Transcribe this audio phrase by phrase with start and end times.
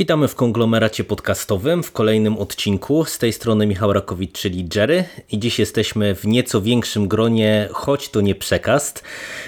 [0.00, 3.04] Witamy w konglomeracie podcastowym w kolejnym odcinku.
[3.04, 5.04] Z tej strony Michał Rakowicz, czyli Jerry.
[5.32, 9.04] I dziś jesteśmy w nieco większym gronie, choć to nie przekast.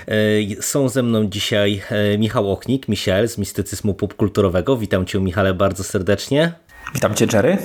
[0.09, 4.77] E, są ze mną dzisiaj e, Michał Ochnik, Michał z Mistycyzmu Popkulturowego.
[4.77, 6.53] Witam Cię Michale bardzo serdecznie.
[6.95, 7.59] Witam Cię Jerry.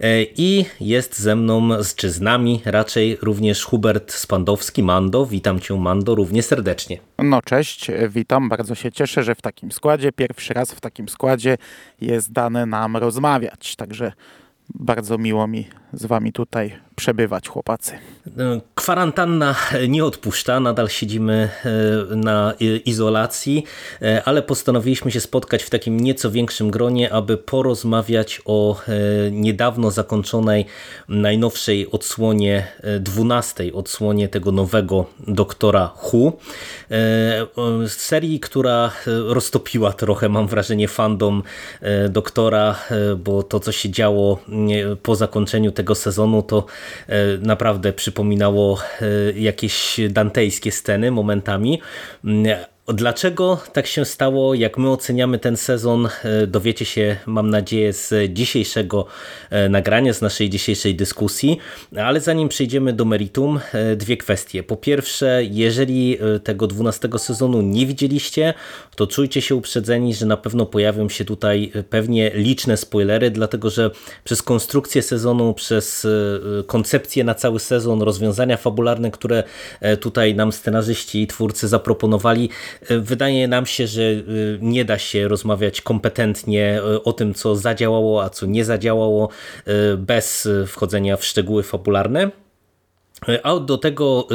[0.00, 5.26] E, I jest ze mną, czy z nami raczej również Hubert Spandowski, Mando.
[5.26, 6.98] Witam Cię Mando równie serdecznie.
[7.18, 11.56] No cześć, witam, bardzo się cieszę, że w takim składzie, pierwszy raz w takim składzie
[12.00, 14.12] jest dane nam rozmawiać, także
[14.74, 17.92] bardzo miło mi z wami tutaj przebywać, chłopacy.
[17.92, 19.54] E, kwarantanna
[19.88, 21.48] nie odpuszcza, nadal siedzimy
[22.12, 23.64] e, na izolacji,
[24.02, 28.80] e, ale postanowiliśmy się spotkać w takim nieco większym gronie, aby porozmawiać o
[29.30, 30.66] niedawno zakończonej
[31.08, 32.66] najnowszej odsłonie,
[33.00, 36.38] dwunastej odsłonie tego nowego doktora Hu.
[37.88, 41.42] Serii, która roztopiła trochę, mam wrażenie, fandom
[42.10, 42.78] doktora,
[43.18, 44.38] bo to, co się działo
[45.02, 46.66] po zakończeniu tego sezonu, to
[47.08, 49.06] E, naprawdę przypominało e,
[49.38, 51.80] jakieś dantejskie sceny momentami.
[52.88, 58.32] Dlaczego tak się stało, jak my oceniamy ten sezon, e, dowiecie się, mam nadzieję, z
[58.32, 59.06] dzisiejszego
[59.50, 61.58] e, nagrania, z naszej dzisiejszej dyskusji,
[61.96, 64.62] ale zanim przejdziemy do meritum, e, dwie kwestie.
[64.62, 68.54] Po pierwsze, jeżeli tego 12 sezonu nie widzieliście,
[68.96, 73.90] to czujcie się uprzedzeni, że na pewno pojawią się tutaj pewnie liczne spoilery, dlatego że
[74.24, 76.06] przez konstrukcję sezonu, przez
[76.66, 79.42] koncepcję na cały sezon, rozwiązania fabularne, które
[80.00, 82.50] tutaj nam scenarzyści i twórcy zaproponowali,
[83.00, 88.24] Wydaje nam się, że y, nie da się rozmawiać kompetentnie y, o tym, co zadziałało,
[88.24, 89.28] a co nie zadziałało,
[89.98, 92.30] bez wchodzenia w szczegóły fabularne.
[93.42, 94.28] A do tego,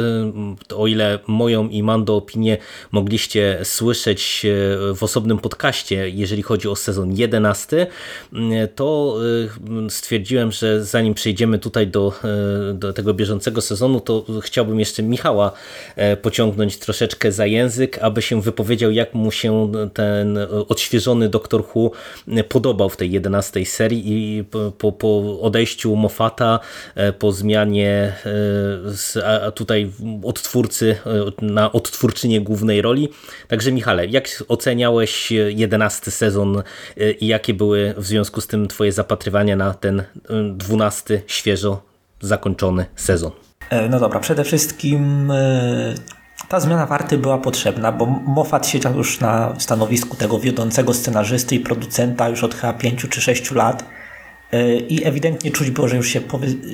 [0.70, 2.58] y, o ile moją i Mando opinię
[2.92, 7.86] mogliście słyszeć y, w osobnym podcaście, jeżeli chodzi o sezon 11,
[8.32, 9.16] y, to
[9.88, 12.12] stwierdziłem, że zanim przejdziemy tutaj do,
[12.74, 15.52] do tego bieżącego sezonu, to chciałbym jeszcze Michała
[16.22, 21.90] pociągnąć troszeczkę za język, aby się wypowiedział, jak mu się ten odświeżony Doktor Who
[22.48, 24.44] podobał w tej 11 serii i
[24.78, 26.60] po, po odejściu Mofata,
[27.18, 28.12] po zmianie
[28.84, 29.90] z, a tutaj
[30.24, 30.96] odtwórcy
[31.40, 33.08] e, na odtwórczynię głównej roli.
[33.48, 36.62] Także Michale, jak oceniałeś jedenasty sezon
[36.96, 40.04] e, i jakie były w związku z tym twoje zapatrywania na ten e,
[40.54, 41.82] dwunasty, świeżo
[42.20, 43.30] zakończony sezon?
[43.90, 45.32] No dobra, przede wszystkim
[46.48, 51.60] ta zmiana warty była potrzebna, bo Moffat siedział już na stanowisku tego wiodącego scenarzysty i
[51.60, 53.84] producenta już od chyba 5 czy 6 lat
[54.88, 56.20] i ewidentnie czuć było, że już się,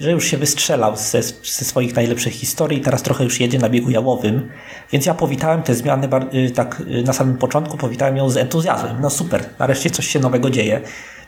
[0.01, 3.91] że już się wystrzelał ze, ze, swoich najlepszych historii teraz trochę już jedzie na biegu
[3.91, 4.49] jałowym,
[4.93, 8.97] więc ja powitałem te zmiany y, tak y, na samym początku, powitałem ją z entuzjazmem.
[9.01, 10.81] No super, nareszcie coś się nowego dzieje.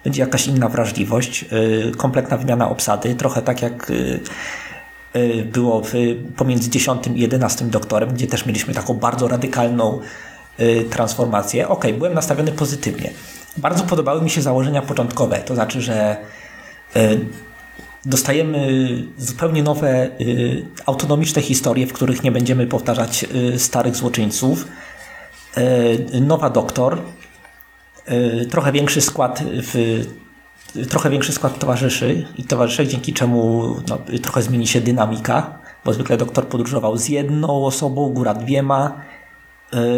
[0.04, 3.92] Będzie jakaś inna wrażliwość, y, kompletna wymiana obsady, trochę tak jak
[5.44, 5.82] było
[6.36, 10.00] pomiędzy 10 i 11 doktorem, gdzie też mieliśmy taką bardzo radykalną
[10.90, 11.68] transformację.
[11.68, 13.10] Ok, byłem nastawiony pozytywnie.
[13.58, 16.16] Bardzo podobały mi się założenia początkowe, to znaczy, że
[16.96, 17.16] e,
[18.04, 18.68] dostajemy
[19.18, 20.08] zupełnie nowe e,
[20.86, 24.68] autonomiczne historie, w których nie będziemy powtarzać e, starych złoczyńców.
[26.20, 26.98] Nowa doktor,
[28.50, 30.04] trochę większy skład w
[30.88, 36.16] trochę większy skład towarzyszy i towarzyszek, dzięki czemu no, trochę zmieni się dynamika, bo zwykle
[36.16, 39.00] doktor podróżował z jedną osobą, góra dwiema,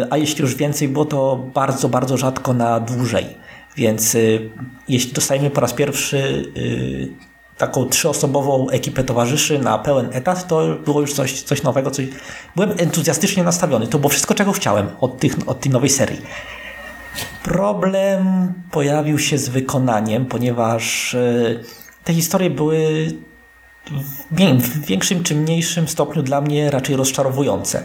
[0.09, 3.25] a jeśli już więcej było, to bardzo, bardzo rzadko na dłużej.
[3.75, 4.49] Więc y,
[4.87, 11.01] jeśli dostajemy po raz pierwszy y, taką trzyosobową ekipę towarzyszy na pełen etat, to było
[11.01, 11.91] już coś, coś nowego.
[11.91, 12.05] Coś...
[12.55, 13.87] Byłem entuzjastycznie nastawiony.
[13.87, 16.21] To było wszystko, czego chciałem od, tych, od tej nowej serii.
[17.43, 21.63] Problem pojawił się z wykonaniem, ponieważ y,
[22.03, 23.07] te historie były
[24.39, 27.83] w większym czy mniejszym stopniu dla mnie raczej rozczarowujące.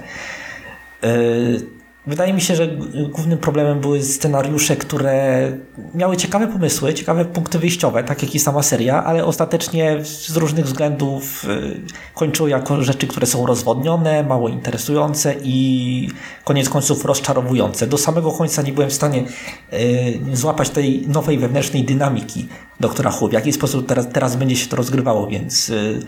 [2.06, 2.69] Wydaje mi się, że
[3.11, 5.53] głównym problemem były scenariusze, które
[5.94, 10.64] miały ciekawe pomysły, ciekawe punkty wyjściowe, tak jak i sama seria, ale ostatecznie z różnych
[10.64, 11.81] względów y,
[12.14, 16.08] kończyły jako rzeczy, które są rozwodnione, mało interesujące i
[16.44, 17.87] koniec końców rozczarowujące.
[17.87, 19.25] Do samego końca nie byłem w stanie
[19.73, 22.49] y, złapać tej nowej wewnętrznej dynamiki
[22.81, 26.06] doktora Who, w jaki sposób teraz, teraz będzie się to rozgrywało, więc y,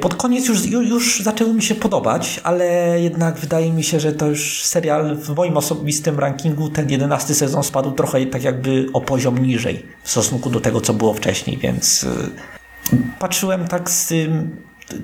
[0.00, 2.66] pod koniec już, już, zaczęło mi się podobać, ale
[3.00, 7.62] jednak wydaje mi się, że to już serial w moim osobistym rankingu ten jedenasty sezon
[7.62, 12.04] spadł trochę tak jakby o poziom niżej w stosunku do tego, co było wcześniej, więc
[12.04, 14.12] e, patrzyłem tak z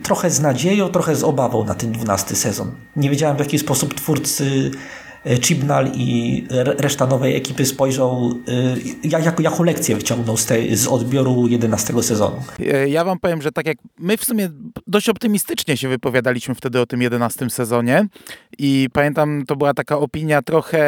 [0.03, 2.71] trochę z nadzieją, trochę z obawą na ten dwunasty sezon.
[2.97, 5.08] Nie wiedziałem w jaki sposób twórcy E,
[5.41, 6.45] Chibnall i
[6.79, 8.31] reszta nowej ekipy spojrzą,
[9.05, 12.43] e, jak, jaką lekcję wyciągnął z, tej, z odbioru 11 sezonu.
[12.61, 14.49] E, ja wam powiem, że tak jak my w sumie
[14.87, 18.07] dość optymistycznie się wypowiadaliśmy wtedy o tym 11 sezonie
[18.59, 20.79] i pamiętam, to była taka opinia trochę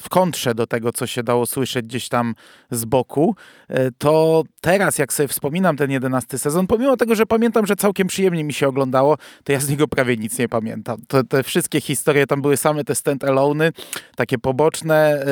[0.00, 2.34] w kontrze do tego, co się dało słyszeć gdzieś tam
[2.70, 3.36] z boku,
[3.98, 8.44] to teraz jak sobie wspominam ten 11 sezon, pomimo tego, że pamiętam, że całkiem przyjemnie
[8.44, 10.96] mi się oglądało, to ja z niego prawie nic nie pamiętam.
[11.08, 13.70] To, te wszystkie historie, tam były same te stand alone,
[14.16, 15.22] takie poboczne,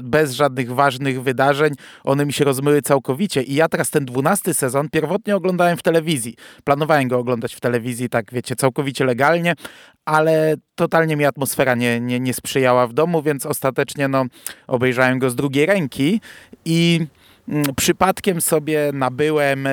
[0.00, 1.74] y, bez żadnych ważnych wydarzeń,
[2.04, 6.34] one mi się rozmyły całkowicie i ja teraz ten dwunasty sezon pierwotnie oglądałem w telewizji.
[6.64, 9.54] Planowałem go oglądać w telewizji, tak wiecie, całkowicie legalnie,
[10.04, 14.24] ale totalnie mi atmosfera nie, nie, nie sprzyjała w domu, więc ostatecznie no,
[14.66, 16.20] obejrzałem go z drugiej ręki
[16.64, 17.06] i
[17.76, 19.72] przypadkiem sobie nabyłem e,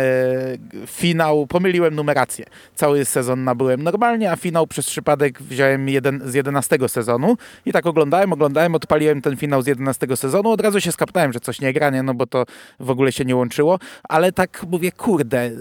[0.88, 2.46] finał, pomyliłem numerację.
[2.75, 7.86] Cały sezon nabyłem normalnie, a finał przez przypadek wziąłem jeden, z 11 sezonu i tak
[7.86, 11.74] oglądałem, oglądałem, odpaliłem ten finał z 11 sezonu, od razu się skaptałem, że coś nie
[11.74, 12.04] gra, nie?
[12.04, 12.46] no bo to
[12.80, 15.52] w ogóle się nie łączyło, ale tak mówię, kurde,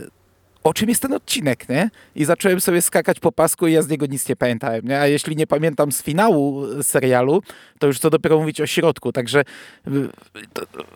[0.67, 1.91] o czym jest ten odcinek, nie?
[2.15, 5.01] I zacząłem sobie skakać po pasku i ja z niego nic nie pamiętałem, nie?
[5.01, 7.43] A jeśli nie pamiętam z finału serialu,
[7.79, 9.13] to już co dopiero mówić o środku.
[9.13, 9.45] Także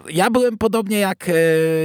[0.09, 1.33] ja byłem podobnie jak, e,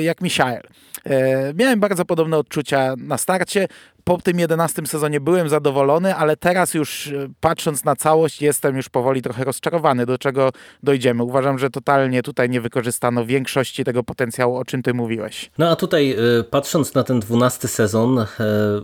[0.01, 0.63] jak Michael.
[1.05, 3.67] E, miałem bardzo podobne odczucia na starcie
[4.05, 8.89] po tym 11 sezonie byłem zadowolony, ale teraz już e, patrząc na całość jestem już
[8.89, 10.51] powoli trochę rozczarowany, do czego
[10.83, 11.23] dojdziemy.
[11.23, 15.51] Uważam, że totalnie tutaj nie wykorzystano większości tego potencjału, o czym ty mówiłeś.
[15.57, 18.25] No a tutaj e, patrząc na ten 12 sezon, e,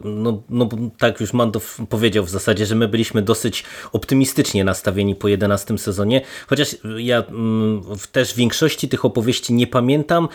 [0.03, 5.27] no, no tak już Mandow powiedział w zasadzie, że my byliśmy dosyć optymistycznie nastawieni po
[5.27, 7.81] 11 sezonie, chociaż ja mm,
[8.11, 10.27] też większości tych opowieści nie pamiętam,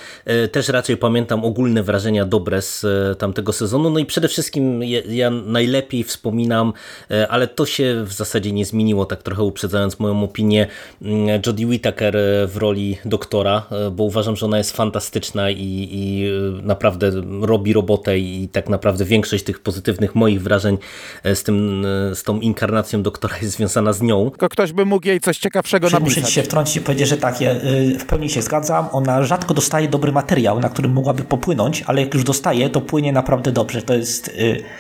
[0.53, 2.87] też raczej pamiętam ogólne wrażenia dobre z
[3.19, 4.76] tamtego sezonu, no i przede wszystkim
[5.09, 6.73] ja najlepiej wspominam,
[7.11, 10.67] e, ale to się w zasadzie nie zmieniło, tak trochę uprzedzając moją opinię,
[11.03, 15.89] mm, Jodie Whittaker e, w roli doktora, e, bo uważam, że ona jest fantastyczna i,
[15.93, 16.31] i
[16.63, 20.79] naprawdę robi robotę i tak naprawdę większość tych pozytywnych moich wrażeń
[21.25, 24.31] z, tym, z tą inkarnacją doktora jest związana z nią.
[24.31, 26.17] Tylko ktoś by mógł jej coś ciekawszego napisać.
[26.17, 27.51] Muszę ci się wtrącić i powiedzieć, że tak, ja
[27.99, 28.89] w pełni się zgadzam.
[28.93, 33.13] Ona rzadko dostaje dobry materiał, na którym mogłaby popłynąć, ale jak już dostaje, to płynie
[33.13, 33.83] naprawdę dobrze.
[33.83, 34.37] To jest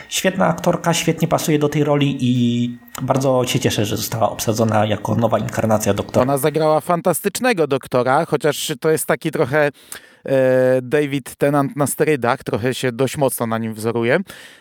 [0.08, 5.14] Świetna aktorka, świetnie pasuje do tej roli i bardzo się cieszę, że została obsadzona jako
[5.14, 6.22] nowa inkarnacja doktora.
[6.22, 9.70] Ona zagrała fantastycznego doktora, chociaż to jest taki trochę
[10.82, 14.18] David Tennant na sterydach, trochę się dość mocno na nim wzoruje,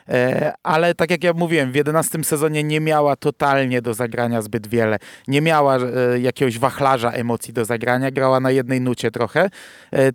[0.09, 4.67] e, ale tak jak ja mówiłem, w 11 sezonie nie miała totalnie do zagrania zbyt
[4.67, 4.97] wiele,
[5.27, 9.49] nie miała e, jakiegoś wachlarza emocji do zagrania, grała na jednej nucie trochę.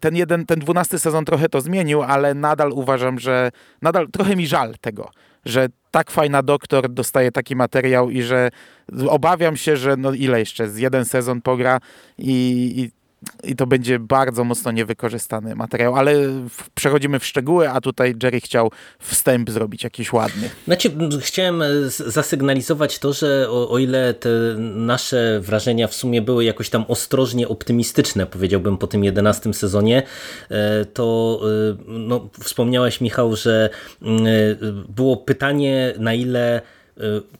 [0.00, 3.50] Ten jeden, ten 12 sezon trochę to zmienił, ale nadal uważam, że
[3.82, 5.10] nadal trochę mi żal tego,
[5.44, 8.50] że tak fajna doktor dostaje taki materiał i że
[9.08, 11.80] obawiam się, że no ile jeszcze, z jeden sezon pogra
[12.18, 12.32] i,
[12.76, 12.99] i
[13.44, 16.14] i to będzie bardzo mocno niewykorzystany materiał, ale
[16.74, 20.50] przechodzimy w szczegóły, a tutaj Jerry chciał wstęp zrobić jakiś ładny.
[20.64, 21.68] Znaczy, chciałem e,
[22.06, 27.48] zasygnalizować to, że o, o, ile te nasze wrażenia w sumie były jakoś tam ostrożnie
[27.48, 30.02] optymistyczne, powiedziałbym po tym 11 sezonie,
[30.50, 33.70] e, to e, no, wspomniałeś Michał, że
[34.88, 36.62] było pytanie na ile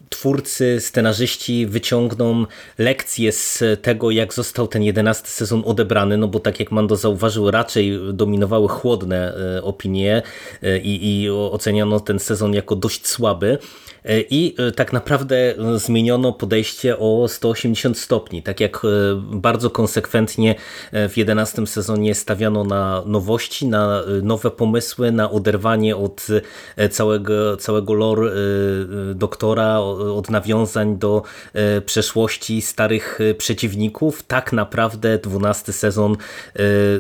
[0.09, 2.47] twórcy, scenarzyści wyciągną
[2.79, 7.51] lekcje z tego, jak został ten jedenasty sezon odebrany, no bo tak jak Mando zauważył,
[7.51, 10.23] raczej dominowały chłodne e, opinie
[10.63, 13.59] e, i, i oceniano ten sezon jako dość słaby.
[14.05, 18.43] E, I tak naprawdę zmieniono podejście o 180 stopni.
[18.43, 18.83] Tak jak
[19.17, 20.55] bardzo konsekwentnie
[20.93, 26.27] w 11 sezonie stawiano na nowości, na nowe pomysły, na oderwanie od
[26.91, 28.31] całego, całego lore
[29.15, 29.79] doktora
[30.15, 31.23] od nawiązań do
[31.87, 36.17] przeszłości starych przeciwników, tak naprawdę 12 sezon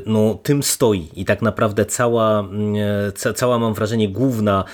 [0.06, 2.48] no, tym stoi i tak naprawdę cała,
[3.34, 4.64] cała mam wrażenie główna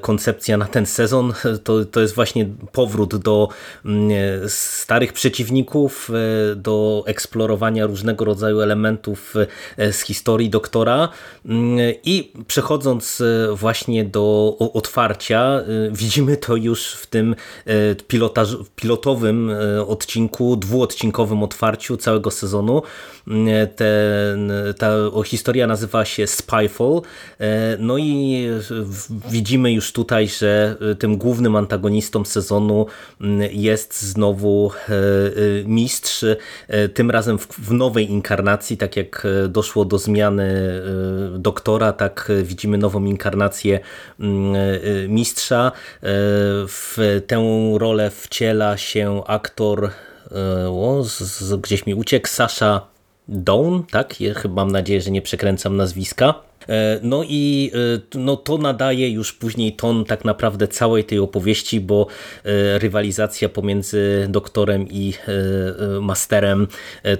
[0.00, 1.32] koncepcja na ten sezon
[1.66, 3.48] to, to jest właśnie powrót do
[4.48, 6.10] starych przeciwników,
[6.56, 9.34] do eksplorowania różnego rodzaju elementów
[9.78, 11.08] z historii doktora
[12.04, 15.60] i przechodząc właśnie do otwarcia,
[15.92, 17.34] widzimy to już w tym
[18.76, 19.50] pilotowym
[19.86, 22.82] odcinku, dwuodcinkowym otwarciu całego sezonu.
[23.76, 24.90] Ten, ta
[25.24, 27.02] historia nazywa się Spyfall.
[27.78, 28.46] No i
[29.30, 32.86] widzimy już tutaj, że tym głównym antagonistą sezonu
[33.50, 34.70] jest znowu
[35.64, 36.24] mistrz,
[36.94, 40.82] tym razem w nowej inkarnacji, tak jak doszło do zmiany
[41.38, 43.80] doktora, tak widzimy nową inkarnację
[45.08, 45.72] mistrza.
[46.68, 49.90] W tę rolę wciela się aktor
[50.66, 51.04] o,
[51.58, 52.86] gdzieś mi uciekł, Sasha
[53.28, 54.20] Dawn, tak?
[54.20, 56.34] Ja chyba mam nadzieję, że nie przekręcam nazwiska.
[56.68, 57.70] E, no i
[58.14, 62.06] e, no to nadaje już później ton tak naprawdę całej tej opowieści, bo
[62.44, 65.12] e, rywalizacja pomiędzy doktorem i
[66.00, 66.68] masterem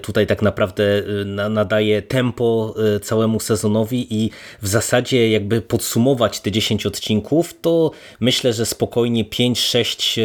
[0.01, 1.03] tutaj tak naprawdę
[1.49, 8.65] nadaje tempo całemu sezonowi i w zasadzie jakby podsumować te 10 odcinków, to myślę, że
[8.65, 10.21] spokojnie 5-6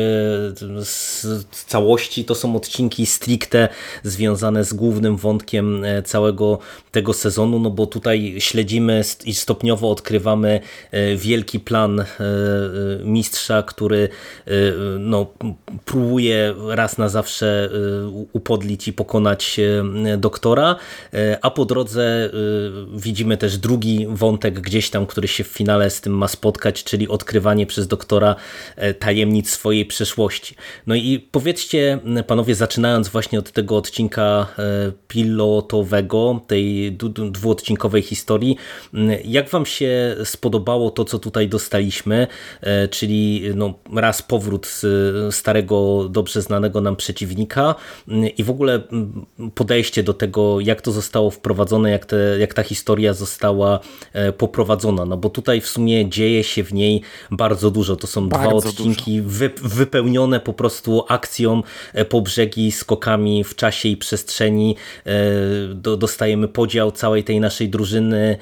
[0.82, 3.68] z całości to są odcinki stricte
[4.02, 6.58] związane z głównym wątkiem całego
[6.90, 12.06] tego sezonu, no bo tutaj śledzimy i stopniowo odkrywamy e, wielki plan e, e,
[13.04, 14.08] mistrza, który
[14.98, 15.26] no,
[15.84, 17.70] próbuje raz na zawsze
[18.32, 19.60] upodlić i pokonać
[20.18, 20.76] doktora,
[21.42, 22.30] a po drodze
[22.96, 27.08] widzimy też drugi wątek gdzieś tam, który się w finale z tym ma spotkać, czyli
[27.08, 28.34] odkrywanie przez doktora
[28.98, 30.54] tajemnic swojej przeszłości.
[30.86, 34.46] No i powiedzcie panowie, zaczynając właśnie od tego odcinka
[35.08, 36.96] pilotowego, tej
[37.30, 38.56] dwuodcinkowej historii,
[39.24, 42.26] jak wam się spodobało to, co tutaj dostaliśmy,
[42.60, 44.84] e, czyli no, raz powrót z
[45.34, 47.74] starego, dobrze znanego nam przeciwnika
[48.08, 52.54] mm, i w ogóle mm, podejście do tego, jak to zostało wprowadzone, jak, te, jak
[52.54, 53.80] ta historia została
[54.12, 57.96] e, poprowadzona, no bo tutaj w sumie dzieje się w niej bardzo dużo.
[57.96, 63.54] To są bardzo dwa odcinki wy, wypełnione po prostu akcją e, po brzegi, skokami w
[63.54, 64.76] czasie i przestrzeni.
[65.74, 68.38] Dostajemy podział całej tej naszej drużyny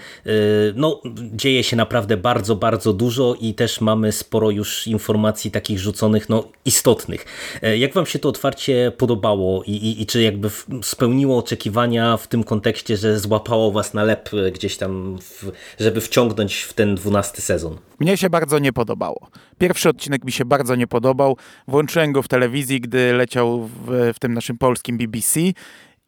[0.77, 1.01] no,
[1.33, 6.49] dzieje się naprawdę bardzo, bardzo dużo i też mamy sporo już informacji takich rzuconych, no,
[6.65, 7.27] istotnych.
[7.63, 10.51] E, jak wam się to otwarcie podobało i, i, i czy jakby
[10.83, 16.55] spełniło oczekiwania w tym kontekście, że złapało was na lep gdzieś tam, w, żeby wciągnąć
[16.55, 17.79] w ten dwunasty sezon?
[18.01, 19.29] Mnie się bardzo nie podobało.
[19.59, 21.37] Pierwszy odcinek mi się bardzo nie podobał.
[21.69, 25.41] Włączyłem go w telewizji, gdy leciał w, w tym naszym polskim BBC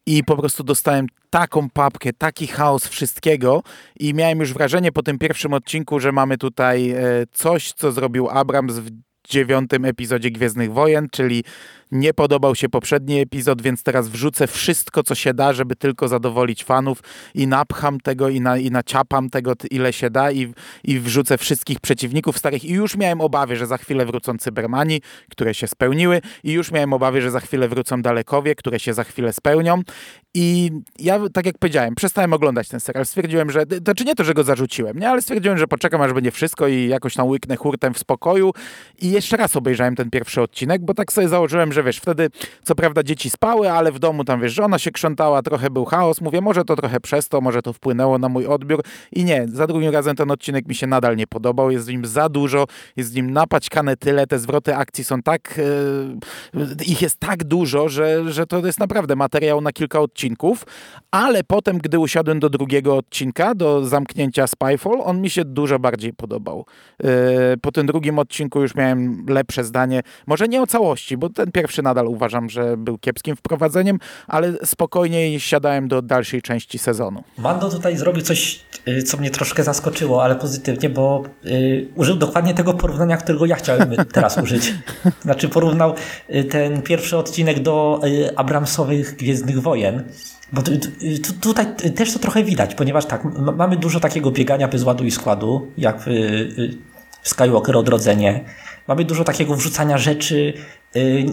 [0.06, 3.62] i po prostu dostałem taką papkę, taki chaos wszystkiego
[4.00, 6.96] i miałem już wrażenie po tym pierwszym odcinku, że mamy tutaj e,
[7.32, 8.90] coś, co zrobił Abrams w
[9.28, 11.44] dziewiątym epizodzie Gwiezdnych Wojen, czyli
[11.92, 16.64] nie podobał się poprzedni epizod, więc teraz wrzucę wszystko, co się da, żeby tylko zadowolić
[16.64, 17.02] fanów
[17.34, 21.80] i napcham tego i, na, i naciapam tego, ile się da i, i wrzucę wszystkich
[21.80, 22.64] przeciwników starych.
[22.64, 25.00] I już miałem obawy, że za chwilę wrócą Cybermani,
[25.30, 29.04] które się spełniły i już miałem obawy, że za chwilę wrócą Dalekowie, które się za
[29.04, 29.82] chwilę spełnią.
[30.34, 33.06] I ja, tak jak powiedziałem, przestałem oglądać ten serial.
[33.06, 36.12] Stwierdziłem, że, to czy nie to, że go zarzuciłem, nie, ale stwierdziłem, że poczekam, aż
[36.12, 38.52] będzie wszystko i jakoś tam łyknę hurtem w spokoju.
[39.00, 42.28] I jeszcze raz obejrzałem ten pierwszy odcinek, bo tak sobie założyłem, że wiesz, wtedy
[42.62, 46.20] co prawda dzieci spały, ale w domu tam, wiesz, żona się krzątała, trochę był chaos.
[46.20, 48.82] Mówię, może to trochę przez to, może to wpłynęło na mój odbiór.
[49.12, 51.70] I nie, za drugim razem ten odcinek mi się nadal nie podobał.
[51.70, 52.66] Jest w nim za dużo,
[52.96, 55.60] jest w nim napaćkane tyle, te zwroty akcji są tak,
[56.54, 60.64] yy, ich jest tak dużo, że, że to jest naprawdę materiał na kilka odcinków,
[61.10, 66.12] ale potem, gdy usiadłem do drugiego odcinka, do zamknięcia Spyfall, on mi się dużo bardziej
[66.12, 66.66] podobał.
[67.02, 67.08] Yy,
[67.62, 71.82] po tym drugim odcinku już miałem lepsze zdanie, może nie o całości, bo ten pierwszy
[71.82, 77.24] nadal uważam, że był kiepskim wprowadzeniem, ale spokojniej siadałem do dalszej części sezonu.
[77.38, 82.54] Mando tutaj zrobił coś, y, co mnie troszkę zaskoczyło, ale pozytywnie, bo y, użył dokładnie
[82.54, 84.74] tego porównania, którego ja chciałem teraz użyć.
[85.22, 85.94] Znaczy porównał
[86.34, 90.04] y, ten pierwszy odcinek do y, Abramsowych Gwiezdnych Wojen.
[90.52, 90.70] Bo tu,
[91.24, 91.66] tu, tutaj
[91.96, 93.24] też to trochę widać, ponieważ tak,
[93.56, 96.04] mamy dużo takiego biegania bez ładu i składu, jak w,
[97.22, 98.44] w Skywalker Odrodzenie.
[98.88, 100.54] Mamy dużo takiego wrzucania rzeczy
[100.96, 101.24] Y,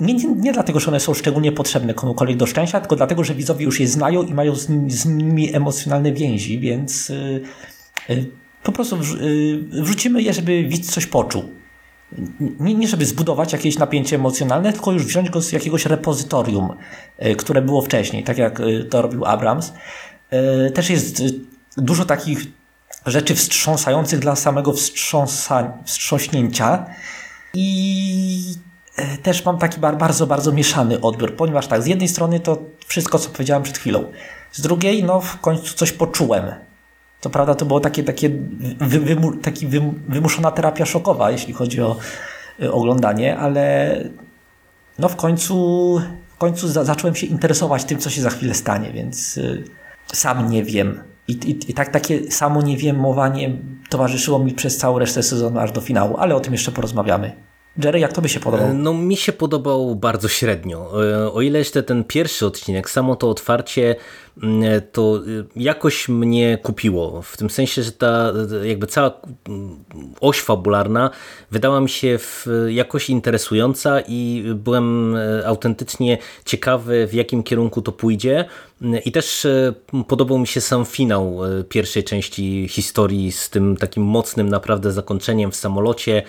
[0.00, 3.34] nie, nie, nie, dlatego, że one są szczególnie potrzebne komukolwiek do szczęścia, tylko dlatego, że
[3.34, 7.40] widzowie już je znają i mają z nimi, z nimi emocjonalne więzi, więc yy,
[8.08, 8.26] yy,
[8.62, 8.96] po prostu
[9.70, 11.44] wrzucimy je, żeby widz coś poczuł.
[12.60, 16.70] nie, nie żeby zbudować jakieś napięcie emocjonalne, tylko już wziąć go z jakiegoś repozytorium,
[17.26, 19.72] y, które było wcześniej, tak jak y, to robił Abrams.
[20.66, 21.22] Y, też jest
[21.76, 22.46] dużo takich
[23.06, 26.86] rzeczy wstrząsających dla samego wstrząsa, wstrząśnięcia
[27.54, 28.54] i
[29.22, 33.30] też mam taki bardzo, bardzo mieszany odbiór, ponieważ tak, z jednej strony to wszystko, co
[33.30, 34.04] powiedziałem przed chwilą,
[34.52, 36.44] z drugiej, no w końcu coś poczułem.
[37.20, 38.30] To prawda, to było takie, takie
[38.80, 39.66] wy, taki
[40.08, 41.96] wymuszona terapia szokowa, jeśli chodzi o
[42.62, 43.96] y, oglądanie, ale
[44.98, 46.00] no w końcu,
[46.34, 49.64] w końcu za, zacząłem się interesować tym, co się za chwilę stanie, więc y,
[50.12, 51.02] sam nie wiem.
[51.28, 53.56] I, i, i tak takie samo niewiemowanie
[53.90, 57.32] towarzyszyło mi przez całą resztę sezonu aż do finału, ale o tym jeszcze porozmawiamy.
[57.84, 58.74] Jerry, jak to by się podobał?
[58.74, 61.04] No mi się podobał bardzo średnio.
[61.04, 63.96] E, o ile jeszcze ten pierwszy odcinek, samo to otwarcie
[64.92, 67.22] to y, jakoś mnie kupiło.
[67.22, 68.32] W tym sensie, że ta
[68.64, 69.84] jakby cała mm,
[70.20, 71.10] oś fabularna
[71.50, 72.18] wydała mi się
[72.68, 78.44] jakoś interesująca i byłem e, autentycznie ciekawy, w jakim kierunku to pójdzie.
[79.04, 79.74] I też e,
[80.08, 85.50] podobał mi się sam finał e, pierwszej części historii z tym takim mocnym naprawdę zakończeniem
[85.50, 86.22] w samolocie,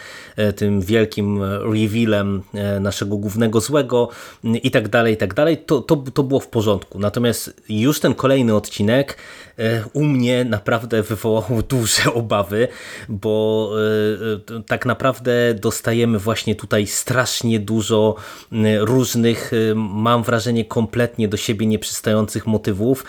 [0.55, 2.41] tym wielkim revealem
[2.81, 4.09] naszego głównego złego
[4.43, 5.57] i tak dalej, i tak dalej.
[5.57, 6.99] To, to, to było w porządku.
[6.99, 9.17] Natomiast już już ten kolejny odcinek
[9.59, 12.67] e, u mnie naprawdę wywołał duże obawy,
[13.09, 13.71] bo
[14.49, 18.15] e, e, tak naprawdę dostajemy właśnie tutaj strasznie dużo
[18.79, 23.05] różnych, mam wrażenie, kompletnie do siebie nieprzystających motywów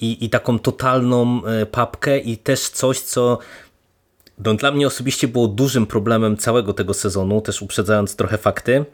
[0.00, 3.38] i, i taką totalną papkę i też coś, co
[4.44, 8.84] no, dla mnie osobiście było dużym problemem całego tego sezonu, też uprzedzając trochę fakty,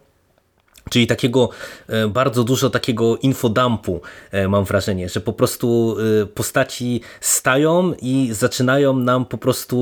[0.90, 1.48] Czyli takiego
[1.88, 8.28] e, bardzo dużo takiego infodumpu e, mam wrażenie, że po prostu e, postaci stają i
[8.32, 9.78] zaczynają nam po prostu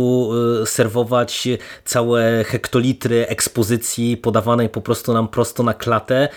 [0.65, 1.49] serwować
[1.85, 6.29] całe hektolitry ekspozycji podawanej po prostu nam prosto na klatę,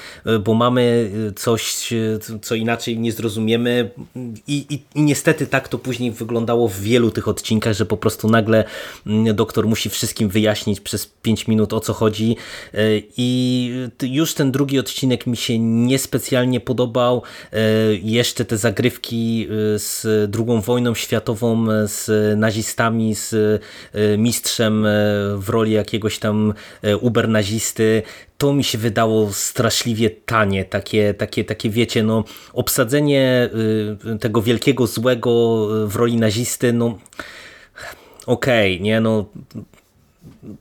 [0.43, 1.89] bo mamy coś,
[2.41, 3.91] co inaczej nie zrozumiemy.
[4.47, 8.29] I, i, i niestety tak to później wyglądało w wielu tych odcinkach, że po prostu
[8.29, 8.63] nagle
[9.07, 12.35] mm, doktor musi wszystkim wyjaśnić przez 5 minut o co chodzi.
[13.17, 13.71] I
[14.01, 17.23] już ten odcinek mi się niespecjalnie podobał.
[17.53, 17.59] E,
[17.93, 20.05] jeszcze te zagrywki e, z
[20.37, 23.61] II wojną światową, e, z nazistami, z
[24.17, 24.85] mistrzem
[25.37, 26.53] w roli jakiegoś tam
[27.01, 28.01] ubernazisty,
[28.37, 32.23] to mi się wydało straszliwie tanie, takie, takie, takie wiecie, no
[32.53, 33.49] obsadzenie
[34.19, 36.97] tego wielkiego złego w roli nazisty, no
[38.25, 39.25] okej, okay, nie, no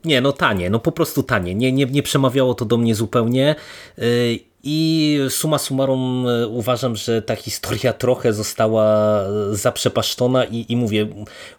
[0.05, 1.55] nie, no tanie, no po prostu tanie.
[1.55, 3.55] Nie, nie, nie przemawiało to do mnie zupełnie.
[3.99, 11.07] Y, I suma summarum y, uważam, że ta historia trochę została zaprzepaszczona i, i mówię,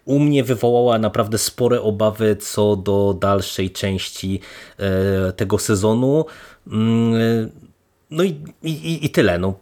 [0.05, 4.39] u mnie wywołała naprawdę spore obawy co do dalszej części
[5.29, 6.25] y, tego sezonu.
[6.67, 7.49] Mm,
[8.11, 9.39] no i, i, i tyle.
[9.39, 9.53] No,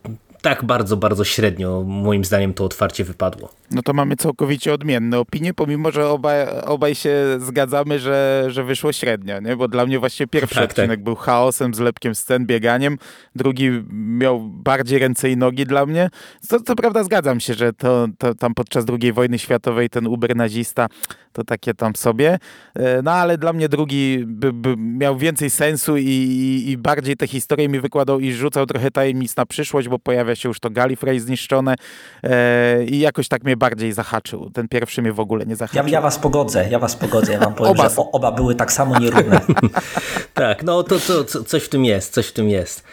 [0.42, 3.50] tak bardzo, bardzo średnio moim zdaniem to otwarcie wypadło.
[3.72, 8.94] No to mamy całkowicie odmienne opinie, pomimo, że obaj, obaj się zgadzamy, że, że wyszło
[8.94, 9.56] średnio, nie?
[9.56, 11.04] bo dla mnie właśnie pierwszy tak, odcinek tak.
[11.04, 12.98] był chaosem, zlepkiem scen, bieganiem,
[13.36, 16.10] drugi miał bardziej ręce i nogi dla mnie.
[16.42, 20.36] Co, co prawda zgadzam się, że to, to tam podczas II wojny światowej ten uber
[20.36, 20.88] nazista
[21.34, 22.40] to takie tam sobie,
[22.76, 27.18] e, no ale dla mnie drugi by, by miał więcej sensu i, i, i bardziej
[27.18, 30.70] te historie mi wykładał i rzucał trochę tajemnic na przyszłość, bo pojawia się już to
[30.70, 31.76] Gallifrey zniszczone
[32.24, 34.50] e, i jakoś tak mnie bardziej zahaczył.
[34.50, 35.84] Ten pierwszy mnie w ogóle nie zahaczył.
[35.88, 37.34] Ja, ja was pogodzę, ja was pogodzę.
[37.34, 37.90] Ja wam powiem, oba.
[37.90, 39.42] że oba były tak samo nierówne.
[40.34, 42.84] tak, no to, to, to coś w tym jest, coś w tym jest.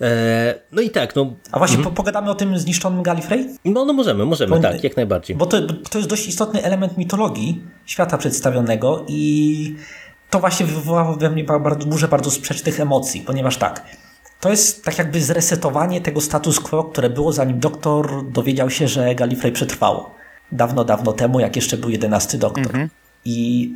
[0.00, 1.32] E, no i tak, no.
[1.52, 1.94] A właśnie mhm.
[1.94, 3.48] pogadamy o tym zniszczonym Gallifrey?
[3.64, 5.36] No, no możemy, możemy, bo, tak, jak najbardziej.
[5.36, 9.76] Bo to, to jest dość istotny element mitologii świata przedstawionego i
[10.30, 13.86] to właśnie wywołało we mnie bardzo dużo bardzo sprzecznych emocji, ponieważ tak,
[14.40, 19.14] to jest tak jakby zresetowanie tego status quo, które było zanim doktor dowiedział się, że
[19.14, 20.14] Gallifrey przetrwało.
[20.52, 22.66] Dawno, dawno temu, jak jeszcze był jedenasty doktor.
[22.66, 22.88] Mhm.
[23.24, 23.72] I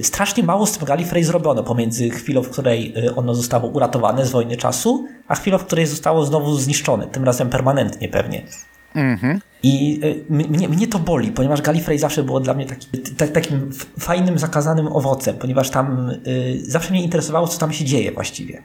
[0.00, 4.26] y, strasznie mało z tym Gallifrey zrobiono pomiędzy chwilą, w której y, ono zostało uratowane
[4.26, 8.42] z wojny czasu, a chwilą, w której zostało znowu zniszczone, tym razem permanentnie pewnie.
[8.94, 9.40] Mhm.
[9.62, 13.70] I y, mnie, mnie to boli, ponieważ Gallifrey zawsze było dla mnie taki, tak, takim
[13.98, 18.62] fajnym, zakazanym owocem, ponieważ tam y, zawsze mnie interesowało, co tam się dzieje właściwie.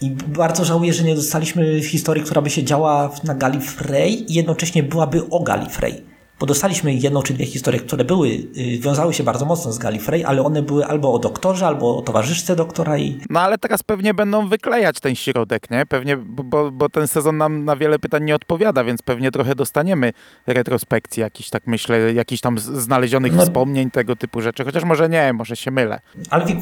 [0.00, 4.82] I bardzo żałuję, że nie dostaliśmy historii, która by się działa na Gallifrey i jednocześnie
[4.82, 9.44] byłaby o Gallifrey bo dostaliśmy jedną czy dwie historie, które były, y, wiązały się bardzo
[9.44, 13.40] mocno z Gallifrey, ale one były albo o doktorze, albo o towarzyszce doktora i No
[13.40, 15.86] ale teraz pewnie będą wyklejać ten środek, nie?
[15.86, 20.12] Pewnie, bo, bo ten sezon nam na wiele pytań nie odpowiada, więc pewnie trochę dostaniemy
[20.46, 23.42] retrospekcji jakichś, tak myślę, jakichś tam znalezionych No.
[23.42, 24.64] wspomnień, tego typu rzeczy.
[24.64, 26.00] Chociaż może nie, może się mylę.
[26.30, 26.56] Ale wi-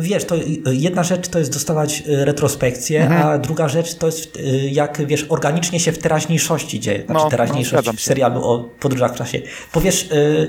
[0.00, 0.34] wiesz, to
[0.72, 5.26] jedna rzecz to jest dostawać y, retrospekcję, a druga rzecz to jest y, jak wiesz,
[5.28, 6.98] organicznie się w teraźniejszości dzieje.
[6.98, 9.42] Znaczy No, no, teraźniejszość zgadzam w serialu o podróżach w czasie.
[9.74, 10.48] Bo wiesz, y,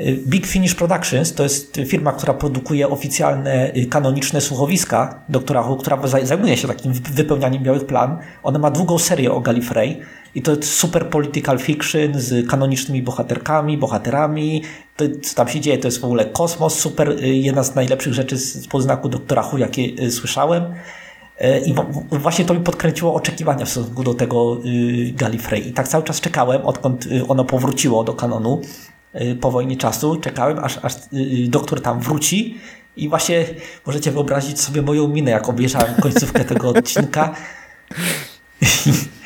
[0.00, 5.96] y, Big Finish Productions to jest firma, która produkuje oficjalne, y, kanoniczne słuchowiska Doktora która
[5.96, 8.18] zaj- zajmuje się takim wy- wypełnianiem białych plan.
[8.42, 10.00] Ona ma długą serię o Gallifrey
[10.34, 14.62] i to jest super political fiction z kanonicznymi bohaterkami, bohaterami.
[14.96, 18.36] To, co tam się dzieje, to jest w ogóle kosmos, super, jedna z najlepszych rzeczy
[18.38, 20.62] z poznaku Doktora jakie słyszałem.
[21.38, 21.74] E, I
[22.10, 25.68] właśnie to mi podkręciło oczekiwania w stosunku do tego y, Gallifrey.
[25.68, 28.60] I tak cały czas czekałem, odkąd y, ono powróciło do kanonu
[29.14, 30.16] y, po wojnie czasu.
[30.16, 30.94] Czekałem, aż, aż
[31.48, 32.58] doktor tam wróci.
[32.96, 33.46] I właśnie
[33.86, 37.34] możecie wyobrazić sobie moją minę, jak obejrzałem końcówkę tego odcinka.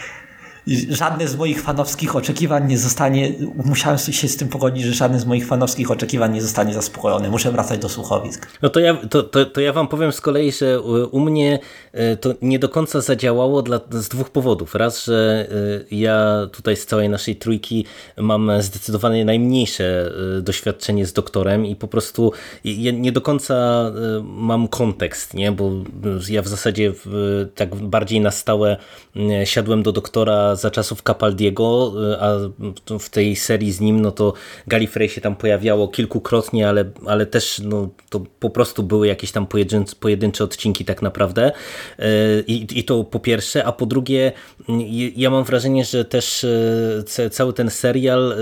[0.88, 3.33] Żadne z moich fanowskich oczekiwań nie zostanie,
[3.64, 7.31] musiałem się z tym pogodzić, że żadne z moich fanowskich oczekiwań nie zostanie zaspokojone.
[7.31, 8.46] Muszę wracać do słuchowisk.
[8.62, 11.59] No to ja, to, to, to ja wam powiem z kolei, że u u mnie
[11.92, 14.74] e, to nie do końca zadziałało dla, z dwóch powodów.
[14.74, 15.48] Raz, że
[15.90, 17.85] e, ja tutaj z całej naszej trójki
[18.16, 22.33] mam zdecydowanie najmniejsze e, doświadczenie z doktorem i po prostu
[22.92, 23.92] nie do końca e,
[24.24, 25.52] mam kontekst, nie?
[25.52, 25.72] bo
[26.29, 26.92] ja w zasadzie
[27.55, 28.76] tak bardziej na stałe
[29.16, 32.38] e, siadłem do doktora za czasów Capaldiego, e, a
[32.99, 34.33] w tej serii z nim no to
[34.66, 39.47] Gallifrey się tam pojawiało kilkukrotnie, ale, ale też no, to po prostu były jakieś tam
[39.47, 41.53] pojedyncze, pojedyncze odcinki tak naprawdę
[41.99, 44.33] E, I, i to po pierwsze, a po drugie
[44.69, 44.81] m,
[45.16, 46.47] ja mam wrażenie, że też
[47.07, 48.37] ca- cały ten serial,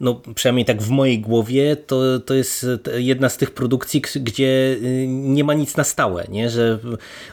[0.00, 5.44] no przynajmniej tak w mojej głowie, to, to jest jedna z tych produkcji, gdzie nie
[5.44, 6.50] ma nic na stałe, nie?
[6.50, 6.78] że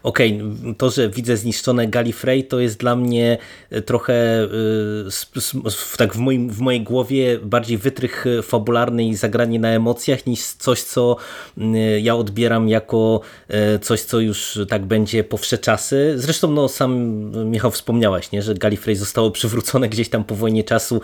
[0.03, 0.41] okej,
[0.77, 3.37] to, że widzę zniszczone Gallifrey, to jest dla mnie
[3.85, 4.20] trochę
[5.97, 10.81] tak w, moim, w mojej głowie bardziej wytrych fabularny i zagranie na emocjach niż coś,
[10.81, 11.17] co
[11.57, 16.13] mm, ja odbieram jako e, coś, co już tak będzie po wsze czasy.
[16.15, 17.01] Zresztą no, sam
[17.51, 21.01] Michał wspomniałeś, nie, że Gallifrey zostało przywrócone gdzieś tam po wojnie czasu,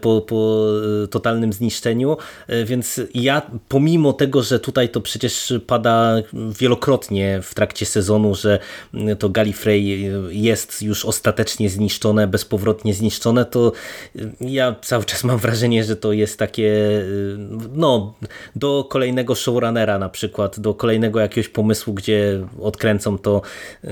[0.00, 0.66] po, po
[1.10, 2.16] totalnym zniszczeniu,
[2.64, 6.16] więc ja pomimo tego, że tutaj to przecież pada
[6.58, 8.58] wielokrotnie w trakcie sezonu, że
[9.18, 13.72] to Gallifrey jest już ostatecznie zniszczone, bezpowrotnie zniszczone, to
[14.40, 17.36] ja cały czas mam wrażenie, że to jest takie y,
[17.74, 18.14] no,
[18.56, 23.42] do kolejnego showrunnera na przykład, do kolejnego jakiegoś pomysłu, gdzie odkręcą to,
[23.84, 23.88] y,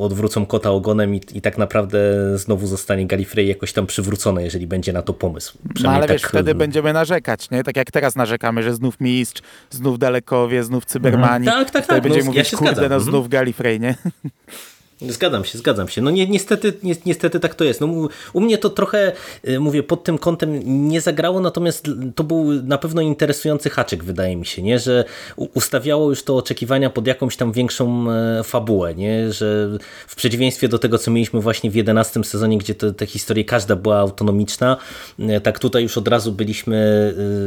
[0.00, 1.98] odwrócą kota ogonem i, i tak naprawdę
[2.38, 5.58] znowu zostanie Gallifrey jakoś tam przywrócone, jeżeli będzie na to pomysł.
[5.82, 7.64] No ale wiesz, tak, wtedy y, będziemy narzekać, nie?
[7.64, 11.46] Tak jak teraz narzekamy, że znów Mistrz, znów Dalekowie, znów Cybermani.
[11.46, 12.90] Tak, tak, Wtedy tak, będziemy no, ja mówić, kurde, zgadzam.
[12.90, 13.02] no Mhm.
[13.10, 13.94] znów Gallifrey, nie?
[15.00, 16.02] Zgadzam się, zgadzam się.
[16.02, 17.80] No ni niestety, ni niestety tak to jest.
[17.80, 19.12] No, u, mnie to trochę,
[19.48, 24.36] y, mówię, pod tym kątem nie zagrało, natomiast to był na pewno interesujący haczyk, wydaje
[24.36, 24.78] mi się, nie?
[24.78, 25.04] że
[25.36, 29.32] ustawiało już to oczekiwania pod jakąś tam większą e, fabułę, nie?
[29.32, 33.44] że w przeciwieństwie do tego, co mieliśmy właśnie w 11 sezonie, gdzie te, te historie
[33.44, 34.76] każda była autonomiczna,
[35.18, 36.76] e, tak tutaj już od razu byliśmy,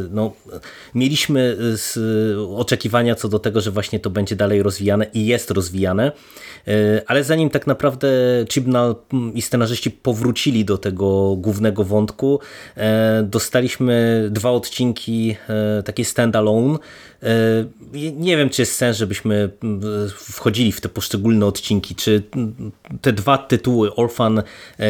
[0.05, 0.33] y, no,
[0.95, 1.57] mieliśmy
[2.57, 6.11] oczekiwania co do tego, że właśnie to będzie dalej rozwijane i jest rozwijane,
[6.56, 6.56] E,
[7.07, 8.07] ale zanim tak naprawdę
[8.49, 8.95] Chibnall
[9.33, 12.39] i scenarzyści powrócili do tego głównego wątku,
[12.77, 16.77] e, dostaliśmy dwa odcinki e, takie standalone.
[17.23, 17.27] E,
[18.13, 19.49] Nie wiem, czy jest sens, żebyśmy
[20.09, 22.23] wchodzili w te poszczególne odcinki, czy
[23.01, 24.43] te dwa tytuły, Orphan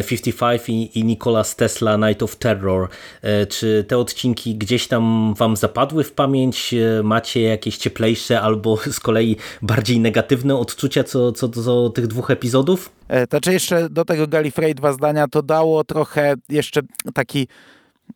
[0.08, 2.88] 55 i, i Nicholas Tesla Night of Terror,
[3.22, 8.76] e, czy te odcinki gdzieś tam wam zapadły w pamięć, E, macie jakieś cieplejsze albo
[8.96, 12.90] z kolei bardziej negatywne odczucia co, co do tych dwóch epizodów?
[13.08, 16.80] E, Znaczy jeszcze do tego Gallifrey dwa zdania, to dało trochę jeszcze
[17.14, 17.48] taki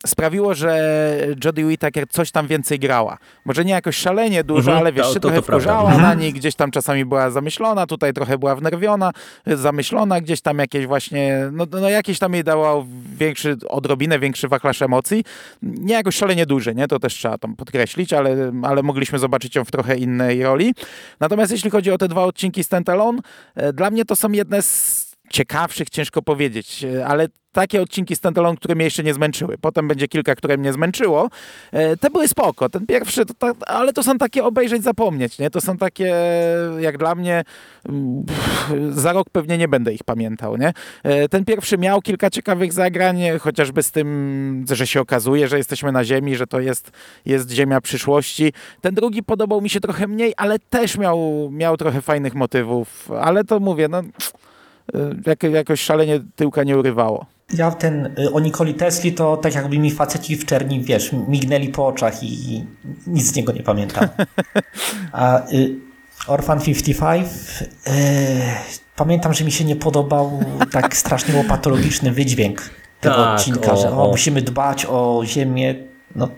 [0.06, 1.02] sprawiło, że
[1.44, 3.18] Jodie Whittaker coś tam więcej grała.
[3.44, 5.64] Może nie jakoś szalenie dużo, Mhm, ale wiesz, to- się to- trochę to prawda.
[5.64, 6.02] wkurzała Mhm.
[6.02, 9.10] na nich, gdzieś tam czasami była zamyślona, tutaj trochę była wnerwiona,
[9.46, 12.86] zamyślona, gdzieś tam jakieś właśnie, no, no jakieś tam jej dało
[13.18, 15.24] większy, odrobinę większy wachlarz emocji.
[15.62, 16.88] Nie jakoś szalenie duży, nie?
[16.88, 20.74] To też trzeba tam podkreślić, ale, ale mogliśmy zobaczyć ją w trochę innej roli.
[21.20, 23.18] Natomiast jeśli chodzi o te dwa odcinki standalone,
[23.54, 28.56] e, dla mnie to są jedne z ciekawszych ciężko powiedzieć, e, ale takie odcinki standalone,
[28.56, 29.58] które mnie jeszcze nie zmęczyły.
[29.60, 31.28] Potem będzie kilka, które mnie zmęczyło.
[31.72, 32.68] E, te były spoko.
[32.68, 35.50] Ten pierwszy, to tak, ale to są takie obejrzeć, zapomnieć, nie?
[35.50, 36.14] To są takie,
[36.78, 37.42] jak dla mnie,
[37.88, 38.24] mm,
[38.90, 40.72] za rok pewnie nie będę ich pamiętał, nie?
[41.02, 45.92] E, ten pierwszy miał kilka ciekawych zagrań, chociażby z tym, że się okazuje, że jesteśmy
[45.92, 46.90] na Ziemi, że to jest,
[47.26, 48.52] jest Ziemia przyszłości.
[48.80, 53.44] Ten drugi podobał mi się trochę mniej, ale też miał, miał trochę fajnych motywów, ale
[53.44, 54.51] to mówię, no jak,
[55.52, 57.26] jakoś szalenie tyłka nie urywało.
[57.54, 61.68] Ja ten y, o Nikoli Tesli to tak jakby mi faceci w czerni, wiesz, mignęli
[61.68, 62.64] po oczach i
[63.06, 64.08] nic z niego nie pamiętam.
[65.12, 65.76] A y,
[66.26, 67.90] Orphan 55 y,
[68.96, 73.90] pamiętam, że mi się nie podobał tak strasznie łopatologiczny wydźwięk tego tak, odcinka, o, że
[73.90, 75.74] o, musimy dbać o ziemię,
[76.16, 76.28] no,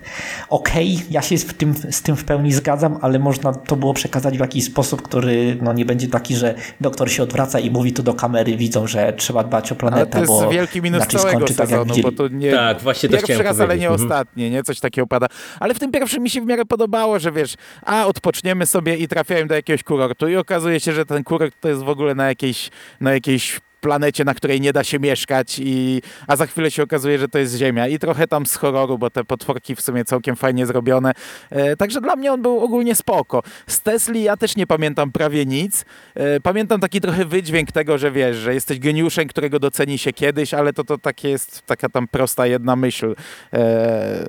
[0.48, 3.94] Okej, okay, ja się z tym, z tym w pełni zgadzam, ale można to było
[3.94, 7.92] przekazać w jakiś sposób, który no, nie będzie taki, że doktor się odwraca i mówi
[7.92, 10.18] to do kamery, widzą, że trzeba dbać o planetę.
[10.18, 13.42] Ale to jest wielki minus całego tak sezonu, tak bo to nie tak, właśnie pierwszy
[13.42, 14.02] raz, ale nie mhm.
[14.02, 14.62] ostatni, nie?
[14.62, 15.26] Coś takiego pada.
[15.60, 19.08] Ale w tym pierwszym mi się w miarę podobało, że wiesz, a odpoczniemy sobie i
[19.08, 22.28] trafiają do jakiegoś kurortu i okazuje się, że ten kurort to jest w ogóle na
[22.28, 26.82] jakiejś, na jakiejś planecie, na której nie da się mieszkać, i, a za chwilę się
[26.82, 27.88] okazuje, że to jest Ziemia.
[27.88, 31.12] I trochę tam z horroru, bo te potworki w sumie całkiem fajnie zrobione.
[31.50, 33.42] E, także dla mnie on był ogólnie spoko.
[33.66, 35.84] Z Tesli ja też nie pamiętam prawie nic.
[36.14, 40.54] E, pamiętam taki trochę wydźwięk tego, że wiesz, że jesteś geniuszem, którego doceni się kiedyś,
[40.54, 43.14] ale to, to takie jest taka tam prosta jedna myśl
[43.52, 44.24] e,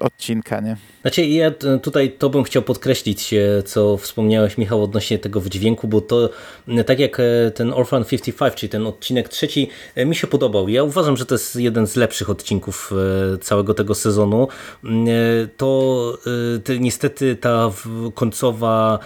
[0.00, 0.76] odcinka, nie?
[1.02, 1.50] Znaczy ja
[1.82, 6.30] tutaj to bym chciał podkreślić, e, co wspomniałeś Michał odnośnie tego wydźwięku, bo to
[6.86, 10.68] tak jak e, ten Orphan 55, czyli ten odcinek trzeci e, mi się podobał.
[10.68, 12.92] Ja uważam, że to jest jeden z lepszych odcinków
[13.34, 14.48] e, całego tego sezonu.
[14.84, 14.88] E,
[15.56, 16.18] to
[16.80, 17.70] niestety ta
[18.14, 18.98] końcowa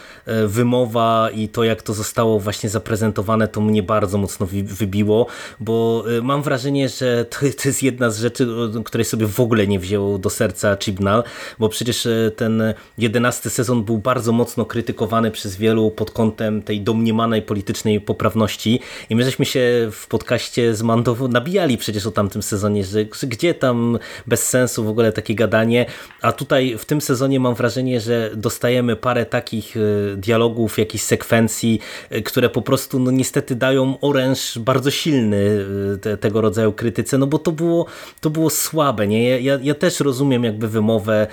[0.47, 5.27] wymowa i to jak to zostało właśnie zaprezentowane to mnie bardzo mocno wybiło,
[5.61, 8.47] bo mam wrażenie, że to, jest jedna z rzeczy,
[8.85, 11.23] której sobie w ogóle nie wziął do serca Chibnall,
[11.59, 12.63] bo przecież ten
[12.99, 18.81] jedenasty sezon był bardzo mocno krytykowany przez wielu pod kątem tej domniemanej politycznej poprawności
[19.11, 23.27] i my żeśmy się w podcaście z Mando nabijali przecież o tamtym sezonie, że, że
[23.27, 25.87] gdzie tam bez sensu w ogóle takie gadanie,
[26.23, 29.81] a tutaj w tym sezonie mam wrażenie, że dostajemy parę takich e,
[30.17, 36.17] dialogów, jakichś sekwencji, e, które po prostu no niestety dają oręż bardzo silny e, te,
[36.17, 37.87] tego rodzaju krytyce, no bo to było,
[38.21, 39.41] to było słabe, nie?
[39.41, 41.27] Ja, ja też rozumiem jakby wymowę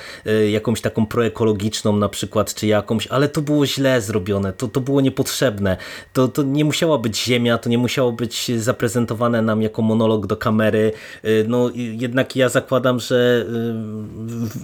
[0.52, 5.02] jakąś taką proekologiczną na przykład, czy jakąś, ale to było źle zrobione, to, to było
[5.02, 5.78] niepotrzebne,
[6.14, 10.38] to, to nie musiała być ziemia, to nie musiało być zaprezentowane nam jako monolog do
[10.38, 10.91] kamery.
[11.26, 13.46] Y, no jednak ja zakładam, że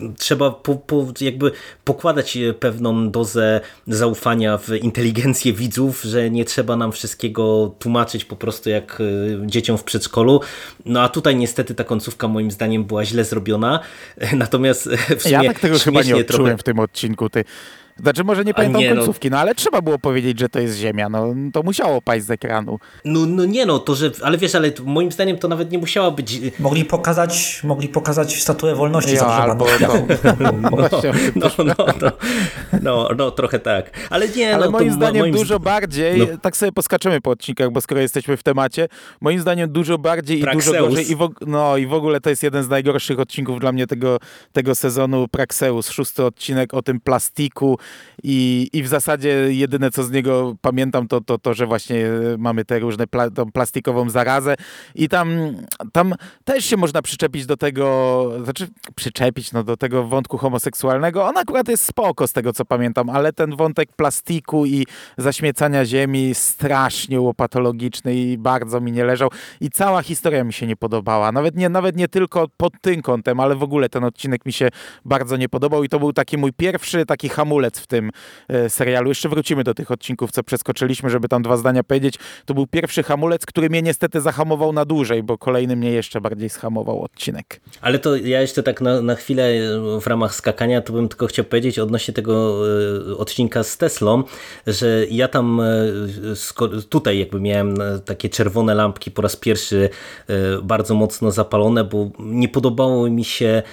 [0.03, 1.51] y, trzeba po, po, jakby
[1.83, 8.69] pokładać pewną dozę zaufania w inteligencję widzów, że nie trzeba nam wszystkiego tłumaczyć po prostu
[8.69, 10.41] jak y, dzieciom w przedszkolu.
[10.85, 13.79] No a tutaj niestety ta końcówka moim zdaniem była źle zrobiona.
[14.33, 16.57] Natomiast w sumie Ja tak tego chyba nie odczułem trochę...
[16.57, 17.29] w tym odcinku.
[17.29, 17.43] Ty
[18.01, 18.95] znaczy może nie pamiętam nie, no.
[18.95, 19.35] końcówki, no.
[19.35, 19.41] no.
[19.41, 22.79] ale trzeba było powiedzieć, że to jest Ziemia, no to musiało paść z ekranu.
[23.05, 26.11] No, no nie no, to że, ale wiesz, ale moim zdaniem to nawet nie musiała
[26.11, 26.39] być...
[26.59, 29.93] Mogli pokazać, mogli pokazać statuę wolności ja, albo no,
[30.39, 30.51] no,
[31.35, 32.11] no, no, no,
[32.81, 34.07] no, no, trochę tak.
[34.09, 35.35] Ale nie, ale no, moim zdaniem moim...
[35.35, 36.25] dużo bardziej, no.
[36.41, 38.87] tak sobie poskaczemy po odcinkach, bo skoro jesteśmy w temacie,
[39.21, 40.67] moim zdaniem dużo bardziej Praxeus.
[40.67, 43.59] i dużo gorzej i w, no, i w ogóle to jest jeden z najgorszych odcinków
[43.59, 44.17] dla mnie tego,
[44.53, 47.79] tego sezonu Praxeus, szósty odcinek o tym plastiku
[48.23, 52.05] i, i w zasadzie jedyne co z niego pamiętam to to, to że właśnie
[52.37, 54.55] mamy te różne pla, tą plastikową zarazę
[54.95, 55.29] i tam,
[55.91, 61.25] tam też się można przyczepić do tego, znaczy przyczepić no, do tego wątku homoseksualnego.
[61.25, 64.85] On akurat jest spoko z tego co pamiętam, ale ten wątek plastiku i
[65.17, 69.29] zaśmiecania ziemi strasznie łopatologiczny i bardzo mi nie leżał
[69.61, 71.31] i cała historia mi się nie podobała.
[71.31, 74.69] Nawet nie, nawet nie tylko pod tym kątem, ale w ogóle ten odcinek mi się
[75.05, 78.11] bardzo nie podobał i to był taki mój pierwszy taki hamulec w tym
[78.47, 79.09] e, serialu.
[79.09, 82.15] Jeszcze wrócimy do tych odcinków, co przeskoczyliśmy, żeby tam dwa zdania powiedzieć.
[82.45, 86.49] To był pierwszy hamulec, który mnie niestety zahamował na dłużej, bo kolejny mnie jeszcze bardziej
[86.49, 87.61] schamował odcinek.
[87.81, 91.27] Ale to ja jeszcze tak na, na chwilę e, w ramach skakania, to bym tylko
[91.27, 92.63] chciał powiedzieć odnośnie tego
[93.11, 94.23] e, odcinka z Teslą,
[94.67, 95.61] że ja tam
[96.89, 99.89] tutaj jakby miałem takie czerwone lampki po raz pierwszy
[100.63, 103.63] bardzo mocno zapalone, bo nie podobało mi się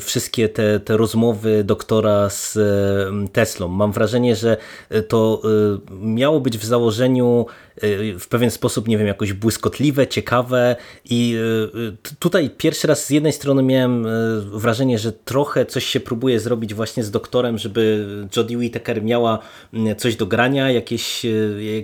[0.00, 2.58] wszystkie te, te rozmowy doktora z
[3.32, 3.68] Teslą.
[3.68, 4.56] Mam wrażenie, że
[5.08, 5.42] to
[6.00, 7.46] miało być w założeniu
[8.18, 11.36] w pewien sposób, nie wiem, jakoś błyskotliwe, ciekawe i
[12.18, 14.06] tutaj pierwszy raz z jednej strony miałem
[14.40, 18.06] wrażenie, że trochę coś się próbuje zrobić właśnie z doktorem, żeby
[18.36, 19.38] Jodie Whittaker miała
[19.96, 21.26] coś do grania, jakieś,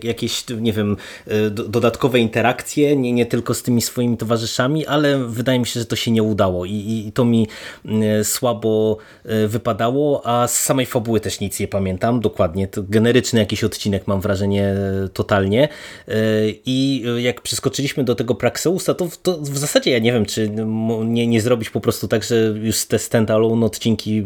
[0.03, 0.97] jakieś nie wiem,
[1.51, 5.97] dodatkowe interakcje, nie, nie tylko z tymi swoimi towarzyszami, ale wydaje mi się, że to
[5.97, 7.47] się nie udało i, i to mi
[8.23, 8.97] słabo
[9.49, 12.69] wypadało, a z samej fabuły też nic nie pamiętam dokładnie.
[12.69, 14.75] To generyczny jakiś odcinek mam wrażenie
[15.13, 15.69] totalnie.
[16.67, 20.51] I jak przeskoczyliśmy do tego Praxeusa, to, to w zasadzie ja nie wiem, czy
[21.05, 24.23] nie, nie zrobić po prostu tak, że już te standalone odcinki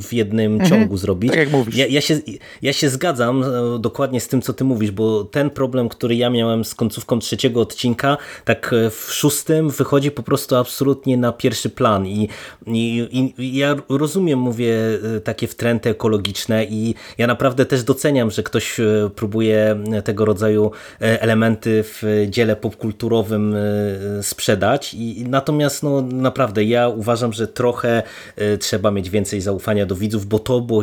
[0.00, 1.30] w jednym mhm, ciągu zrobić.
[1.30, 1.76] Tak jak mówisz.
[1.76, 2.20] Ja, ja, się,
[2.62, 6.30] ja się zgadzam e, dokładnie z tym, co ty mówisz, bo ten problem, który ja
[6.30, 11.70] miałem z końcówką trzeciego odcinka, tak e, w szóstym wychodzi po prostu absolutnie na pierwszy
[11.70, 12.28] plan i,
[12.66, 14.76] i, i ja rozumiem, mówię,
[15.16, 18.80] e, takie wtręty ekologiczne i ja naprawdę też doceniam, że ktoś
[19.14, 23.56] próbuje tego rodzaju elementy w dziele popkulturowym
[24.22, 28.02] sprzedać i natomiast no naprawdę ja uważam, że trochę
[28.60, 30.82] trzeba mieć więcej zaufania do widzów, bo to było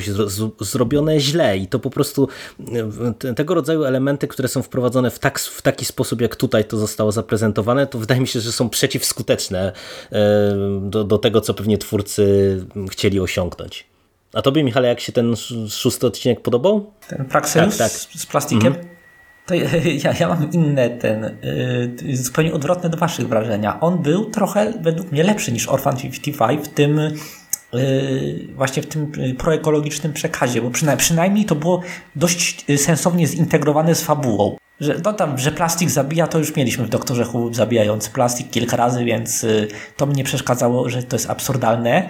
[0.59, 2.27] zrobione źle i to po prostu
[3.35, 7.11] tego rodzaju elementy, które są wprowadzone w, tak, w taki sposób, jak tutaj to zostało
[7.11, 9.71] zaprezentowane, to wydaje mi się, że są przeciwskuteczne
[10.81, 12.23] do, do tego, co pewnie twórcy
[12.91, 13.92] chcieli osiągnąć.
[14.33, 15.35] A tobie, Michale, jak się ten
[15.69, 16.91] szósty odcinek podobał?
[17.07, 18.01] Ten Praxeus tak, tak.
[18.01, 18.67] z plastikiem?
[18.67, 18.93] Mhm.
[19.45, 19.55] To
[20.03, 21.37] ja, ja mam inne ten,
[22.03, 23.79] yy, zupełnie odwrotne do waszych wrażenia.
[23.79, 26.97] On był trochę według mnie lepszy niż Orphan 55 w tym
[27.73, 31.81] yy, właśnie w tym proekologicznym przekazie, bo przynajmniej, przynajmniej to było
[32.15, 34.57] dość sensownie zintegrowane z fabułą.
[34.79, 38.77] Że, no tam, że plastik zabija, to już mieliśmy w Doktorze Who zabijający plastik kilka
[38.77, 39.67] razy, więc yy,
[39.97, 42.09] to mnie przeszkadzało, że to jest absurdalne.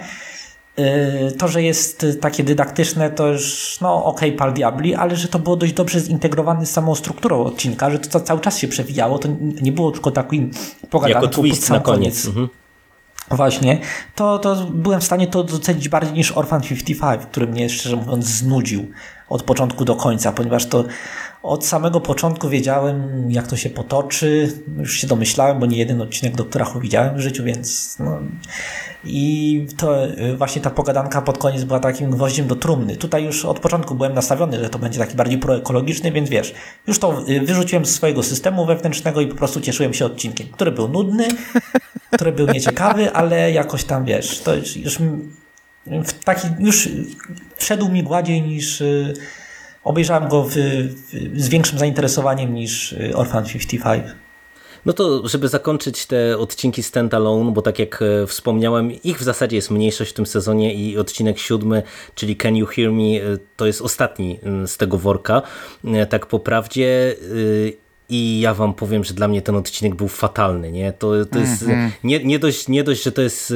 [0.76, 5.28] Yy, to, że jest takie dydaktyczne, to już, no okej, okay, pal diabli, ale że
[5.28, 9.18] to było dość dobrze zintegrowane z samą strukturą odcinka, że to cały czas się przewijało,
[9.18, 10.50] to nie było tylko takim
[10.90, 12.22] pogadanką jako twist na koniec.
[12.22, 12.26] koniec.
[12.26, 12.48] Mhm.
[13.30, 13.80] Właśnie,
[14.14, 18.26] to, to byłem w stanie to docenić bardziej niż Orphan 55, który mnie szczerze mówiąc
[18.26, 18.86] znudził
[19.28, 20.84] od początku do końca, ponieważ to
[21.44, 24.52] od samego początku wiedziałem, jak to się potoczy.
[24.78, 28.18] Już się domyślałem, bo nie jeden odcinek Doktora Who widziałem w życiu, więc no.
[29.04, 32.96] I to y, właśnie ta pogadanka pod koniec była takim gwoździem do trumny.
[32.96, 36.54] Tutaj już od początku byłem nastawiony, że to będzie taki bardziej proekologiczny, więc wiesz,
[36.86, 40.72] już to y, wyrzuciłem z swojego systemu wewnętrznego i po prostu cieszyłem się odcinkiem, który
[40.72, 41.28] był nudny,
[42.14, 44.98] który był nieciekawy, ale jakoś tam, wiesz, to już, już
[46.04, 46.88] w taki, już
[47.56, 49.14] wszedł mi gładziej niż y,
[49.84, 54.04] obejrzałem go w, w, z większym zainteresowaniem niż Orphan 55.
[54.86, 59.56] No to, żeby zakończyć te odcinki standalone, bo tak jak e, wspomniałem, ich w zasadzie
[59.56, 61.82] jest mniejszość w tym sezonie i odcinek siódmy,
[62.14, 65.42] czyli Can You Hear Me, e, to jest ostatni z tego worka.
[65.84, 67.16] E, tak po prawdzie
[68.08, 70.72] i ja wam powiem, że dla mnie ten odcinek był fatalny.
[70.72, 70.92] Nie?
[70.92, 71.92] To, to jest mm -hmm.
[72.04, 73.54] nie, nie, dość, nie dość, że to jest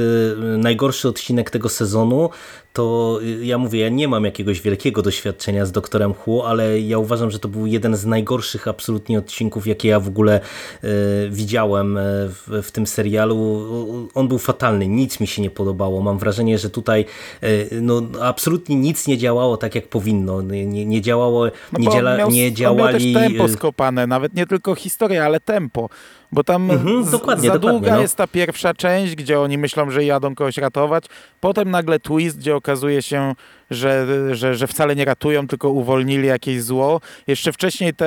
[0.59, 2.31] najgorszy odcinek tego sezonu,
[2.79, 7.31] to ja mówię, ja nie mam jakiegoś wielkiego doświadczenia z Doktorem Hu, ale ja uważam,
[7.31, 10.89] że to był jeden z najgorszych absolutnie odcinków, jakie ja w ogóle e,
[11.31, 13.67] widziałem e, w, w, tym serialu.
[14.15, 16.03] On był fatalny, nic mi się nie podobało.
[16.03, 17.05] Mam wrażenie, że tutaj
[17.43, 17.47] e,
[17.81, 20.43] no, absolutnie nic nie działało tak, jak powinno.
[20.43, 22.97] Nie, nie działało, no nie, miał, nie działali...
[22.97, 25.89] On miał też tempo skopane, nawet nie tylko historia, ale tempo.
[26.33, 28.01] Bo tam mhm, dokładnie, za długa no.
[28.01, 31.05] jest ta pierwsza część, gdzie oni myślą, że jadą kogoś ratować.
[31.41, 33.35] Potem nagle twist, gdzie okazuje się,
[33.71, 37.01] że, że, że wcale nie ratują, tylko uwolnili jakieś zło.
[37.27, 38.07] Jeszcze wcześniej te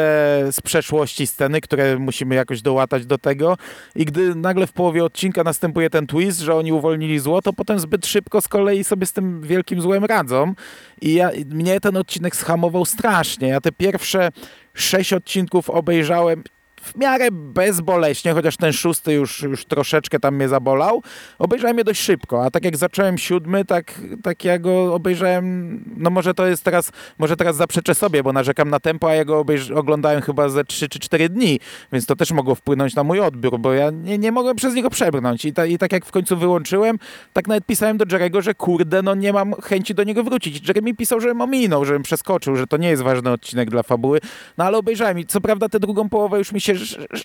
[0.52, 3.58] z przeszłości sceny, które musimy jakoś dołatać do tego.
[3.96, 7.80] I gdy nagle w połowie odcinka następuje ten twist, że oni uwolnili zło, to potem
[7.80, 10.54] zbyt szybko z kolei sobie z tym wielkim złem radzą.
[11.02, 13.48] I ja, mnie ten odcinek schamował strasznie.
[13.48, 14.30] Ja te pierwsze
[14.74, 16.44] sześć odcinków obejrzałem
[16.82, 21.04] w miarę bezboleśnie, chociaż ten szósty już, już troszeczkę tam mnie zabolał.
[21.40, 26.10] Obejrzałem je dość szybko, a tak jak zacząłem siódmy, tak, tak ja go obejrzałem, no
[26.10, 29.46] może to jest teraz, może teraz zaprzeczę sobie, bo narzekam na tempo, a ja go
[29.76, 31.60] oglądałem chyba ze 3 czy 4 dni,
[31.92, 34.90] więc to też mogło wpłynąć na mój odbiór, bo ja nie, nie mogłem przez niego
[34.90, 36.98] przebrnąć I, ta, i tak jak w końcu wyłączyłem,
[37.34, 40.68] tak nawet pisałem do Jerego, że kurde, no nie mam chęci do niego wrócić.
[40.68, 44.20] Jerry mi pisał, żebym ominął, żebym przeskoczył, że to nie jest ważny odcinek dla fabuły,
[44.58, 46.71] no ale obejrzałem i co prawda tę drugą połowę już mi się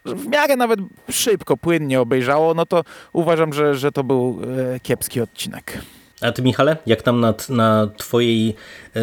[0.04, 0.80] w miarę nawet
[1.10, 4.40] szybko, płynnie obejrzało, no to uważam, że, że to był
[4.74, 5.78] e, kiepski odcinek.
[6.20, 8.54] A ty Michale, jak tam na, na twojej
[8.96, 9.00] e,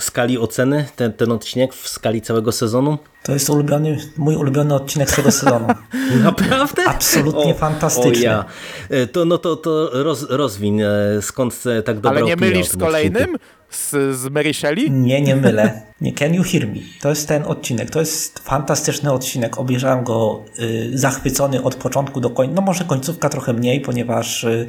[0.00, 2.98] skali oceny ten, ten odcinek w skali całego sezonu?
[3.22, 5.66] To jest ulubiony, mój ulubiony odcinek tego sezonu.
[6.24, 6.82] Naprawdę?
[6.86, 8.20] Absolutnie o, fantastyczny.
[8.20, 8.44] O ja.
[8.90, 10.88] E, to, no to, to roz, rozwiń, e,
[11.20, 13.36] skąd tak dobra Ale nie mylisz z kolejnym?
[13.70, 14.90] Z, z Mary Shelley?
[14.90, 15.82] Nie, nie mylę.
[16.00, 16.80] Nie, Can You Hear Me?
[17.00, 17.90] To jest ten odcinek.
[17.90, 19.58] To jest fantastyczny odcinek.
[19.58, 22.54] Obejrzałem go y, zachwycony od początku do końca.
[22.54, 24.66] No może końcówka trochę mniej, ponieważ y,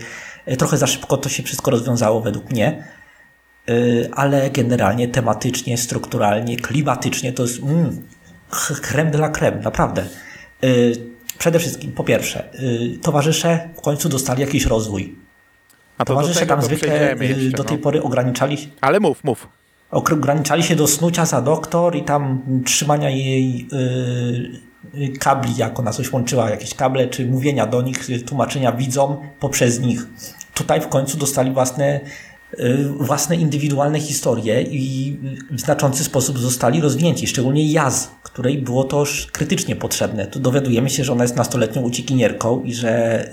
[0.55, 2.83] trochę za szybko to się wszystko rozwiązało według mnie.
[3.69, 8.01] Y, ale generalnie tematycznie, strukturalnie, klimatycznie to jest mm,
[8.81, 10.05] creme de la creme, naprawdę.
[10.63, 10.93] Y,
[11.37, 12.49] przede wszystkim, po pierwsze,
[13.01, 15.15] towarzysze w końcu dostali jakiś rozwój.
[15.97, 17.83] A to Towarzysze tego tam to zwykle jeszcze, do tej no.
[17.83, 19.47] pory ograniczali się Ale mów, mów.
[19.91, 23.67] ograniczali się do snucia za doktor i tam trzymania jej
[25.19, 30.07] kabli, jak ona coś łączyła, jakieś kable, czy mówienia do nich, tłumaczenia widzom poprzez nich.
[30.53, 31.99] Tutaj w końcu dostali własne,
[32.57, 35.17] yy, własne indywidualne historie i
[35.51, 40.27] w znaczący sposób zostali rozwinięci, szczególnie Jaz, której było to już krytycznie potrzebne.
[40.27, 43.29] Tu dowiadujemy się, że ona jest nastoletnią uciekinierką i że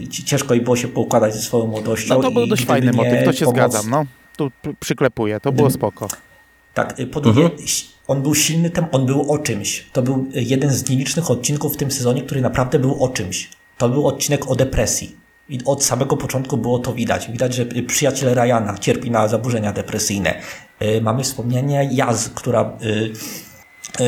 [0.00, 2.14] yy, ciężko jej było się poukładać ze swoją młodością.
[2.14, 4.04] No to był i dość fajny nie motyw, to się pomoc- zgadzam, no.
[4.36, 6.08] Tu przyklepuję, to było spoko.
[6.74, 7.50] tak, y, po drugie,
[8.08, 9.86] on był silny, tem, on był o czymś.
[9.92, 13.50] To był y, jeden z nielicznych odcinków w tym sezonie, który naprawdę był o czymś.
[13.78, 15.16] To był odcinek o depresji.
[15.48, 17.30] I od samego początku było to widać.
[17.30, 20.34] Widać, że y, przyjaciel Ryana cierpi na zaburzenia depresyjne.
[20.82, 22.78] Y, Mamy wspomnienie Jaz, która,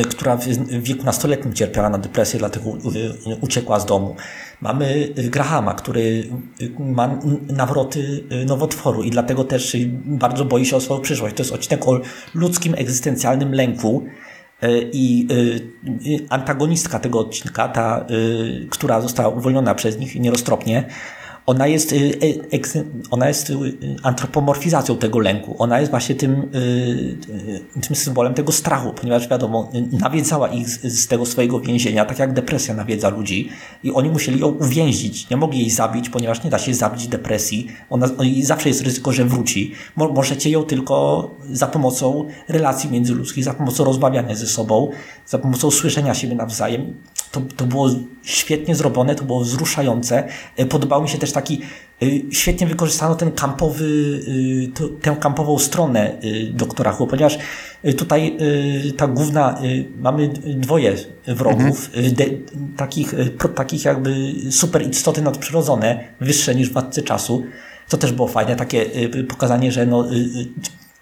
[0.09, 0.45] która w
[0.81, 4.15] wieku nastoletnim cierpiała na depresję, dlatego y, y, uciekła z domu.
[4.61, 6.01] Mamy y, Grahama, który
[6.61, 7.19] y, ma
[7.49, 11.35] nawroty y, nowotworu i dlatego też y, bardzo boi się o swoją przyszłość.
[11.35, 11.99] To jest odcinek o
[12.33, 14.03] ludzkim egzystencjalnym lęku.
[14.63, 15.61] Y, I y,
[16.07, 20.87] y, antagonistka tego odcinka, ta, y, która została uwolniona przez nich nieroztropnie,
[21.45, 22.19] ona jest, y,
[22.51, 22.77] eks-
[23.11, 23.55] ona jest y,
[24.03, 25.55] antropomorfizacją tego lęku.
[25.59, 26.57] Ona jest właśnie tym, y,
[27.77, 32.05] y, tym symbolem tego strachu, ponieważ wiadomo, y, nawiedzała ich z, z tego swojego więzienia,
[32.05, 33.49] tak jak depresja nawiedza ludzi
[33.83, 35.29] i oni musieli ją uwięzić.
[35.29, 37.67] Nie mogli jej zabić, ponieważ nie da się zabić depresji.
[37.89, 39.71] Ona, i zawsze jest ryzyko, że wróci.
[39.95, 44.89] Mo, możecie ją tylko za pomocą relacji międzyludzkich, za pomocą rozmawiania ze sobą,
[45.27, 46.93] za pomocą słyszenia siebie nawzajem.
[47.31, 47.89] To, to było
[48.23, 50.27] świetnie zrobione, to było wzruszające.
[50.57, 51.61] E, Podobał mi się też taki,
[52.03, 54.19] y, świetnie wykorzystano ten kampowy,
[54.75, 56.17] to, tę kampową stronę
[56.53, 57.37] doktora Who, ponieważ
[57.97, 58.37] tutaj
[58.97, 59.61] ta główna,
[59.99, 60.95] mamy dwoje
[61.27, 62.25] wrogów, y, de,
[62.77, 63.13] takich,
[63.55, 67.43] takich jakby super istoty nadprzyrodzone, wyższe niż władcy czasu.
[67.89, 68.85] To też było fajne, takie
[69.29, 70.05] pokazanie, że no,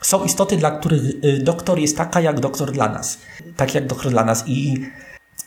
[0.02, 1.02] są istoty, dla których
[1.44, 3.20] doktor jest taka jak doktor dla nas.
[3.56, 4.86] Tak jak doktor dla nas i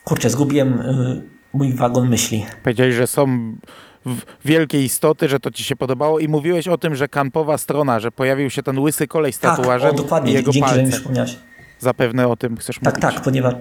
[0.04, 1.22] kurczę, zgubiłem y,
[1.52, 2.46] mój wagon myśli.
[2.62, 3.52] Powiedziałeś, że są
[4.44, 8.10] wielkie istoty, że to ci się podobało i mówiłeś o tym, że kampowa strona, że
[8.12, 10.82] pojawił się ten łysy kolej z Tak, tatuażem o, dokładnie, i jego dzięki, że mi
[10.82, 10.96] palce.
[10.96, 11.36] przypomniałeś.
[11.78, 13.14] Zapewne o tym chcesz Tak, mówić.
[13.14, 13.54] tak, ponieważ,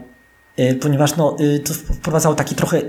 [0.60, 2.82] y, ponieważ no, y, to wprowadzało taki trochę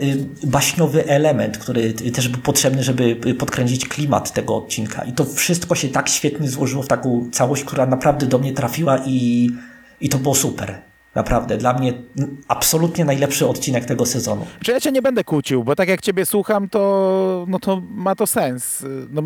[0.44, 5.04] baśniowy element, który też był potrzebny, żeby podkręcić klimat tego odcinka.
[5.04, 8.98] I to wszystko się tak świetnie złożyło w taką całość, która naprawdę do mnie trafiła
[9.06, 9.50] i,
[10.00, 10.78] i to było super.
[11.14, 11.92] Naprawdę, dla mnie
[12.48, 14.46] absolutnie najlepszy odcinek tego sezonu.
[14.62, 18.14] Czy ja cię nie będę kłócił, bo tak jak ciebie słucham, to, no to ma
[18.14, 18.84] to sens.
[19.10, 19.22] No,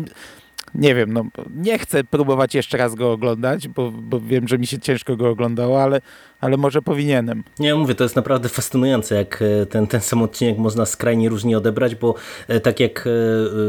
[0.77, 1.25] nie wiem, no,
[1.55, 5.29] nie chcę próbować jeszcze raz go oglądać, bo, bo wiem, że mi się ciężko go
[5.29, 6.01] oglądało, ale,
[6.41, 7.43] ale może powinienem.
[7.59, 11.57] Nie, mówię, to jest naprawdę fascynujące, jak e, ten, ten sam odcinek można skrajnie różnie
[11.57, 12.15] odebrać, bo
[12.47, 13.07] e, tak jak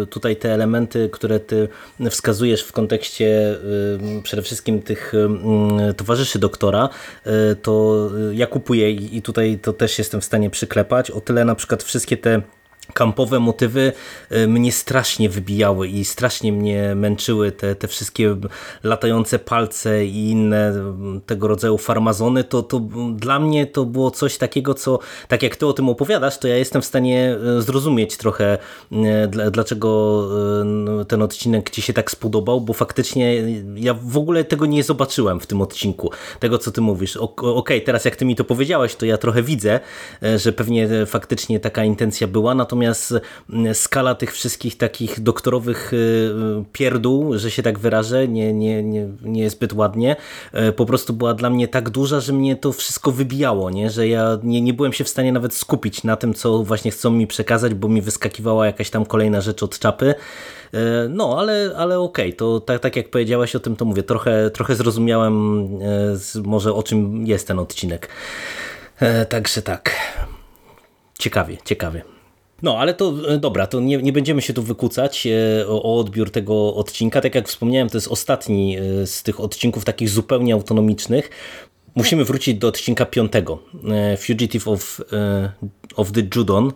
[0.02, 1.68] e, tutaj te elementy, które ty
[2.10, 3.58] wskazujesz w kontekście
[4.22, 5.12] przede wszystkim tych
[5.96, 6.88] towarzyszy doktora,
[7.62, 11.10] to ja kupuję i tutaj to też jestem w stanie przyklepać.
[11.10, 12.42] O tyle na przykład wszystkie te
[12.94, 13.92] kampowe motywy
[14.30, 18.36] e, mnie strasznie wybijały i strasznie mnie męczyły te, te wszystkie
[18.82, 22.80] latające palce i inne m, tego rodzaju farmazony, to, to
[23.14, 26.56] dla mnie to było coś takiego, co tak jak ty o tym opowiadasz, to ja
[26.56, 28.58] jestem w stanie e, zrozumieć trochę,
[29.28, 29.88] dla- dlaczego
[31.08, 33.42] ten odcinek ci się tak spodobał, bo faktycznie
[33.74, 36.10] ja w ogóle tego nie zobaczyłem w tym odcinku,
[36.40, 37.16] tego co ty mówisz.
[37.36, 39.80] Okej, teraz jak ty mi to powiedziałeś, to ja trochę widzę,
[40.36, 47.38] że pewnie faktycznie taka intencja była, natomiast m, skala tych wszystkich takich doktorowych e, pierdół,
[47.38, 50.16] że się tak wyrażę, nie, nie, nie, nie zbyt ładnie,
[50.52, 53.90] e, po prostu była dla mnie tak duża, że mnie to wszystko wybijało, nie?
[53.90, 57.10] że ja nie, nie byłem się w stanie nawet skupić na tym, co właśnie chcą
[57.10, 60.14] mi przekazać, bo mi wyskakiwała jakaś tam kolejna rzecz od czapy.
[60.74, 64.50] E, No, ale, ale okej, to tak, tak jak powiedziałaś o tym, to mówię, trochę,
[64.50, 68.08] trochę zrozumiałem e, może o czym jest ten odcinek.
[69.28, 69.90] Także tak.
[71.18, 72.17] Ciekawie, ciekawie.
[72.62, 75.98] No, ale to e, dobra, to nie, nie będziemy się tu wykucać e, o, o
[75.98, 77.20] odbiór tego odcinka.
[77.20, 81.30] Tak jak wspomniałem, to jest ostatni e, z tych odcinków takich zupełnie autonomicznych.
[81.94, 83.58] Musimy wrócić do odcinka piątego,
[84.18, 85.00] Fugitive of,
[85.96, 86.72] of the Judon.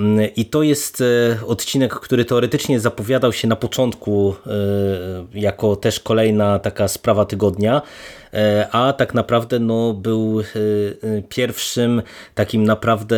[0.00, 1.02] Mm, I to jest
[1.46, 4.34] odcinek, który teoretycznie zapowiadał się na początku
[5.34, 7.82] jako też kolejna taka sprawa tygodnia.
[8.36, 12.02] E, a tak naprawdę no, był e, e, pierwszym
[12.34, 13.16] takim naprawdę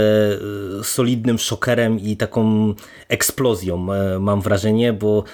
[0.83, 2.75] solidnym szokerem i taką
[3.09, 3.87] eksplozją,
[4.21, 5.25] mam wrażenie, bo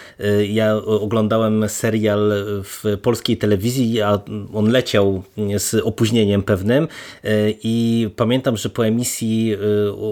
[0.48, 2.32] ja oglądałem serial
[2.64, 4.18] w polskiej telewizji, a
[4.54, 5.22] on leciał
[5.58, 6.88] z opóźnieniem pewnym
[7.62, 9.56] i pamiętam, że po emisji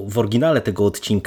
[0.07, 1.22] w oryginale tego odcinka,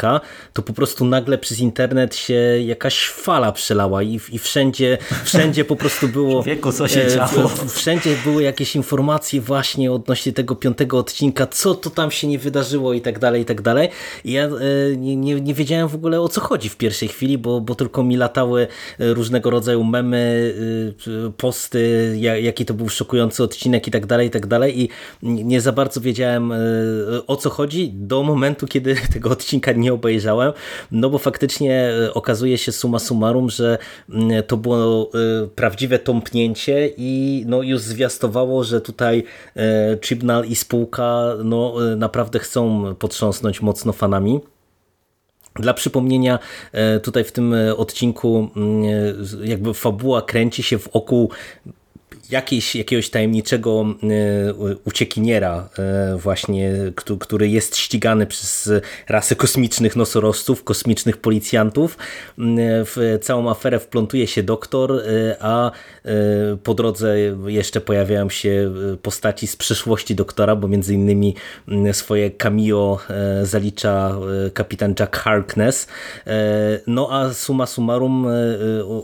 [0.53, 2.33] to po prostu nagle przez internet się
[2.65, 6.43] jakaś fala przelała i, i wszędzie, wszędzie po prostu było...
[6.43, 7.51] Wieku, co się działo?
[7.67, 12.93] Wszędzie były jakieś informacje właśnie odnośnie tego piątego odcinka, co to tam się nie wydarzyło
[12.93, 13.89] i tak dalej, i tak dalej.
[14.25, 14.51] I ja e,
[14.97, 18.03] nie, nie, nie wiedziałem w ogóle o co chodzi w pierwszej chwili, bo, bo tylko
[18.03, 18.67] mi latały
[18.99, 20.53] e, różnego rodzaju memy,
[21.07, 24.81] e, posty, jaki to był szokujący odcinek i tak dalej, i tak dalej.
[24.81, 24.89] I
[25.23, 26.53] nie za bardzo wiedziałem
[27.27, 30.53] o co chodzi do momentu, kiedy tego odcinka nie obejrzałem,
[30.91, 33.77] no bo faktycznie okazuje się suma summarum, że
[34.09, 35.11] mm, to było
[35.55, 39.23] prawdziwe tąpnięcie i no już zwiastowało że tutaj
[39.55, 44.39] e, Chibnall i spółka no, e, naprawdę chcą potrząsnąć mocno fanami.
[45.55, 46.39] Dla przypomnienia,
[46.71, 48.83] e, tutaj w tym odcinku mm,
[49.43, 51.29] jakby fabuła kręci się wokół
[52.30, 56.73] jakiejś, jakiegoś tajemniczego e, uciekiniera e, właśnie,
[57.19, 58.71] który jest ścigany przez
[59.09, 61.97] rasę kosmicznych nosorożców, kosmicznych policjantów.
[62.86, 65.71] W całą aferę wplątuje się doktor, e, a
[66.63, 67.15] po drodze
[67.47, 71.36] jeszcze pojawiają się postaci z przeszłości doktora, bo między innymi
[71.91, 72.99] swoje cameo
[73.43, 74.17] zalicza
[74.53, 75.88] kapitan Jack Harkness.
[76.88, 78.28] No a summa summarum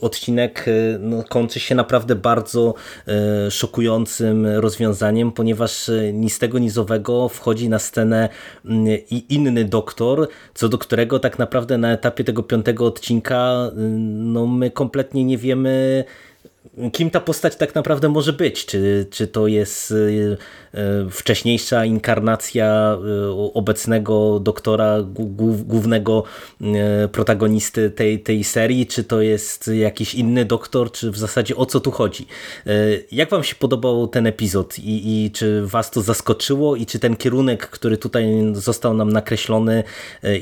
[0.02, 0.66] odcinek
[1.00, 2.76] no, kończy się naprawdę bardzo
[3.11, 3.11] E,
[3.50, 8.30] szokującym rozwiązaniem, ponieważ e, ni z tego nizowego wchodzi na scenę
[8.66, 8.86] mm,
[9.30, 13.72] inny doktor, co do którego tak naprawdę na etapie tego piątego odcinka
[14.12, 16.04] no my kompletnie nie wiemy
[16.94, 18.66] kim ta postać tak naprawdę może być.
[18.66, 20.38] Czy, czy to jest y,
[21.06, 22.98] y, wcześniejsza inkarnacja
[23.28, 24.98] y, obecnego doktora,
[25.66, 26.24] głównego
[27.12, 31.80] protagonisty tej, tej serii, czy to jest jakiś inny doktor, czy w zasadzie o co
[31.80, 32.28] tu chodzi.
[33.12, 37.16] Jak wam się podobał ten epizod i, i czy was to zaskoczyło i czy ten
[37.16, 39.84] kierunek, który tutaj został nam nakreślony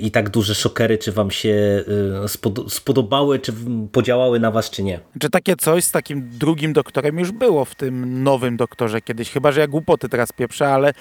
[0.01, 1.83] i tak duże szokery, czy wam się
[2.69, 3.53] spodobały, czy
[3.91, 4.99] podziałały na was, czy nie?
[5.19, 9.31] Czy takie coś z takim drugim doktorem już było w tym nowym doktorze kiedyś.
[9.31, 10.93] Chyba, że ja głupoty teraz pieprzę, ale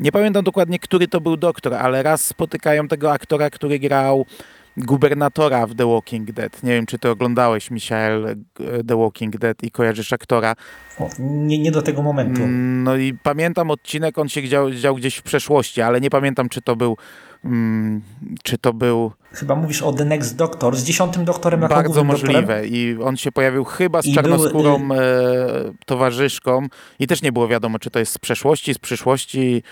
[0.00, 4.26] nie pamiętam dokładnie, który to był doktor, ale raz spotykają tego aktora, który grał
[4.76, 6.62] gubernatora w The Walking Dead.
[6.62, 8.36] Nie wiem, czy ty oglądałeś, Michael,
[8.88, 10.54] The Walking Dead i kojarzysz aktora.
[10.98, 12.42] O, nie, nie do tego momentu.
[12.42, 16.48] Mm, no i pamiętam odcinek, on się dział, dział gdzieś w przeszłości, ale nie pamiętam,
[16.48, 16.96] czy to był
[17.44, 18.02] mm,
[18.42, 22.40] czy to był Chyba mówisz o The Next Doctor, z dziesiątym doktorem jako Bardzo możliwe
[22.40, 22.66] doktorem.
[22.66, 25.02] i on się pojawił chyba z I czarnoskórą był, e,
[25.86, 26.66] towarzyszką
[26.98, 29.62] i też nie było wiadomo, czy to jest z przeszłości, z przyszłości.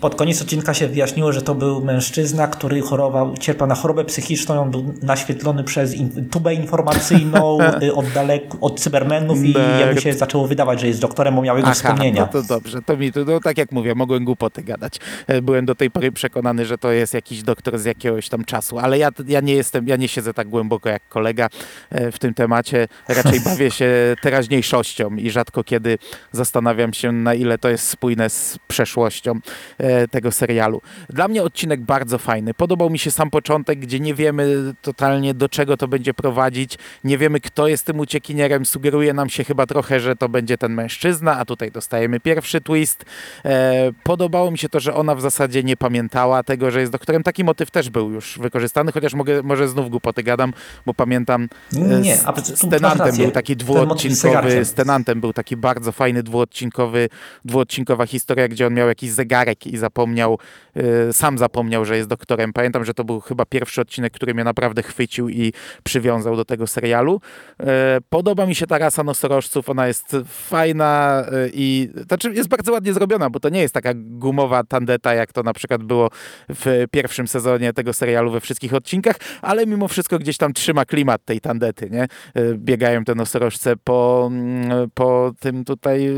[0.00, 4.60] Pod koniec odcinka się wyjaśniło, że to był mężczyzna, który chorował, cierpiał na chorobę psychiczną,
[4.60, 10.12] on był naświetlony przez in, tubę informacyjną y, od, dalek, od cybermenów i jakby się
[10.12, 12.20] zaczęło wydawać, że jest doktorem, bo miał jego Aha, wspomnienia.
[12.20, 15.00] No to dobrze, to mi, no tak jak mówię, mogłem głupoty gadać.
[15.26, 18.65] E, byłem do tej pory przekonany, że to jest jakiś doktor z jakiegoś tam czasu
[18.72, 21.48] ale ja, ja nie jestem, ja nie siedzę tak głęboko jak kolega
[21.90, 22.88] e, w tym temacie.
[23.08, 23.90] Raczej bawię się
[24.22, 25.98] teraźniejszością i rzadko kiedy
[26.32, 29.32] zastanawiam się, na ile to jest spójne z przeszłością
[29.78, 30.82] e, tego serialu.
[31.08, 32.54] Dla mnie odcinek bardzo fajny.
[32.54, 37.18] Podobał mi się sam początek, gdzie nie wiemy totalnie do czego to będzie prowadzić, nie
[37.18, 38.66] wiemy kto jest tym uciekinierem.
[38.66, 43.04] Sugeruje nam się chyba trochę, że to będzie ten mężczyzna, a tutaj dostajemy pierwszy twist.
[43.44, 47.22] E, podobało mi się to, że ona w zasadzie nie pamiętała tego, że jest doktorem.
[47.22, 50.52] Taki motyw też był już wykorzystany wykorzystany, chociaż mogę, może znów głupoty gadam,
[50.86, 55.92] bo pamiętam e, nie, z, z Tenantem był taki dwuodcinkowy, z Tenantem był taki bardzo
[55.92, 57.08] fajny dwuodcinkowy,
[57.44, 60.38] dwuodcinkowa historia, gdzie on miał jakiś zegarek i zapomniał,
[60.76, 62.52] y, sam zapomniał, że jest doktorem.
[62.52, 65.52] Pamiętam, że to był chyba pierwszy odcinek, który mnie naprawdę chwycił i
[65.84, 67.20] przywiązał do tego serialu.
[67.60, 67.64] Y,
[68.08, 73.30] podoba mi się ta rasa nosorożców, ona jest fajna i znaczy jest bardzo ładnie zrobiona,
[73.30, 76.10] bo to nie jest taka gumowa tandeta, jak to na przykład było
[76.48, 81.24] w pierwszym sezonie tego serialu we wszystkich odcinkach, ale mimo wszystko gdzieś tam trzyma klimat
[81.24, 82.02] tej tandety, nie?
[82.02, 82.08] E,
[82.54, 86.12] biegają te nosorożce po, mm, po tym tutaj e,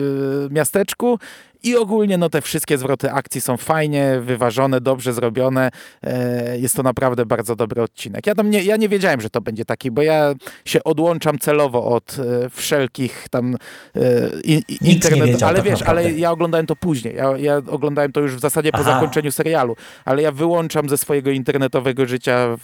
[0.51, 1.19] miasteczku
[1.63, 5.71] I ogólnie no te wszystkie zwroty akcji są fajnie wyważone, dobrze zrobione.
[6.03, 8.27] E, jest to naprawdę bardzo dobry odcinek.
[8.27, 10.35] Ja tam nie, ja nie wiedziałem, że to będzie taki, bo ja
[10.65, 14.01] się odłączam celowo od e, wszelkich tam e,
[14.45, 16.21] i- i- nie internet, wiedział ale tak wiesz, ale naprawdę.
[16.21, 17.15] ja oglądałem to później.
[17.17, 18.93] Ja, ja oglądałem to już w zasadzie po Aha.
[18.95, 22.57] zakończeniu serialu, ale ja wyłączam ze swojego internetowego życia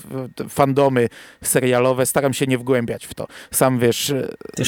[0.48, 1.08] fandomy
[1.42, 3.26] serialowe, staram się nie wgłębiać w to.
[3.50, 4.14] Sam wiesz,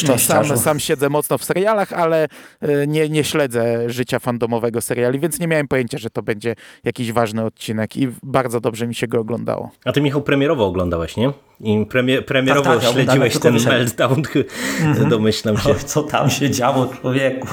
[0.08, 2.28] no, sam, sam siedzę mocno w serialach, ale
[2.60, 6.54] e, nie, nie śledzę życia fandomowego seriali, więc nie miałem pojęcia, że to będzie
[6.84, 9.70] jakiś ważny odcinek i bardzo dobrze mi się go oglądało.
[9.84, 11.32] A ty Michał premierowo oglądałeś, nie?
[11.60, 14.22] I premie, premierowo Tak, tak, śledziłeś ten meltdown,
[15.10, 15.70] domyślam się.
[15.70, 17.48] O, co tam się działo, człowieku.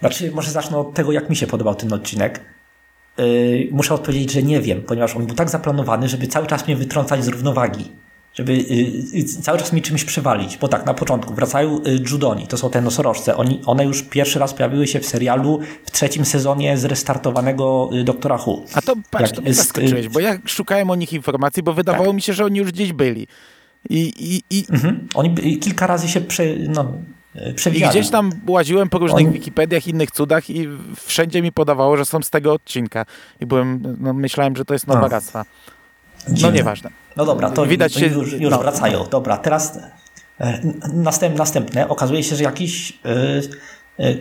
[0.00, 2.40] Znaczy, może zacznę od tego, jak mi się podobał ten odcinek.
[3.18, 6.76] Yy, muszę odpowiedzieć, że nie wiem, ponieważ on był tak zaplanowany, żeby cały czas mnie
[6.76, 7.92] wytrącać z równowagi.
[8.34, 8.62] Żeby yy,
[9.12, 10.56] yy, cały czas mi czymś przewalić.
[10.56, 13.36] Bo tak, na początku wracają yy, Judoni, to są te nosorożce.
[13.36, 18.62] Oni, one już pierwszy raz pojawiły się w serialu w trzecim sezonie zrestartowanego Doktora Who.
[18.74, 21.72] A to patrz, Jak to mnie zaskoczyłeś, y- bo ja szukałem o nich informacji, bo
[21.72, 22.14] wydawało Tak.
[22.14, 23.26] mi się, że oni już gdzieś byli.
[23.90, 24.12] I,
[24.50, 25.08] i, i, Mhm.
[25.14, 26.92] Oni kilka razy się prze, no,
[27.34, 27.90] yy, I przewijali.
[27.98, 30.68] gdzieś tam łaziłem po różnych On- Wikipediach, innych cudach i
[31.06, 33.06] wszędzie mi podawało, że są z tego odcinka.
[33.40, 35.08] I byłem, no myślałem, że to jest nowa A.
[35.08, 35.44] rasa.
[36.28, 36.52] No Dziwne.
[36.52, 36.90] nieważne.
[37.16, 38.58] No dobra, to Widać się- już, już no.
[38.58, 39.04] wracają.
[39.10, 39.78] Dobra, teraz
[40.40, 40.60] e,
[40.92, 41.88] następ, następne.
[41.88, 44.14] Okazuje się, że jakiś e, e,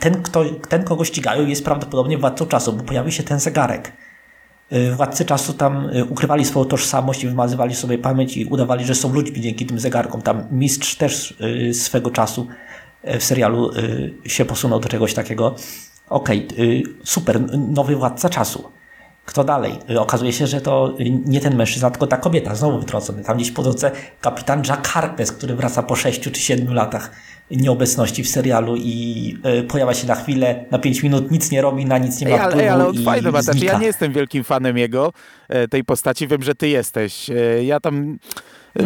[0.00, 3.92] ten, kto, ten, kogo ścigają, jest prawdopodobnie władcą czasu, bo pojawił się ten zegarek.
[4.96, 9.40] Władcy czasu tam ukrywali swoją tożsamość i wymazywali sobie pamięć i udawali, że są ludźmi
[9.40, 10.22] dzięki tym zegarkom.
[10.22, 11.34] Tam mistrz też
[11.72, 12.46] swego czasu
[13.04, 13.70] w serialu
[14.26, 15.54] się posunął do czegoś takiego.
[16.08, 18.70] Okej, e, super, nowy władca czasu.
[19.24, 19.78] Kto dalej?
[19.98, 20.94] Okazuje się, że to
[21.26, 23.24] nie ten mężczyzna, tylko ta kobieta, znowu wytrącony.
[23.24, 27.10] Tam gdzieś po drodze kapitan Jack Harkness, który wraca po sześciu czy siedmiu latach
[27.50, 31.86] nieobecności w serialu i y, pojawia się na chwilę, na pięć minut, nic nie robi,
[31.86, 32.70] na nic nie ma Ej, ale, wpływu
[33.10, 33.62] ej, ale i ma też.
[33.62, 35.12] Ja nie jestem wielkim fanem jego,
[35.48, 36.28] e, tej postaci.
[36.28, 37.30] Wiem, że ty jesteś.
[37.30, 38.18] E, Ja tam...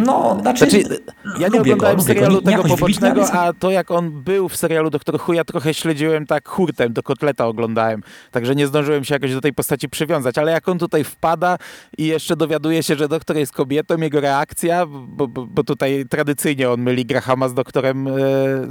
[0.06, 0.98] No, znaczy, Znaczy,
[1.38, 2.02] ja nie oglądałem go.
[2.02, 5.44] serialu Nie- nie tego pobocznego, a to jak on był w serialu Doktor Who, ja
[5.44, 9.88] trochę śledziłem tak hurtem, do kotleta oglądałem, także nie zdążyłem się jakoś do tej postaci
[9.88, 11.56] przywiązać, ale jak on tutaj wpada
[11.98, 16.70] i jeszcze dowiaduje się, że doktor jest kobietą, jego reakcja, bo, bo, bo tutaj tradycyjnie
[16.70, 18.10] on myli Grahama z doktorem, e,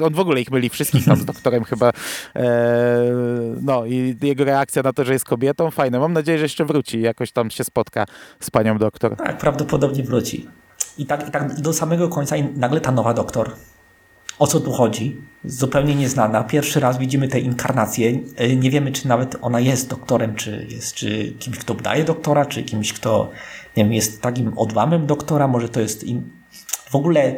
[0.05, 1.91] on w ogóle ich myli wszystkich tam z doktorem chyba,
[2.35, 2.43] e,
[3.61, 5.99] no i jego reakcja na to, że jest kobietą, fajne.
[5.99, 8.05] Mam nadzieję, że jeszcze wróci, jakoś tam się spotka
[8.39, 9.15] z panią doktor.
[9.15, 10.47] Tak, prawdopodobnie wróci.
[10.97, 13.51] I tak, I tak do samego końca i nagle ta nowa doktor.
[14.39, 15.21] O co tu chodzi?
[15.45, 16.43] Zupełnie nieznana.
[16.43, 18.19] Pierwszy raz widzimy tę inkarnację.
[18.41, 22.45] Y, Nie wiemy, czy nawet ona jest doktorem, czy jest czy kimś, kto daje doktora,
[22.45, 23.31] czy kimś, kto
[23.77, 25.47] nie wiem, jest takim odłamem doktora.
[25.47, 26.31] Może to jest im...
[26.89, 27.35] w ogóle.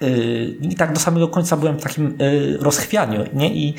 [0.00, 3.54] Yy, I tak do samego końca byłem w takim yy, rozchwianiu, nie?
[3.54, 3.74] I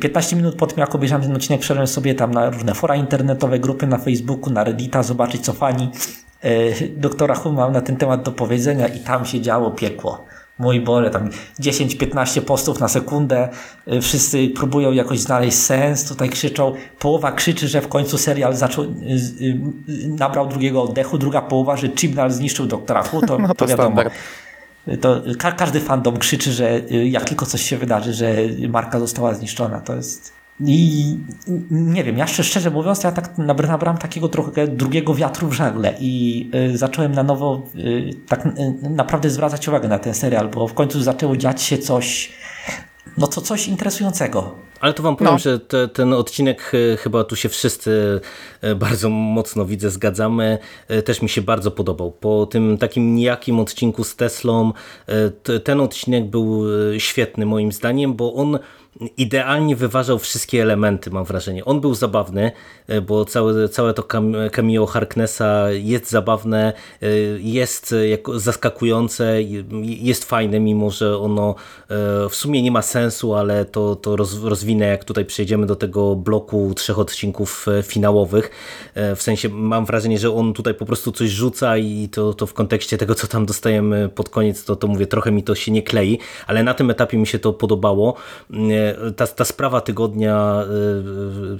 [0.00, 3.58] 15 minut po tym, jak obejrzałem ten odcinek, wszedłem sobie tam na różne fora internetowe,
[3.58, 5.90] grupy na Facebooku, na Reddita, zobaczyć co fani
[6.96, 10.24] doktora Who mam na ten temat do powiedzenia i tam się działo piekło.
[10.58, 11.30] Mój Boże, tam
[11.60, 13.48] 10-15 postów na sekundę,
[13.86, 18.84] yy, wszyscy próbują jakoś znaleźć sens, tutaj krzyczą, połowa krzyczy, że w końcu serial zaczął,
[18.84, 19.58] yy,
[20.08, 23.90] nabrał drugiego oddechu, druga połowa, że Chibnall zniszczył doktora Who, to, No to wiadomo.
[23.90, 24.14] standard.
[25.00, 28.34] To ka każdy fandom krzyczy, że jak tylko coś się wydarzy, że
[28.68, 29.80] marka została zniszczona.
[29.80, 30.41] To jest.
[30.60, 31.16] I
[31.70, 35.52] nie wiem, ja szczerze, szczerze mówiąc, ja tak nabr- nabrałem takiego trochę drugiego wiatru w
[35.52, 38.50] żagle i y, zacząłem na nowo y, tak y,
[38.90, 42.32] naprawdę zwracać uwagę na ten serial, bo w końcu zaczęło dziać się coś,
[43.18, 44.54] no to coś interesującego.
[44.80, 45.38] Ale to wam powiem, No.
[45.38, 48.20] że te, ten odcinek chyba tu się wszyscy
[48.76, 50.58] bardzo mocno widzę, zgadzamy.
[51.04, 52.12] Też mi się bardzo podobał.
[52.12, 54.72] Po tym takim nijakim odcinku z Teslą
[55.42, 56.62] t- ten odcinek był
[56.98, 58.58] świetny moim zdaniem, bo on
[59.16, 61.64] idealnie wyważał wszystkie elementy, mam wrażenie.
[61.64, 62.52] On był zabawny,
[62.88, 66.72] e, bo całe, całe to cam- cameo Harknessa jest zabawne,
[67.02, 67.06] e,
[67.38, 67.94] jest
[68.34, 71.54] e, zaskakujące, je- jest fajne, mimo że ono
[72.30, 76.16] w sumie nie ma sensu, ale to, to roz, rozwinę, jak tutaj przejdziemy do tego
[76.16, 78.50] bloku trzech odcinków finałowych.
[79.16, 82.54] W sensie mam wrażenie, że on tutaj po prostu coś rzuca i to, to w
[82.54, 85.82] kontekście tego, co tam dostajemy pod koniec, to, to mówię, trochę mi to się nie
[85.82, 88.14] klei, ale na tym etapie mi się to podobało.
[89.16, 90.64] Ta, ta sprawa tygodnia,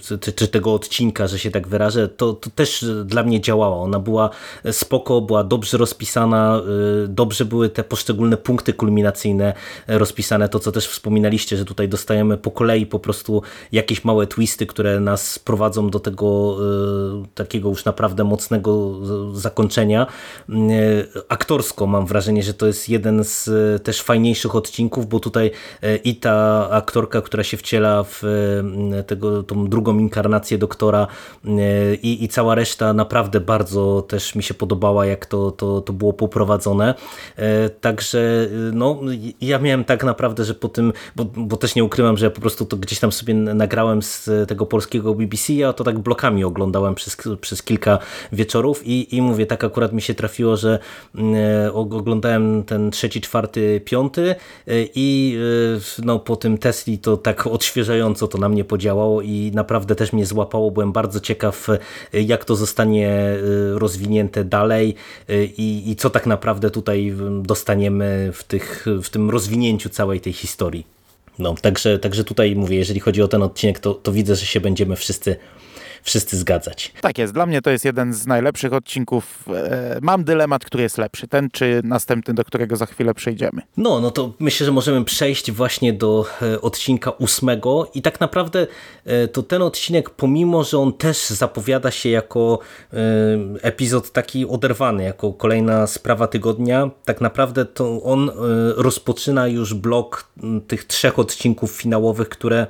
[0.04, 3.76] e, czy, czy tego odcinka, że się tak wyrażę, to, to też dla mnie działała.
[3.76, 4.30] Ona była
[4.70, 6.60] spoko, była dobrze rozpisana,
[7.04, 9.54] e, dobrze były te poszczególne punkty kulminacyjne
[9.88, 13.42] rozpisane, to co też wspominaliście, że tutaj dostajemy po kolei po prostu
[13.72, 16.56] jakieś małe twisty, które nas prowadzą do tego
[17.34, 18.92] takiego już naprawdę mocnego
[19.32, 20.06] zakończenia.
[21.28, 23.50] Aktorsko mam wrażenie, że to jest jeden z
[23.82, 25.50] też fajniejszych odcinków, bo tutaj
[26.04, 28.22] i ta aktorka aktorka, która się wciela w
[29.06, 31.06] tego, tą drugą inkarnację doktora
[32.02, 36.12] i, i cała reszta naprawdę bardzo też mi się podobała, jak to, to, to było
[36.12, 36.94] poprowadzone.
[37.80, 39.00] Także no,
[39.40, 42.40] ja miałem tak naprawdę, że po tym, bo, bo też nie ukrywam, że ja po
[42.40, 46.94] prostu to gdzieś tam sobie nagrałem z tego polskiego BBC, ja to tak blokami oglądałem
[46.94, 47.98] przez, przez kilka
[48.32, 50.78] wieczorów i, i mówię, tak akurat mi się trafiło, że
[51.72, 54.34] oglądałem ten trzeci, czwarty, piąty
[54.94, 55.38] i
[56.04, 60.26] no, po tym Tesli to tak odświeżająco to na mnie podziałało i naprawdę też mnie
[60.26, 60.70] złapało.
[60.70, 61.66] Byłem bardzo ciekaw,
[62.12, 63.36] jak to zostanie
[63.74, 64.94] rozwinięte dalej
[65.56, 70.86] i, i co tak naprawdę tutaj dostaniemy w, tych, w tym rozwinięciu całej tej historii.
[71.38, 74.60] No, także, także tutaj mówię, jeżeli chodzi o ten odcinek, to, to widzę, że się
[74.60, 75.36] będziemy wszyscy
[76.02, 76.92] wszyscy zgadzać.
[77.00, 79.44] Tak jest, dla mnie to jest jeden z najlepszych odcinków.
[79.48, 83.62] E, mam dylemat, który jest lepszy, ten czy następny, do którego za chwilę przejdziemy.
[83.76, 88.66] No, no to myślę, że możemy przejść właśnie do e, odcinka ósmego i tak naprawdę
[89.04, 92.58] e, to ten odcinek, pomimo, że on też zapowiada się jako
[93.62, 98.30] epizod taki oderwany, jako kolejna sprawa tygodnia, tak naprawdę to on
[98.76, 100.28] rozpoczyna już blok
[100.66, 102.66] tych trzech odcinków finałowych, które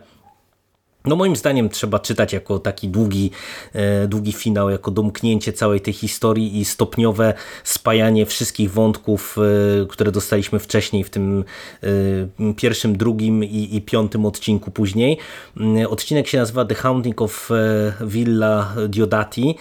[1.04, 3.30] no moim zdaniem trzeba czytać jako taki długi,
[3.72, 7.34] e, długi finał, jako domknięcie całej tej historii i stopniowe
[7.64, 9.36] spajanie wszystkich wątków,
[9.82, 11.44] e, które dostaliśmy wcześniej w tym
[11.82, 15.18] e, pierwszym, drugim i, i piątym odcinku później.
[15.88, 17.50] Odcinek się nazywa The Haunting of
[18.00, 19.54] Villa Diodati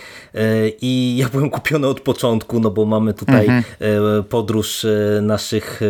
[0.82, 3.64] i ja byłem kupiony od początku, no bo mamy tutaj mhm.
[4.24, 4.86] podróż
[5.22, 5.82] naszych,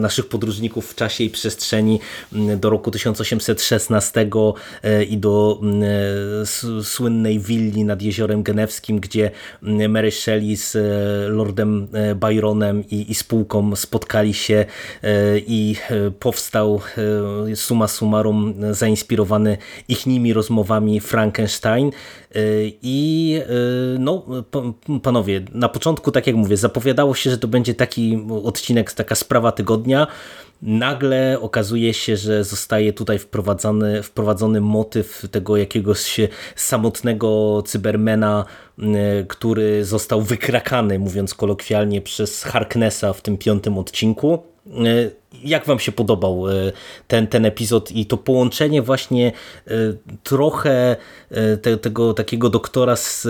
[0.00, 2.00] naszych podróżników w czasie i przestrzeni
[2.32, 4.26] do roku 1816
[4.65, 4.65] E,
[5.08, 9.30] i do mm, e, słynnej willi nad Jeziorem Genewskim, gdzie
[9.62, 10.80] mm, Mary Shelley z e,
[11.28, 14.64] Lordem Byronem i, i spółką spotkali się
[15.46, 15.76] i
[16.20, 16.80] powstał
[17.54, 19.58] suma summarum zainspirowany
[19.88, 21.90] ich nimi rozmowami Frankenstein
[22.82, 23.40] i
[23.98, 24.24] no
[25.02, 29.52] panowie, na początku tak jak mówię, zapowiadało się, że to będzie taki odcinek, taka sprawa
[29.52, 30.06] tygodnia,
[30.62, 36.20] nagle okazuje się, że zostaje tutaj wprowadzony, wprowadzony motyw tego jakiegoś
[36.56, 38.44] samotnego cybermena,
[39.28, 44.55] który został wykrakany, mówiąc kolokwialnie, przez Harknessa w tym piątym odcinku.
[45.44, 46.72] Jak wam się podobał e,
[47.08, 49.32] ten, ten epizod i to połączenie właśnie
[49.66, 49.70] e,
[50.22, 50.96] trochę
[51.30, 53.22] e, te, tego takiego doktora z,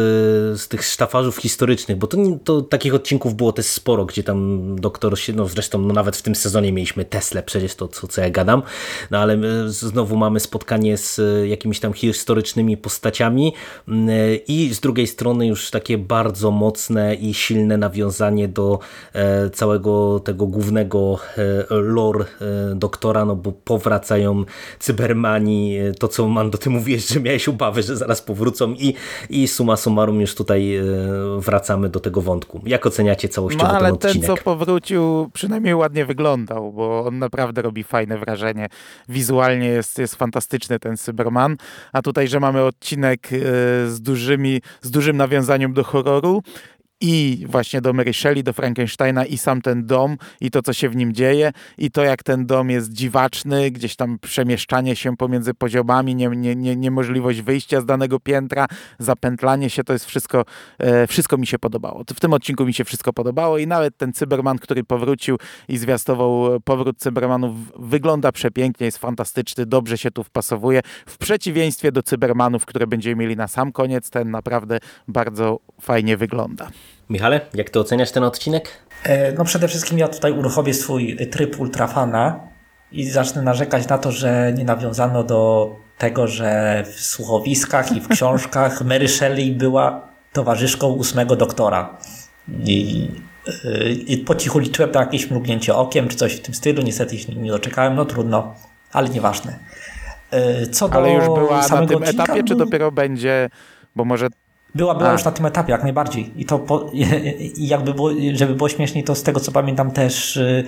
[0.61, 5.19] z tych sztafarzów historycznych, bo to, to takich odcinków było też sporo, gdzie tam doktor
[5.19, 8.31] się, no zresztą no nawet w tym sezonie mieliśmy Tesla, przecież to co, co ja
[8.31, 8.63] gadam,
[9.11, 13.53] no ale znowu mamy spotkanie z jakimiś tam historycznymi postaciami
[14.49, 18.79] i z drugiej strony już takie bardzo mocne i silne nawiązanie do
[19.53, 21.19] całego tego głównego
[21.71, 24.45] lore e, doktora, no bo powracają
[24.79, 28.95] cybermani, e, to co Mando, ty mówiłeś, że miałeś obawy, że zaraz powrócą i,
[29.31, 30.85] i suma summarum już tutaj e,
[31.39, 32.61] wracamy do tego wątku.
[32.67, 34.27] Jak oceniacie całościowo no, ale ten odcinek?
[34.27, 38.69] ten, co powrócił, przynajmniej ładnie wyglądał, bo on naprawdę robi fajne wrażenie.
[39.09, 41.57] Wizualnie jest, jest fantastyczny ten Cyberman,
[41.93, 43.29] a tutaj, że mamy odcinek
[43.87, 46.43] z, dużymi, z dużym nawiązaniem do horroru,
[47.09, 50.89] i właśnie do Mary Shelley, do Frankensteina i sam ten dom i to, co się
[50.89, 55.55] w nim dzieje i to, jak ten dom jest dziwaczny, gdzieś tam przemieszczanie się pomiędzy
[55.55, 58.67] poziomami, nie, nie, nie, niemożliwość wyjścia z danego piętra,
[58.99, 60.45] zapętlanie się, to jest wszystko,
[60.79, 62.05] e, wszystko mi się podobało.
[62.15, 65.39] W tym odcinku mi się wszystko podobało i nawet ten Cyberman, który powrócił
[65.69, 72.03] i zwiastował powrót Cybermanów, wygląda przepięknie, jest fantastyczny, dobrze się tu wpasowuje, w przeciwieństwie do
[72.03, 74.79] Cybermanów, które będziemy mieli na sam koniec, ten naprawdę
[75.09, 76.71] bardzo fajnie wygląda.
[77.11, 78.69] Michale, jak ty oceniasz ten odcinek?
[79.03, 82.41] E, no przede wszystkim ja tutaj uruchomię swój tryb ultrafana
[82.93, 88.09] i zacznę narzekać na to, że nie nawiązano do tego, że w słuchowiskach i w
[88.09, 91.99] książkach Mary Shelley była towarzyszką ósmego doktora.
[92.65, 93.09] I,
[93.65, 96.83] e, i po cichu liczyłem na jakieś mrugnięcie okiem czy coś w tym stylu.
[96.83, 98.55] Niestety się nie doczekałem, no trudno,
[98.93, 99.59] ale nieważne.
[100.31, 103.51] E, co ale już była na tym odcinka, etapie, czy no- dopiero będzie,
[103.97, 104.29] bo może
[104.75, 106.33] była, była już na tym etapie, jak najbardziej.
[106.37, 106.91] I to po,
[107.61, 110.65] i jakby było, żeby było śmieszniej, to z tego co pamiętam też y,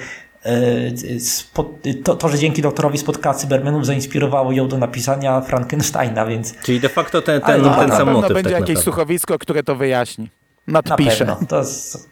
[0.46, 6.55] y, to, to, że dzięki doktorowi spotkała cybermenów zainspirowało ją do napisania Frankensteina, więc...
[6.62, 8.34] Czyli de facto ten, ten, no, ten sam motyw.
[8.34, 8.82] będzie tak jakieś naprawdę.
[8.82, 10.28] słuchowisko, które to wyjaśni.
[10.68, 11.24] Nadpisze.
[11.24, 11.49] Na pewno.
[11.49, 11.62] To,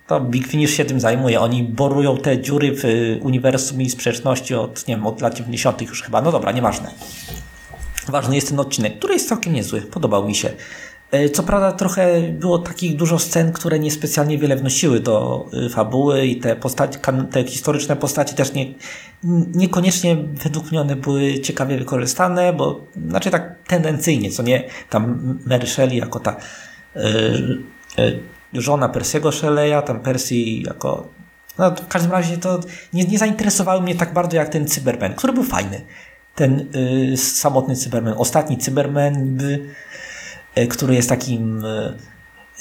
[0.07, 1.41] to Big Finish się tym zajmuje.
[1.41, 2.84] Oni borują te dziury w
[3.20, 5.82] uniwersum i sprzeczności od, nie wiem, od lat 90.
[5.82, 6.22] już chyba.
[6.22, 6.91] No dobra, nieważne.
[8.09, 9.80] Ważny jest ten odcinek, który jest całkiem niezły.
[9.80, 10.51] Podobał mi się.
[11.11, 16.27] E, co prawda trochę było takich dużo scen, które niespecjalnie wiele wnosiły do y, fabuły
[16.27, 16.99] i te, postaci,
[17.31, 18.75] te historyczne postaci też nie,
[19.55, 25.67] niekoniecznie według mnie one były ciekawie wykorzystane, bo znaczy tak tendencyjnie, co nie, tam Mary
[25.67, 26.37] Shelley jako ta
[26.97, 27.01] y,
[27.99, 28.21] y,
[28.53, 31.09] żona Persiego Shelley'a, tam Percy jako
[31.59, 32.61] no, w każdym razie to
[32.93, 35.81] nie, nie zainteresowały mnie tak bardzo jak ten Cyberman, który był fajny.
[36.35, 36.67] Ten
[37.13, 39.75] y, samotny Cyberman, ostatni Cyberman, by, y,
[40.69, 41.65] który jest takim.
[41.65, 41.97] Y,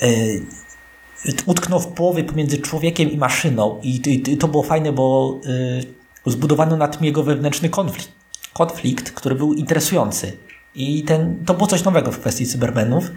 [0.04, 0.42] y,
[1.46, 3.80] utknął w połowie pomiędzy człowiekiem i maszyną.
[3.84, 5.40] I, to było fajne, bo
[6.26, 8.12] zbudowano na tym jego wewnętrzny konflikt,
[8.54, 10.34] konflikt, który był interesujący.
[10.76, 13.12] I ten, to było coś nowego w kwestii Cybermenów.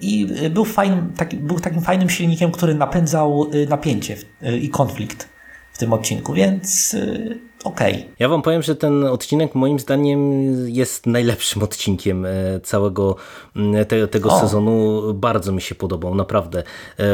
[0.00, 4.16] I był, fajnym, taki, był takim fajnym silnikiem, który napędzał napięcie
[4.60, 5.28] i konflikt
[5.72, 6.96] w tym odcinku, więc
[7.64, 7.94] okej.
[7.94, 8.04] Okay.
[8.18, 13.16] Ja wam powiem, że ten odcinek moim zdaniem jest najlepszym odcinkiem e, całego
[13.88, 15.02] te, tego sezonu.
[15.14, 16.62] Bardzo mi się podobał, naprawdę.
[16.98, 17.04] E,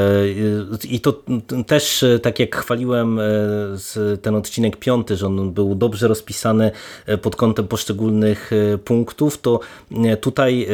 [0.85, 1.23] I to
[1.67, 3.21] też, e, tak jak chwaliłem
[4.23, 6.71] ten odcinek piąty, że on był dobrze rozpisany
[7.23, 8.51] pod kątem poszczególnych
[8.85, 9.61] punktów, to
[10.21, 10.69] tutaj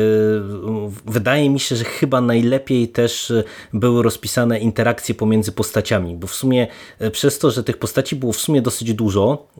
[1.06, 3.32] wydaje mi się, że chyba najlepiej też
[3.72, 6.66] były rozpisane interakcje pomiędzy postaciami, bo w sumie
[7.12, 9.46] przez to, że tych postaci było w sumie dosyć dużo,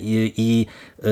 [0.00, 0.66] i, i
[1.02, 1.06] e,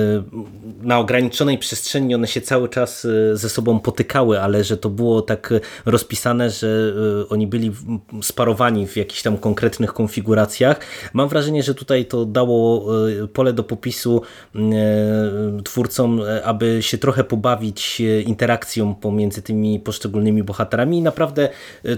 [0.83, 5.23] na ograniczonej przestrzeni one się cały czas e, ze sobą potykały, ale że to było
[5.23, 5.55] tak
[5.87, 6.95] rozpisane, że
[7.29, 7.73] oni byli
[8.23, 10.81] sparowani w jakichś tam konkretnych konfiguracjach.
[11.13, 12.87] Mam wrażenie, że tutaj to dało
[13.33, 14.23] pole do popisu
[15.65, 21.49] twórcom, aby się trochę pobawić interakcją pomiędzy tymi poszczególnymi bohaterami i naprawdę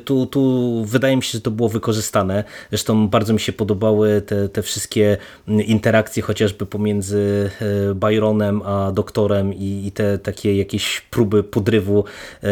[0.05, 2.45] tu, tu wydaje mi się, że to było wykorzystane.
[2.70, 5.16] Zresztą bardzo mi się podobały te, te wszystkie
[5.49, 7.51] interakcje, chociażby pomiędzy
[7.91, 12.05] e, Byronem a doktorem i, i te takie jakieś próby podrywu
[12.43, 12.51] e, e,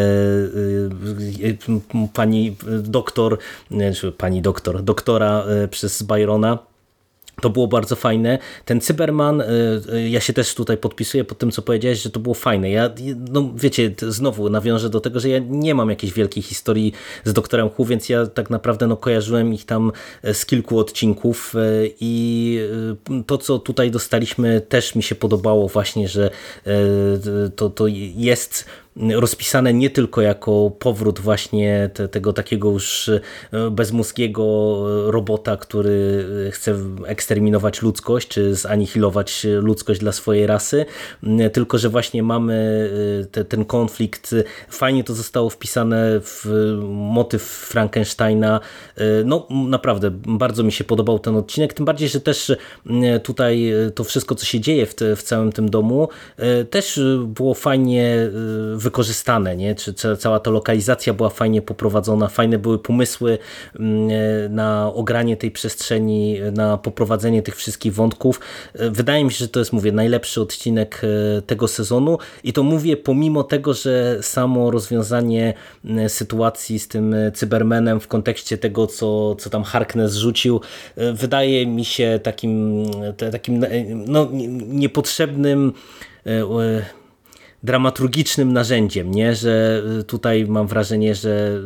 [2.13, 3.37] pani doktor,
[3.95, 6.68] czy pani doktor, doktora przez Byrona
[7.41, 8.39] to było bardzo fajne.
[8.65, 9.45] Ten Cyberman, y,
[9.93, 12.69] y, ja się też tutaj podpisuję pod tym, co powiedziałeś, że to było fajne.
[12.69, 12.89] Ja,
[13.31, 17.69] no wiecie, znowu nawiążę do tego, że ja nie mam jakiejś wielkiej historii z doktorem
[17.69, 19.91] Hu, więc ja tak naprawdę no, kojarzyłem ich tam
[20.23, 21.59] e, z kilku odcinków e,
[21.99, 22.59] i
[23.09, 26.29] e, to, co tutaj dostaliśmy, też mi się podobało właśnie, że
[27.55, 28.65] to, to jest
[28.95, 33.09] rozpisane nie tylko jako powrót właśnie te, tego takiego już
[33.51, 36.75] e, bezmózgiego robota, który chce
[37.05, 40.85] eksterminować ludzkość, czy zanihilować ludzkość dla swojej rasy,
[41.53, 42.89] tylko że właśnie mamy
[43.21, 44.35] e, te, ten konflikt.
[44.69, 46.45] Fajnie to zostało wpisane w
[46.89, 48.59] motyw Frankensteina.
[48.95, 52.51] E, no naprawdę, bardzo mi się podobał ten odcinek, tym bardziej, że też
[53.23, 56.07] tutaj to wszystko, co się dzieje w, te, w całym tym domu,
[56.69, 58.29] też było fajnie
[58.79, 59.75] wykorzystane, nie?
[59.75, 63.37] Czy, czy cała ta lokalizacja była fajnie poprowadzona, fajne były pomysły
[63.79, 68.39] mm, e, na ogranie tej przestrzeni, na poprowadzenie tych wszystkich wątków.
[68.73, 72.63] E, wydaje mi się, że to jest, mówię, najlepszy odcinek e, tego sezonu i to
[72.63, 75.53] mówię pomimo tego, że samo rozwiązanie
[76.07, 80.61] sytuacji z tym Cybermenem w kontekście tego, co, co tam Harkness rzucił,
[81.13, 82.85] wydaje mi się takim,
[83.31, 83.65] takim
[84.07, 84.27] no,
[84.67, 85.73] niepotrzebnym
[87.63, 89.35] dramaturgicznym narzędziem, nie?
[89.35, 91.61] że tutaj mam wrażenie, że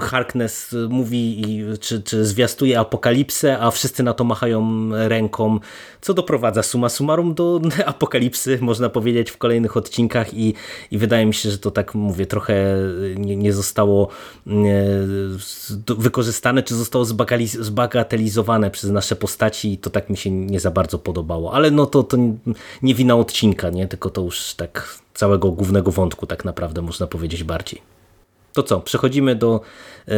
[0.00, 1.44] Harkness mówi
[1.80, 5.60] czy, czy zwiastuje apokalipsę, a wszyscy na to machają ręką,
[6.00, 10.54] co doprowadza suma summarum do apokalipsy, można powiedzieć, w kolejnych odcinkach i,
[10.90, 12.76] i wydaje mi się, że to tak mówię, trochę
[13.16, 14.08] nie, nie zostało
[15.86, 17.04] wykorzystane, czy zostało
[17.60, 21.86] zbagatelizowane przez nasze postaci i to tak mi się nie za bardzo podobało, ale no
[21.86, 22.16] to, to
[22.82, 23.88] nie wina odcinka, nie?
[23.88, 27.82] tylko to już tak całego głównego wątku tak naprawdę można powiedzieć bardziej.
[28.52, 29.60] To co, przechodzimy do
[30.08, 30.12] y,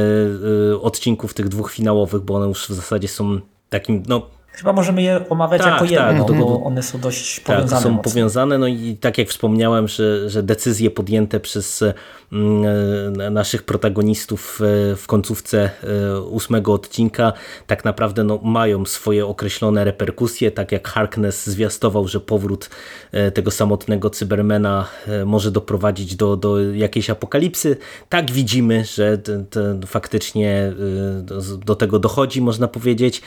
[0.73, 3.41] y, odcinków tych dwóch finałowych, bo one już w zasadzie są
[3.71, 7.71] takim, no Chyba możemy je omawiać tak, jako jedno, tak, bo one są dość powiązane.
[7.71, 8.13] Tak, są mocno.
[8.13, 11.85] powiązane, no i tak jak wspomniałem, że, że decyzje podjęte przez
[12.33, 12.65] mm,
[13.21, 15.71] e, naszych protagonistów e, w końcówce
[16.15, 17.33] e, ósmego odcinka
[17.67, 22.71] tak naprawdę no, mają swoje określone reperkusje, tak jak Harkness zwiastował, że powrót
[23.35, 24.87] tego samotnego Cybermena
[25.27, 27.77] może doprowadzić do, do jakiejś apokalipsy,
[28.09, 29.19] tak widzimy, że
[29.87, 30.73] faktycznie
[31.23, 33.23] do, do tego dochodzi, można powiedzieć.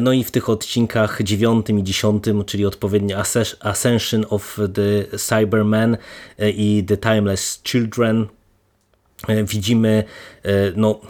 [0.00, 3.22] No i w tych odcinkach dziewiątym i dziesiątym, czyli odpowiednio
[3.60, 5.96] Ascension of the Cybermen
[6.38, 8.26] e, i The Timeless Children,
[9.28, 10.04] E, widzimy
[10.76, 11.00] no,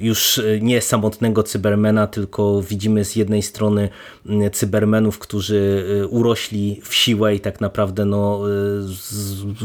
[0.00, 3.88] już nie samotnego cybermena, tylko widzimy z jednej strony
[4.52, 8.40] cybermenów, którzy e, urośli w siłę i tak naprawdę no,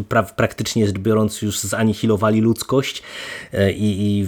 [0.09, 3.03] pra praktycznie rzecz biorąc już zanihilowali ludzkość
[3.75, 4.25] i,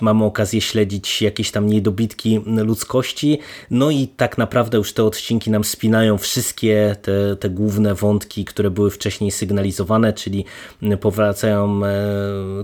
[0.00, 3.38] mamy okazję śledzić jakieś tam niedobitki ludzkości.
[3.70, 8.70] No i tak naprawdę już te odcinki nam spinają wszystkie te, te główne wątki, które
[8.70, 10.44] były wcześniej sygnalizowane, czyli
[11.00, 11.80] powracają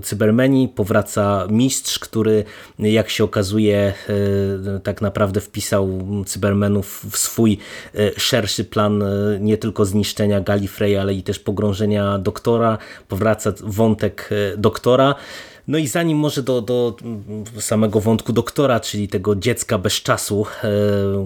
[0.03, 2.43] Cybermeni, powraca mistrz, który
[2.79, 3.93] jak się okazuje
[4.75, 7.57] e, tak naprawdę wpisał Cybermenów w swój
[7.95, 9.07] e, szerszy plan e,
[9.39, 12.77] nie tylko zniszczenia Gallifrey, ale i też pogrążenia doktora.
[13.07, 15.15] Powraca wątek doktora.
[15.69, 16.95] No i zanim może do, do
[17.59, 20.45] samego wątku doktora, czyli tego dziecka bez czasu,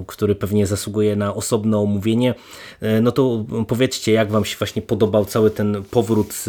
[0.07, 2.35] który pewnie zasługuje na osobne omówienie,
[3.01, 6.45] no to powiedzcie, jak wam się właśnie podobał cały ten powrót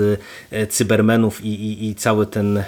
[0.69, 2.65] cybermenów i, i, i cały ten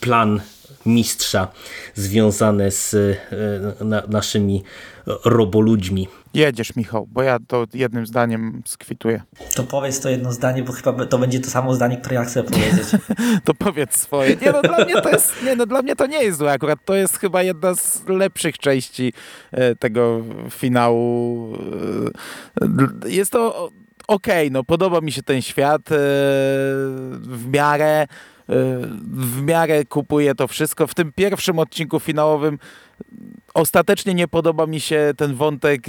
[0.00, 0.40] plan
[0.86, 1.48] mistrza
[1.94, 2.96] związane z
[3.80, 4.62] na, naszymi
[5.24, 6.08] roboludźmi.
[6.34, 9.22] Jedziesz, Michał, bo ja to jednym zdaniem skwituję.
[9.54, 12.42] To powiedz to jedno zdanie, bo chyba to będzie to samo zdanie, które ja chcę
[12.42, 12.86] powiedzieć.
[13.44, 14.36] to powiedz swoje.
[14.36, 16.78] Nie no, dla mnie to jest, nie no, dla mnie to nie jest złe akurat.
[16.84, 19.12] To jest chyba jedna z lepszych części
[19.52, 21.48] e, tego finału.
[23.04, 23.70] E, jest to
[24.08, 25.94] okej, okay, no podoba mi się ten świat e,
[27.20, 28.06] w miarę
[29.02, 30.86] w miarę kupuję to wszystko.
[30.86, 32.58] W tym pierwszym odcinku finałowym
[33.54, 35.82] ostatecznie nie podoba mi się ten wątek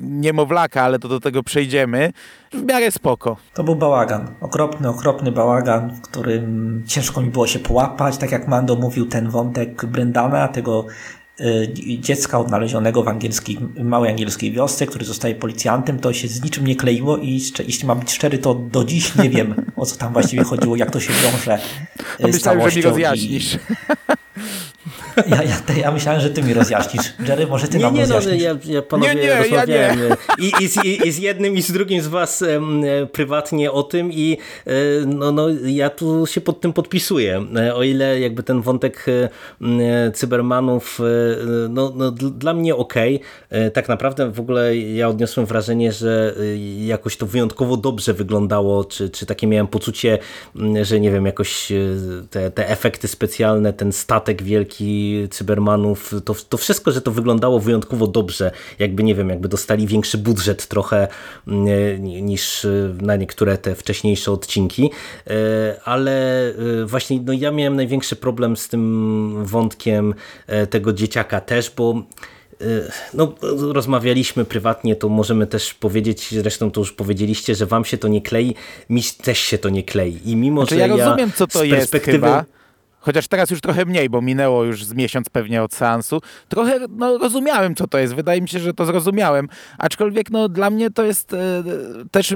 [0.00, 2.12] niemowlaka, ale to do tego przejdziemy.
[2.52, 3.36] W miarę spoko.
[3.54, 4.34] To był bałagan.
[4.40, 8.16] Okropny, okropny bałagan, w którym ciężko mi było się połapać.
[8.16, 10.86] Tak jak Mando mówił, ten wątek Brendana, tego
[11.40, 16.66] Y, dziecka odnalezionego w angielskiej, małej angielskiej wiosce, który zostaje policjantem, to się z niczym
[16.66, 20.12] nie kleiło i jeśli mam być szczery, to do dziś nie wiem, o co tam
[20.12, 21.58] właściwie chodziło, jak to się wiąże
[22.20, 23.54] no z Myślałem, że mi rozjaśnisz.
[23.54, 23.58] I...
[25.26, 27.12] Ja, ja, ja, myślałem, że ty mi rozjaśnisz.
[27.28, 28.44] Jerry, może ty nie, nam nie, no, rozjaśnisz.
[28.44, 30.08] No, ja, ja panowie nie, nie, rozmawiałem ja
[30.38, 30.46] nie.
[30.46, 32.60] I, i, z, i, z jednym i z drugim z was e,
[33.12, 34.72] prywatnie o tym i e,
[35.06, 37.46] no, no, ja tu się pod tym podpisuję.
[37.56, 39.06] E, o ile jakby ten wątek
[40.14, 40.98] cybermanów
[41.68, 42.94] no, no, dla mnie ok.
[43.72, 46.34] Tak naprawdę w ogóle ja odniosłem wrażenie, że
[46.78, 50.18] jakoś to wyjątkowo dobrze wyglądało, czy, czy takie miałem poczucie,
[50.82, 51.72] że nie wiem, jakoś
[52.30, 54.71] te, te efekty specjalne, ten statek wielki
[55.30, 60.18] cybermanów, to, to wszystko, że to wyglądało wyjątkowo dobrze, jakby nie wiem, jakby dostali większy
[60.18, 61.08] budżet trochę
[61.48, 64.90] mm, niż y, na niektóre te wcześniejsze odcinki,
[65.26, 65.32] y,
[65.84, 66.22] ale
[66.86, 70.14] właśnie no ja miałem największy problem z tym wątkiem
[70.70, 72.02] tego dzieciaka też, bo
[73.14, 73.34] no,
[73.72, 78.22] rozmawialiśmy prywatnie, to możemy też powiedzieć, zresztą to już powiedzieliście, że wam się to nie
[78.22, 78.54] klei,
[78.88, 80.20] mi też się to nie klei.
[80.24, 82.44] I mimo, znaczy, że ja rozumiem, co to jest chyba,
[83.02, 87.18] chociaż teraz już trochę mniej, bo minęło już z miesiąc pewnie od seansu, trochę no,
[87.18, 88.14] rozumiałem, co to jest.
[88.14, 89.48] Wydaje mi się, że to zrozumiałem.
[89.78, 91.62] Aczkolwiek no, dla mnie to jest e,
[92.10, 92.34] też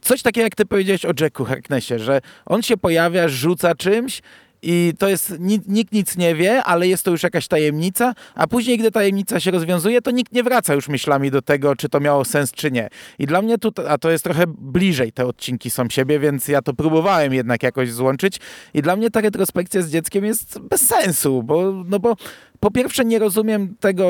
[0.00, 4.22] coś takiego, jak ty powiedziałeś o Jacku Harknessie, że on się pojawia, rzuca czymś
[4.62, 5.34] i to jest,
[5.68, 9.50] nikt nic nie wie, ale jest to już jakaś tajemnica, a później, gdy tajemnica się
[9.50, 12.88] rozwiązuje, to nikt nie wraca już myślami do tego, czy to miało sens, czy nie.
[13.18, 16.62] I dla mnie tu, a to jest trochę bliżej te odcinki są siebie, więc ja
[16.62, 18.40] to próbowałem jednak jakoś złączyć
[18.74, 22.16] i dla mnie ta retrospekcja z dzieckiem jest bez sensu, bo, no bo
[22.62, 24.08] po pierwsze nie rozumiem tego,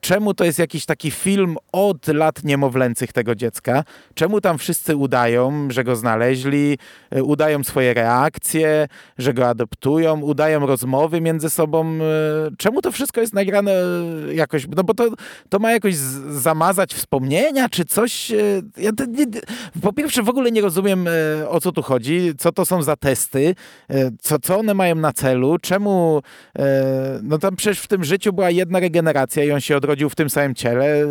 [0.00, 3.84] czemu to jest jakiś taki film od lat niemowlęcych tego dziecka.
[4.14, 6.78] Czemu tam wszyscy udają, że go znaleźli,
[7.10, 11.86] e, udają swoje reakcje, że go adoptują, udają rozmowy między sobą.
[11.86, 11.98] E,
[12.58, 13.72] czemu to wszystko jest nagrane
[14.34, 15.08] jakoś, no bo to,
[15.48, 15.94] to ma jakoś
[16.28, 18.32] zamazać wspomnienia, czy coś.
[18.32, 18.36] E,
[18.76, 19.26] ja nie,
[19.82, 21.08] po pierwsze w ogóle nie rozumiem,
[21.48, 23.54] o co tu chodzi, co to są za testy,
[24.20, 26.22] co, co one mają na celu, czemu,
[27.22, 30.30] no tam przecież w tym życiu była jedna regeneracja i on się odrodził w tym
[30.30, 31.06] samym ciele,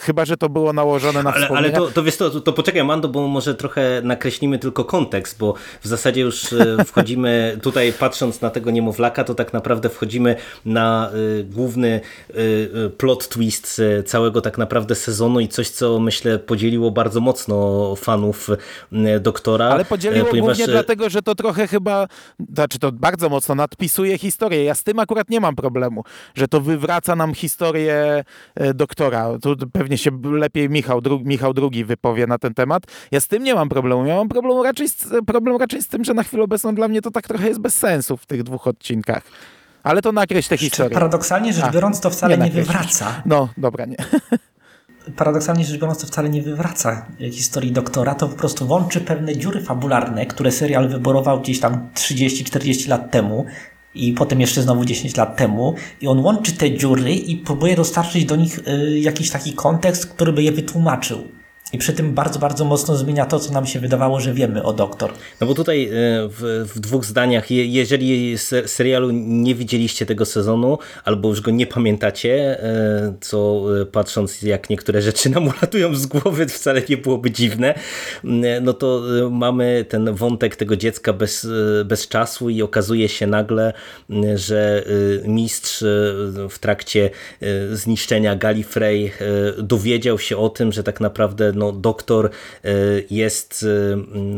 [0.00, 3.08] chyba, że to było nałożone na Ale, ale to, to wiesz, to, to poczekaj Mando,
[3.08, 8.50] bo może trochę nakreślimy tylko kontekst, bo w zasadzie już e, wchodzimy tutaj patrząc na
[8.50, 12.00] tego niemowlaka, to tak naprawdę wchodzimy na y, główny
[12.30, 18.48] y, plot twist całego tak naprawdę sezonu i coś, co myślę podzieliło bardzo mocno fanów
[18.92, 19.68] y, Doktora.
[19.68, 20.56] Ale podzieliło ponieważ...
[20.56, 22.08] głównie dlatego, że to trochę chyba,
[22.54, 24.64] znaczy to bardzo mocno nadpisuje historię.
[24.64, 25.95] Ja z tym akurat nie mam problemu
[26.34, 28.24] że to wywraca nam historię
[28.54, 29.28] e, doktora.
[29.42, 32.82] Tu pewnie się lepiej Michał, dru, Michał II wypowie na ten temat.
[33.10, 34.06] Ja z tym nie mam problemu.
[34.06, 37.02] Ja mam problem raczej, z, problem raczej z tym, że na chwilę obecną dla mnie
[37.02, 39.22] to tak trochę jest bez sensu w tych dwóch odcinkach.
[39.82, 40.94] Ale to nakreśl tę historię.
[40.94, 43.22] Paradoksalnie rzecz biorąc, to wcale nie, nie wywraca.
[43.26, 43.96] No, dobra, nie.
[45.16, 49.60] paradoksalnie rzecz biorąc to wcale nie wywraca historii doktora, to po prostu łączy pewne dziury
[49.60, 53.46] fabularne, które serial wyborował gdzieś tam 30-40 lat temu
[53.96, 58.24] i potem jeszcze znowu 10 lat temu i on łączy te dziury i próbuje dostarczyć
[58.24, 61.28] do nich y, jakiś taki kontekst, który by je wytłumaczył.
[61.72, 64.72] I przy tym bardzo, bardzo mocno zmienia to, co nam się wydawało, że wiemy o
[64.72, 65.12] doktor.
[65.40, 65.90] No bo tutaj e,
[66.28, 72.62] w, w dwóch zdaniach, jeżeli serialu nie widzieliście tego sezonu, albo już go nie pamiętacie,
[72.62, 77.74] e, co e, patrząc jak niektóre rzeczy nam ulatują z głowy, wcale nie byłoby dziwne,
[78.62, 81.48] no to mamy ten wątek tego dziecka bez,
[81.84, 83.72] bez czasu i okazuje się nagle,
[84.34, 84.84] że
[85.24, 85.84] mistrz
[86.50, 87.10] w trakcie
[87.72, 89.12] zniszczenia Gallifrey
[89.58, 92.30] dowiedział się o tym, że tak naprawdę no, doktor
[92.64, 92.70] e,
[93.10, 93.66] jest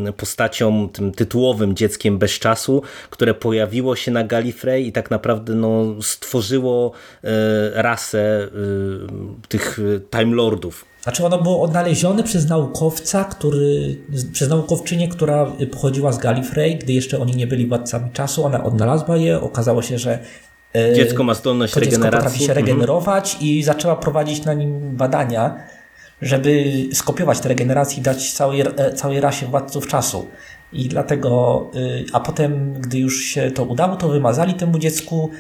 [0.08, 5.54] e, postacią, tym tytułowym dzieckiem bez czasu, które pojawiło się na Gallifrey i tak naprawdę
[5.54, 6.92] no, stworzyło
[7.24, 7.28] e,
[7.82, 8.48] rasę
[9.48, 9.78] tych
[10.10, 10.84] Time Lordów.
[11.02, 13.96] Znaczy ono było odnalezione przez naukowca, który,
[14.32, 19.16] przez naukowczynię, która pochodziła z Gallifrey, gdy jeszcze oni nie byli władcami czasu, ona odnalazła
[19.16, 20.18] je, okazało się, że
[20.94, 22.10] dziecko ma zdolność to regeneracji.
[22.10, 22.66] Dziecko potrafi się mhm.
[22.66, 23.50] regenerować mhm.
[23.50, 25.56] i zaczęła prowadzić na nim badania
[26.22, 30.26] żeby skopiować te regeneracje i dać całej, e, całej rasie władców czasu.
[30.72, 35.30] I dlatego, y, a potem, gdy już się to udało, to wymazali temu dziecku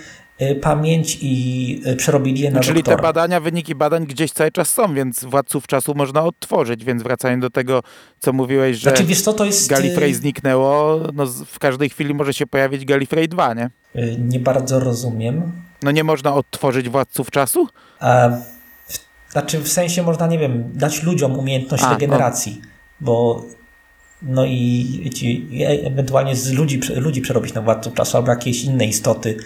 [0.42, 2.96] y, pamięć i y, przerobili je na Czyli doktora.
[2.96, 7.42] te badania, wyniki badań gdzieś cały czas są, więc władców czasu można odtworzyć, więc wracając
[7.42, 7.82] do tego,
[8.18, 9.70] co mówiłeś, że znaczy, wiesz co, to jest...
[9.70, 13.70] Gallifrey zniknęło, no w każdej chwili może się pojawić Gallifrey 2, nie?
[14.18, 15.52] Nie bardzo rozumiem.
[15.82, 17.68] No nie można odtworzyć władców czasu?
[18.00, 18.30] A
[19.38, 22.68] znaczy w sensie można, nie wiem, dać ludziom umiejętność A, regeneracji, no.
[23.00, 23.44] bo
[24.22, 25.48] no i ci,
[25.84, 29.36] ewentualnie z ludzi, ludzi przerobić na władców czasu albo jakieś inne istoty.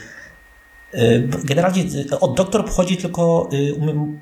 [0.95, 1.83] Y, generalnie
[2.13, 3.75] y, od doktor pochodzi tylko y,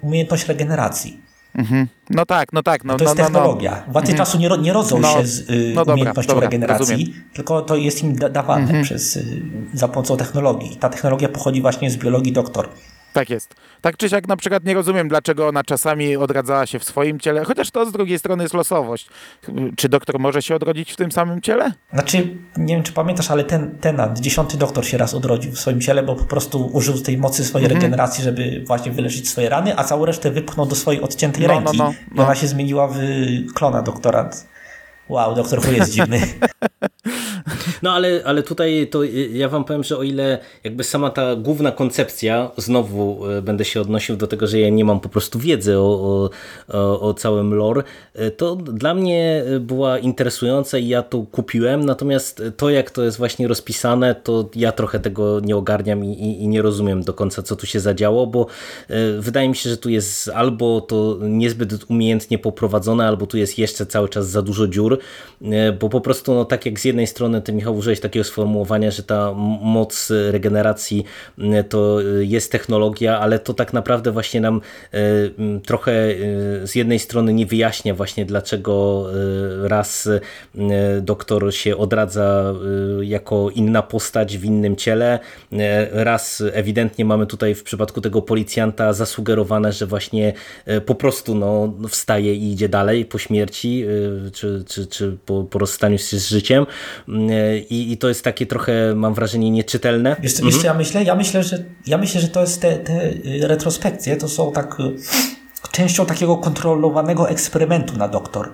[0.03, 1.21] umiejętność regeneracji.
[1.55, 1.87] Mhm.
[2.11, 2.85] No tak, no tak.
[2.85, 3.71] No, to jest no, technologia.
[3.71, 3.93] No, no.
[3.93, 4.27] Władcy mhm.
[4.27, 7.25] czasu nie, nie rodzą no, się z y, no umiejętnością dobra, regeneracji, rozumiem.
[7.35, 8.85] tylko to jest im da dawane mhm.
[8.85, 9.43] przez, y,
[9.75, 10.77] za pomocą technologii.
[10.77, 12.69] Ta technologia pochodzi właśnie z biologii doktor.
[13.13, 13.55] Tak jest.
[13.81, 17.45] Tak czy siak na przykład nie rozumiem, dlaczego ona czasami odradzała się w swoim ciele,
[17.45, 19.09] chociaż to z drugiej strony jest losowość.
[19.77, 21.73] Czy doktor może się odrodzić w tym samym ciele?
[21.93, 25.81] Znaczy, nie wiem czy pamiętasz, ale ten, ten dziesiąty doktor się raz odrodził w swoim
[25.81, 27.83] ciele, bo po prostu użył tej mocy swojej mhm.
[27.83, 31.55] regeneracji, żeby właśnie wyleczyć swoje rany, a całą resztę wypchnął do swojej odciętej no, no
[31.55, 31.79] ręki.
[31.79, 32.23] No, no, no.
[32.23, 32.97] I ona się zmieniła w
[33.55, 34.31] klona doktora.
[35.09, 36.21] Wow, doktor Who jest dziwny.
[37.83, 41.73] No ale, ale tutaj to ja wam powiem, że o ile jakby sama ta główna
[41.73, 45.79] koncepcja, znowu e, będę się odnosił do tego, że ja nie mam po prostu wiedzy
[45.79, 46.31] o,
[46.69, 47.83] o, o całym lore,
[48.15, 53.19] e, to dla mnie była interesująca i ja to kupiłem, natomiast to jak to jest
[53.19, 57.43] właśnie rozpisane, to ja trochę tego nie ogarniam i, i, i nie rozumiem do końca,
[57.43, 58.47] co tu się zadziało, bo
[58.89, 63.59] e, wydaje mi się, że tu jest albo to niezbyt umiejętnie poprowadzone, albo tu jest
[63.59, 64.99] jeszcze cały czas za dużo dziur,
[65.81, 69.03] bo po prostu no, tak jak z jednej strony ty Michał użyłeś takiego sformułowania, że
[69.03, 71.05] ta moc regeneracji
[71.39, 74.61] mm, to y, jest technologia, ale to tak naprawdę właśnie nam
[74.95, 78.71] y, trochę y, z jednej strony nie wyjaśnia właśnie dlaczego
[79.63, 80.09] raz
[81.03, 82.55] doktor się odradza
[83.01, 85.19] jako inna postać w innym ciele,
[85.93, 90.33] raz ewidentnie mamy tutaj w przypadku tego policjanta zasugerowane, że właśnie
[90.87, 93.85] po prostu no, wstaje i idzie dalej po śmierci,
[94.33, 96.67] czy, czy, czy po, po rozstaniu się z życiem
[97.71, 100.17] i, i to jest takie trochę, mam wrażenie, nieczytelne.
[100.21, 100.53] Wiesz, mhm.
[100.53, 101.05] wiesz ja myślę?
[101.05, 104.81] Ja myślę, że, ja myślę, że to jest te, te y, retrospekcje, to są tak
[104.81, 104.93] y,
[105.73, 108.53] częścią takiego kontrolowanego eksperymentu na doktor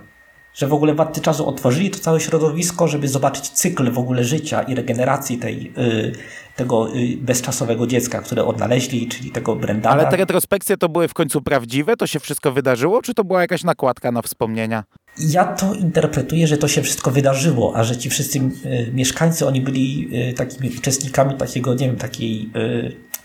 [0.57, 4.63] że w ogóle władcy czasu otworzyli to całe środowisko, żeby zobaczyć cykl w ogóle życia
[4.63, 6.13] i regeneracji tej, y,
[6.57, 10.03] tego y, bezczasowego dziecka, które odnaleźli, czyli tego Brendana.
[10.03, 11.97] Ale te retrospekcje to były w końcu prawdziwe?
[11.97, 13.03] To się wszystko wydarzyło?
[13.03, 14.85] Czy to była jakaś nakładka na wspomnienia?
[15.19, 19.61] Ja to interpretuję, że to się wszystko wydarzyło, a że ci wszyscy y, mieszkańcy, oni
[19.61, 22.51] byli takimi uczestnikami takiego, nie wiem, takiej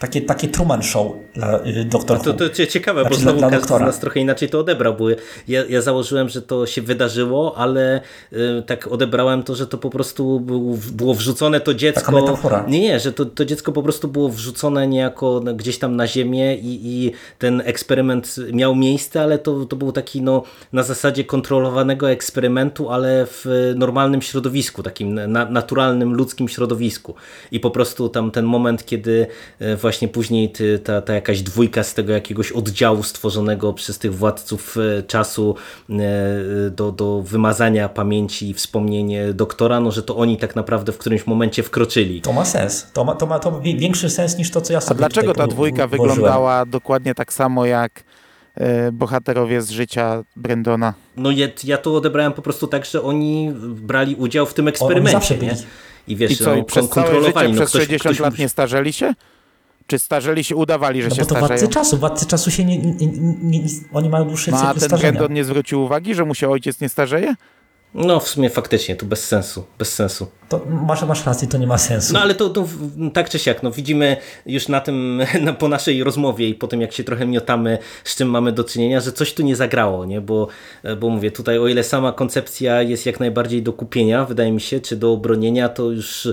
[0.02, 2.20] takie, takie Truman Show dla y, doktora.
[2.20, 4.95] To, to ciekawe, znaczy, bo znowu dla, dla każdy z nas trochę inaczej to odebrał,
[4.95, 5.10] bo
[5.47, 8.02] ja, ja założyłem, że to się wydarzyło, ale
[8.34, 12.12] y, tak odebrałem to, że to po prostu był, było wrzucone to dziecko.
[12.68, 16.56] Nie, nie, że to, to dziecko po prostu było wrzucone niejako gdzieś tam na ziemię
[16.56, 20.43] i, i ten eksperyment miał miejsce, ale to, to był taki no,
[20.74, 27.16] na zasadzie kontrolowanego eksperymentu, ale w normalnym środowisku, takim na, naturalnym, ludzkim środowisku.
[27.52, 29.28] I po prostu tam ten moment, kiedy
[29.76, 34.00] właśnie y, właśnie później ty, ta, ta jakaś dwójka z tego jakiegoś oddziału stworzonego przez
[34.00, 35.56] tych władców e, czasu
[35.89, 35.94] e,
[36.70, 41.28] do, do wymazania pamięci i wspomnienie doktora, no że to oni tak naprawdę w którymś
[41.28, 42.22] momencie wkroczyli.
[42.22, 42.88] To ma sens.
[42.94, 45.48] To ma, to ma to większy sens niż to, co ja sobie A dlaczego ta
[45.48, 48.04] dwójka wyglądała dokładnie tak samo jak
[48.56, 50.94] e, bohaterowie z życia Brendona.
[51.18, 55.36] No ja, ja to odebrałem po prostu tak, że oni brali udział w tym eksperymencie,
[55.36, 55.52] byli.
[56.08, 57.48] I wiesz, I co, i no, przez całe kontrolowali.
[57.48, 59.14] życie, no, przez ktoś, 60 ktoś lat nie starzeli się?
[59.92, 61.48] Czy starzeli się, udawali, że No się bo to starzeją?
[61.60, 61.98] władcy czasu.
[61.98, 65.12] Władcy czasu się nie, nie, nie, nie, oni mają dłuższy No a cykl ten starzenia.
[65.12, 67.36] Brandon nie zwrócił uwagi, że mu się ojciec nie starzeje?
[67.94, 70.28] No w sumie faktycznie, to bez sensu, bez sensu.
[70.50, 72.14] To masz, masz rację, to nie ma sensu.
[72.14, 72.68] No ale to, to
[73.14, 76.82] tak czy siak, no widzimy już na tym, na, po naszej rozmowie i po tym
[76.82, 80.22] jak się trochę miotamy, z czym mamy do czynienia, że coś tu nie zagrało, nie?
[80.22, 80.48] Bo,
[81.00, 84.80] bo mówię, tutaj o ile sama koncepcja jest jak najbardziej do kupienia, wydaje mi się,
[84.80, 86.28] czy do obronienia, to już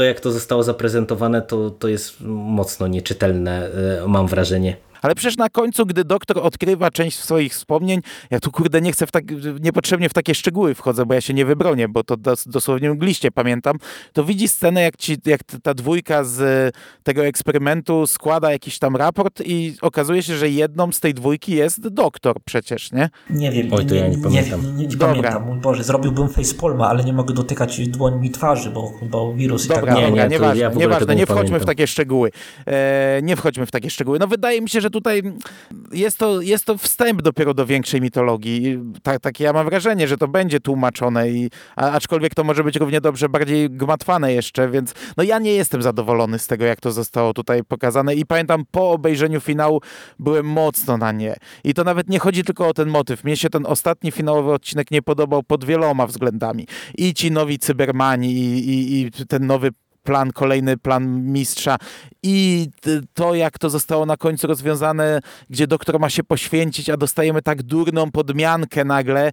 [0.00, 3.70] to jak to zostało zaprezentowane, to, to jest mocno nieczytelne,
[4.02, 4.76] e, mam wrażenie.
[5.02, 9.06] Ale przecież na końcu, gdy doktor odkrywa część swoich wspomnień, ja tu kurde nie chcę
[9.06, 9.24] w tak,
[9.60, 13.30] niepotrzebnie w takie szczegóły wchodzę, bo ja się nie wybronię, bo to dos, dosłownie mgliście
[13.30, 13.76] pamiętam,
[14.12, 19.42] to widzi scenę, jak, ci, jak ta dwójka z tego eksperymentu składa jakiś tam raport
[19.44, 23.10] i okazuje się, że jedną z tej dwójki jest doktor przecież, nie?
[23.30, 24.62] Nie wiem, Oj, to ja nie pamiętam.
[24.62, 25.08] Nie, nie, nie Dobra.
[25.08, 29.82] pamiętam, mój Boże, zrobiłbym facepalma, ale nie mogę dotykać dłońmi twarzy, bo chyba wirus Dobra,
[29.82, 30.18] i tak Nie, nie,
[30.56, 31.60] ja tego nie nie wchodźmy pamiętam.
[31.60, 32.30] w takie szczegóły.
[32.66, 34.18] E, nie wchodźmy w takie szczegóły.
[34.18, 35.22] No wydaje mi się, że tutaj
[35.92, 38.78] jest to, jest to wstęp dopiero do większej mitologii.
[39.02, 42.76] Tak, takie ja mam wrażenie, że to będzie tłumaczone, i, a, aczkolwiek to może być
[42.76, 46.92] równie dobrze bardziej gmatwane jeszcze, więc no ja nie jestem zadowolony z tego, jak to
[46.92, 49.80] zostało tutaj pokazane i pamiętam po obejrzeniu finału
[50.18, 51.36] byłem mocno na nie.
[51.64, 53.24] I to nawet nie chodzi tylko o ten motyw.
[53.24, 56.66] Mnie się ten ostatni finałowy odcinek nie podobał pod wieloma względami.
[56.98, 59.70] I ci nowi cybermani, i, i, i ten nowy
[60.02, 61.76] plan, kolejny plan mistrza
[62.22, 62.68] i
[63.14, 65.20] to, jak to zostało na końcu rozwiązane,
[65.50, 69.32] gdzie doktor ma się poświęcić, a dostajemy tak durną podmiankę nagle.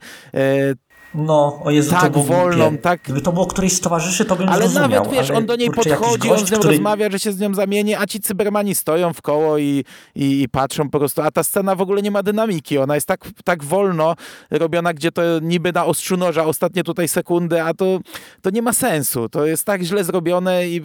[1.15, 2.77] No, o Jezu, Tak to było wolną, głupie.
[2.81, 4.89] tak- Gdyby to było któryś z towarzyszy, to bym ale zrozumiał.
[5.03, 6.73] nawet, wiesz, ale, on do niej kurczę, podchodzi, on gość, z nią który...
[6.73, 9.83] rozmawia, że się z nią zamieni, a ci cybermani stoją w koło i,
[10.15, 13.07] i, i patrzą po prostu, a ta scena w ogóle nie ma dynamiki, ona jest
[13.07, 14.15] tak, tak wolno
[14.51, 17.99] robiona, gdzie to niby na ostrzu noża, ostatnie tutaj sekundy, a to,
[18.41, 20.75] to nie ma sensu, to jest tak źle zrobione i,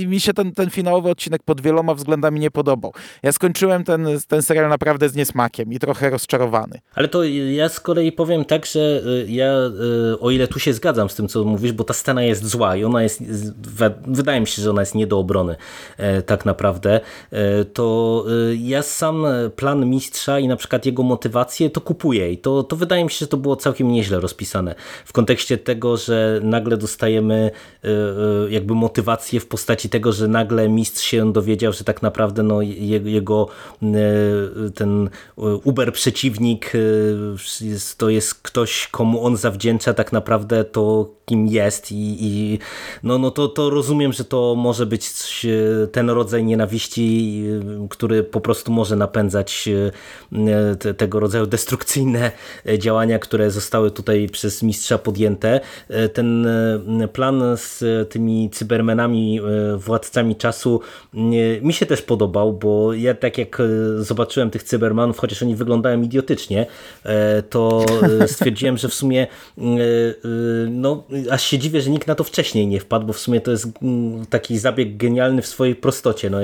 [0.00, 2.92] i, mi się ten, ten finałowy odcinek pod wieloma względami nie podobał.
[3.22, 6.78] Ja skończyłem ten, ten serial naprawdę z niesmakiem i trochę rozczarowany.
[6.94, 9.52] Ale to ja z kolei powiem tak, że y, ja
[10.20, 12.84] o ile tu się zgadzam z tym, co mówisz, bo ta scena jest zła i
[12.84, 13.22] ona jest,
[14.06, 15.56] wydaje mi się, że ona jest nie do obrony
[15.96, 17.00] e, tak naprawdę,
[17.30, 19.26] e, to y, ja sam
[19.56, 23.16] plan mistrza i na przykład jego motywację to kupuję i to, to wydaje mi się,
[23.18, 24.74] że to było całkiem nieźle rozpisane.
[25.04, 27.50] W kontekście tego, że nagle dostajemy
[27.84, 32.42] y, y, jakby motywację w postaci tego, że nagle mistrz się dowiedział, że tak naprawdę
[32.42, 33.48] no, je- jego
[33.82, 35.10] y, ten
[35.64, 37.16] uber przeciwnik y,
[37.96, 39.61] to jest ktoś, komu on zawdzięcza
[39.94, 42.58] tak naprawdę to, kim jest i, i
[43.02, 45.06] no, no to, to rozumiem, że to może być
[45.44, 47.42] e, ten rodzaj nienawiści,
[47.84, 52.32] y, który po prostu może napędzać y, te, tego rodzaju destrukcyjne
[52.66, 55.60] e, działania, które zostały tutaj przez mistrza podjęte.
[55.88, 60.80] E, Ten e, plan z tymi cybermenami, e, władcami czasu
[61.62, 63.64] mi się też podobał, bo ja tak jak e,
[63.98, 66.66] zobaczyłem tych cybermanów, chociaż oni wyglądają idiotycznie,
[67.04, 67.84] e, to
[68.20, 69.66] e, stwierdziłem, że w sumie e, e,
[70.70, 73.50] no, aż się dziwię, że nikt na to wcześniej nie wpadł, bo w sumie to
[73.50, 76.30] jest mm, taki zabieg genialny w swojej prostocie.
[76.30, 76.38] No,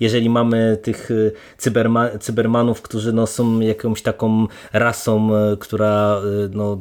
[0.00, 1.14] jeżeli mamy tych e,
[1.58, 6.78] cyberma, cybermanów, którzy no, są jakąś taką rasą, e, która e, no,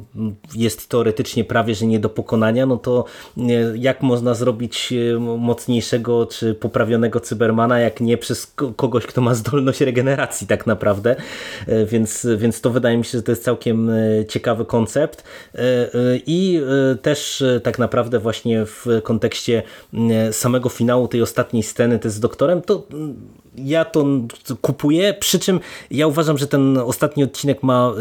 [0.56, 3.06] jest teoretycznie prawie, że nie do pokonania, no to
[3.76, 9.82] jak można zrobić mocniejszego czy poprawionego cybermana, jak nie przez ko- kogoś, kto ma zdolność
[9.82, 11.16] regeneracji tak naprawdę,
[11.86, 13.92] więc, więc to wydaje mi się, że to jest całkiem
[14.28, 15.24] ciekawy koncept
[16.28, 19.64] i e, też e, tak naprawdę właśnie w kontekście
[19.94, 23.16] m, samego finału tej ostatniej sceny też z doktorem, to mm,
[23.56, 24.06] ja to
[24.62, 25.60] kupuję, przy czym
[25.92, 27.92] ja uważam, że ten ostatni odcinek ma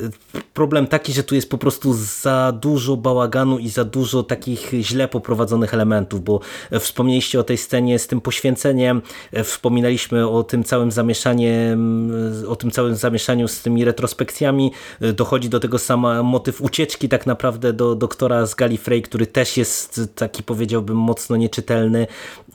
[0.00, 0.10] y, y,
[0.54, 5.08] problem taki, że tu jest po prostu za dużo bałaganu i za dużo takich źle
[5.08, 6.40] poprowadzonych elementów, bo
[6.80, 12.12] wspomnieliście o tej scenie z tym poświęceniem, e, wspominaliśmy o tym całym zamieszaniem,
[12.48, 17.26] o tym całym zamieszaniu z tymi retrospekcjami, e, dochodzi do tego sama motyw ucieczki tak
[17.26, 22.06] naprawdę do doktora z Gallifrey, który też jest taki powiedziałbym mocno nieczytelny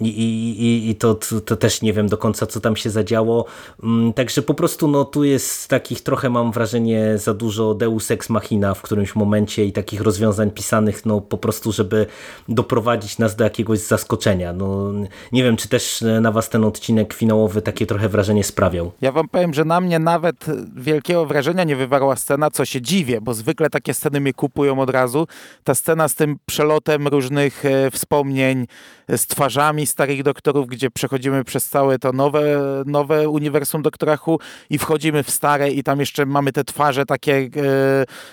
[0.01, 1.15] i, i, i- to,
[1.45, 3.45] to też nie wiem do końca co tam się zadziało,
[3.83, 8.29] Mm, także po prostu no tu jest takich trochę mam wrażenie za dużo deus ex
[8.29, 12.05] machina w którymś momencie i takich rozwiązań pisanych no po prostu, żeby
[12.49, 14.53] doprowadzić nas do jakiegoś zaskoczenia.
[14.53, 14.91] No,
[15.31, 18.91] nie wiem, czy też na was ten odcinek finałowy takie trochę wrażenie sprawiał.
[19.01, 23.21] Ja wam powiem, że na mnie nawet wielkiego wrażenia nie wywarła scena, co się dziwię,
[23.21, 25.27] bo zwykle takie sceny mnie kupują od razu.
[25.63, 28.67] Ta scena z tym przelotem różnych e, wspomnień
[29.07, 32.41] e, z twarzami starych doktorów, gdzie przechodzimy przez całe to nowe,
[32.85, 34.37] nowe uniwersum Doktora Who
[34.69, 37.49] i wchodzimy w stare i tam jeszcze mamy te twarze takie e,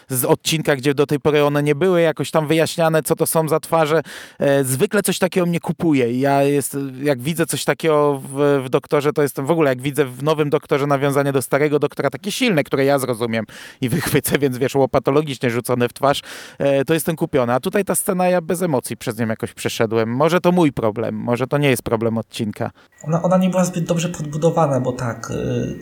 [0.09, 3.49] z odcinka, gdzie do tej pory one nie były jakoś tam wyjaśniane, co to są
[3.49, 4.03] za twarze.
[4.39, 9.13] E, zwykle coś takiego mnie kupuje ja jest, jak widzę coś takiego w, w Doktorze,
[9.13, 12.65] to jestem w ogóle, jak widzę w nowym Doktorze nawiązanie do starego Doktora, takie silne,
[12.65, 13.45] które ja zrozumiem
[13.81, 16.23] i wychwycę, więc wiesz, łopatologicznie rzucone w twarz,
[16.59, 17.53] e, to jestem kupiony.
[17.55, 20.09] A tutaj ta scena, ja bez emocji przez nią jakoś przeszedłem.
[20.09, 22.71] Może to mój problem, może to nie jest problem odcinka.
[23.03, 25.31] Ona, ona nie była zbyt dobrze podbudowana, bo tak,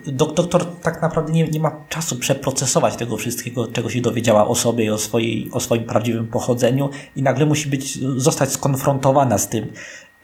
[0.08, 4.48] y, dok, doktor tak naprawdę nie, nie ma czasu przeprocesować tego wszystkiego, czego się dowiedziała
[4.48, 9.38] o sobie i o, swojej, o swoim prawdziwym pochodzeniu i nagle musi być, zostać skonfrontowana
[9.38, 9.64] z tym,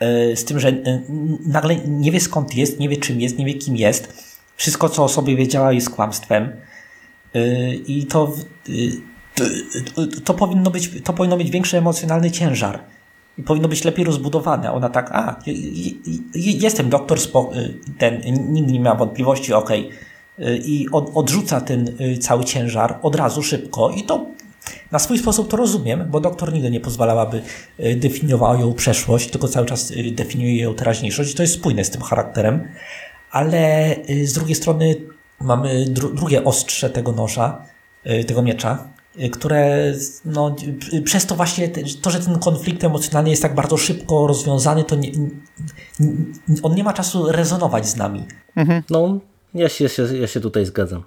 [0.03, 1.03] y, z tym, że y,
[1.47, 4.25] nagle nie wie skąd jest, nie wie czym jest, nie wie kim jest.
[4.57, 6.53] Wszystko, co o sobie wiedziała jest kłamstwem.
[7.87, 8.33] I to,
[9.35, 9.45] to,
[10.25, 12.81] to, powinno być, to powinno mieć większy emocjonalny ciężar
[13.39, 14.73] i powinno być lepiej rozbudowane.
[14.73, 15.37] Ona tak, a,
[16.35, 17.19] jestem doktor,
[17.99, 19.71] ten, nigdy nie miała wątpliwości, ok.
[20.65, 24.27] I odrzuca ten y, cały ciężar od razu, szybko i to
[24.93, 27.43] na swój sposób to rozumiem, bo doktor nigdy nie pozwalałaby
[27.81, 31.85] y, definiować ją przeszłość, tylko cały czas y, definiuje ją teraźniejszość i to jest spójne
[31.85, 32.69] z tym charakterem.
[33.31, 33.95] Ale
[34.25, 34.97] z drugiej strony
[35.41, 37.63] mamy dru drugie ostrze tego noża,
[38.27, 38.89] tego miecza,
[39.33, 39.93] które
[40.25, 40.57] no,
[41.05, 41.69] przez to właśnie,
[42.03, 45.13] to, że ten konflikt emocjonalny jest tak bardzo szybko rozwiązany, to nie,
[46.63, 48.27] on nie ma czasu rezonować z nami.
[48.57, 48.83] Mhm.
[48.91, 49.19] No,
[49.55, 49.89] ja się,
[50.21, 51.03] ja się tutaj zgadzam.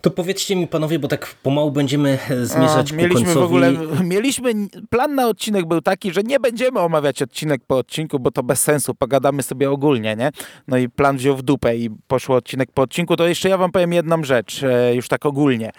[0.00, 3.40] To powiedzcie mi panowie, bo tak pomału będziemy zmierzać A, mieliśmy ku końcowi.
[3.40, 3.72] W ogóle,
[4.04, 4.52] mieliśmy,
[4.90, 8.60] plan na odcinek był taki, że nie będziemy omawiać odcinek po odcinku, bo to bez
[8.60, 10.30] sensu, pogadamy sobie ogólnie, nie?
[10.68, 13.16] No i plan wziął w dupę i poszło odcinek po odcinku.
[13.16, 15.72] To jeszcze ja wam powiem jedną rzecz, e, już tak ogólnie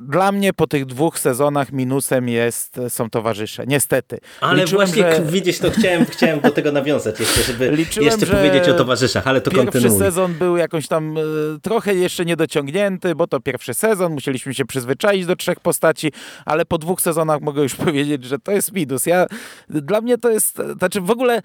[0.00, 4.18] dla mnie po tych dwóch sezonach minusem jest, są towarzysze, niestety.
[4.40, 5.22] Ale Liczyłem, właśnie że...
[5.32, 9.40] widzisz, to chciałem, chciałem do tego nawiązać jeszcze, żeby Liczyłem, jeszcze powiedzieć o towarzyszach, ale
[9.40, 9.98] to pierwszy kontynuuj.
[9.98, 11.20] sezon był jakoś tam e,
[11.62, 16.12] trochę jeszcze niedociągnięty, bo to pierwszy sezon, musieliśmy się przyzwyczaić do trzech postaci,
[16.44, 19.06] ale po dwóch sezonach mogę już powiedzieć, że to jest minus.
[19.06, 19.26] Ja,
[19.68, 21.42] dla mnie to jest, znaczy w ogóle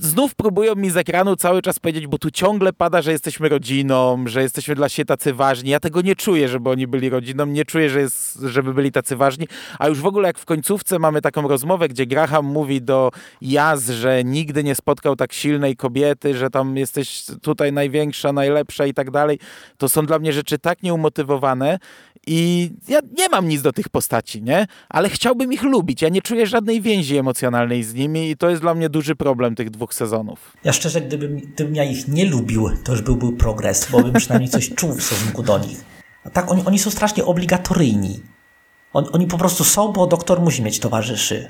[0.00, 4.24] znów próbują mi z ekranu cały czas powiedzieć, bo tu ciągle pada, że jesteśmy rodziną,
[4.26, 5.70] że jesteśmy dla siebie tacy ważni.
[5.70, 9.16] Ja tego nie czuję, żeby oni byli rodziną, nie czuję, że jest, żeby byli tacy
[9.16, 9.48] ważni.
[9.78, 13.88] A już w ogóle jak w końcówce mamy taką rozmowę, gdzie Graham mówi do Jaz,
[13.88, 19.10] że nigdy nie spotkał tak silnej kobiety, że tam jesteś tutaj największa, najlepsza i tak
[19.10, 19.38] dalej,
[19.78, 21.78] to są dla mnie rzeczy tak nieumotywowane
[22.26, 24.66] i ja nie mam nic do tych postaci, nie?
[24.88, 26.02] Ale chciałbym ich lubić.
[26.02, 29.54] Ja nie czuję żadnej więzi emocjonalnej z nimi i to jest dla mnie duży problem
[29.54, 30.56] tych dwóch sezonów.
[30.64, 34.50] Ja szczerze, gdybym, gdybym ja ich nie lubił, to już byłby progres, bo bym przynajmniej
[34.50, 35.84] coś czuł w stosunku do nich.
[36.24, 38.22] A tak, oni, oni są strasznie obligatoryjni.
[38.92, 41.48] On, oni po prostu są, bo doktor musi mieć towarzyszy.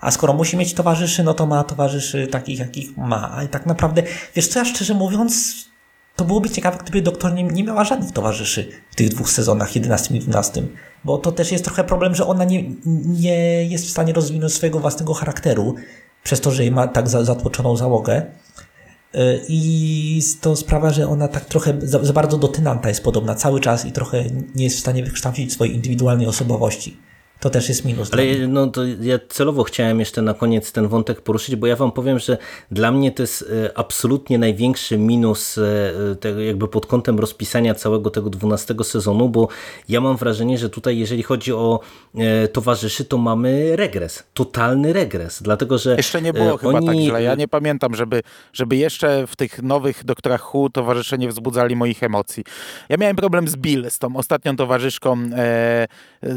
[0.00, 3.40] A skoro musi mieć towarzyszy, no to ma towarzyszy takich, jakich ma.
[3.44, 4.02] I tak naprawdę,
[4.34, 5.54] wiesz co, ja szczerze mówiąc,
[6.16, 10.16] to byłoby ciekawe, gdyby doktor nie, nie miała żadnych towarzyszy w tych dwóch sezonach, 11
[10.16, 10.62] i 12.
[11.04, 12.64] Bo to też jest trochę problem, że ona nie,
[13.06, 15.74] nie jest w stanie rozwinąć swojego własnego charakteru,
[16.24, 18.22] przez to, że ma tak zatłoczoną załogę.
[19.48, 23.60] I to sprawa, że ona tak trochę za, za bardzo do Tynanta jest podobna cały
[23.60, 24.24] czas i trochę
[24.54, 26.96] nie jest w stanie wykształcić swojej indywidualnej osobowości.
[27.42, 28.12] To też jest minus.
[28.12, 31.92] Ale no, to ja celowo chciałem jeszcze na koniec ten wątek poruszyć, bo ja wam
[31.92, 32.38] powiem, że
[32.70, 38.10] dla mnie to jest e, absolutnie największy minus e, tego jakby pod kątem rozpisania całego
[38.10, 39.48] tego 12 sezonu, bo
[39.88, 41.80] ja mam wrażenie, że tutaj jeżeli chodzi o
[42.14, 47.22] e, towarzyszy, to mamy regres, totalny regres, dlatego że Jeszcze nie było chyba tak źle.
[47.22, 52.02] Ja nie pamiętam, żeby, żeby jeszcze w tych nowych Doktorach Who towarzysze nie wzbudzali moich
[52.02, 52.44] emocji.
[52.88, 55.88] Ja miałem problem z Bill, z tą ostatnią towarzyszką e,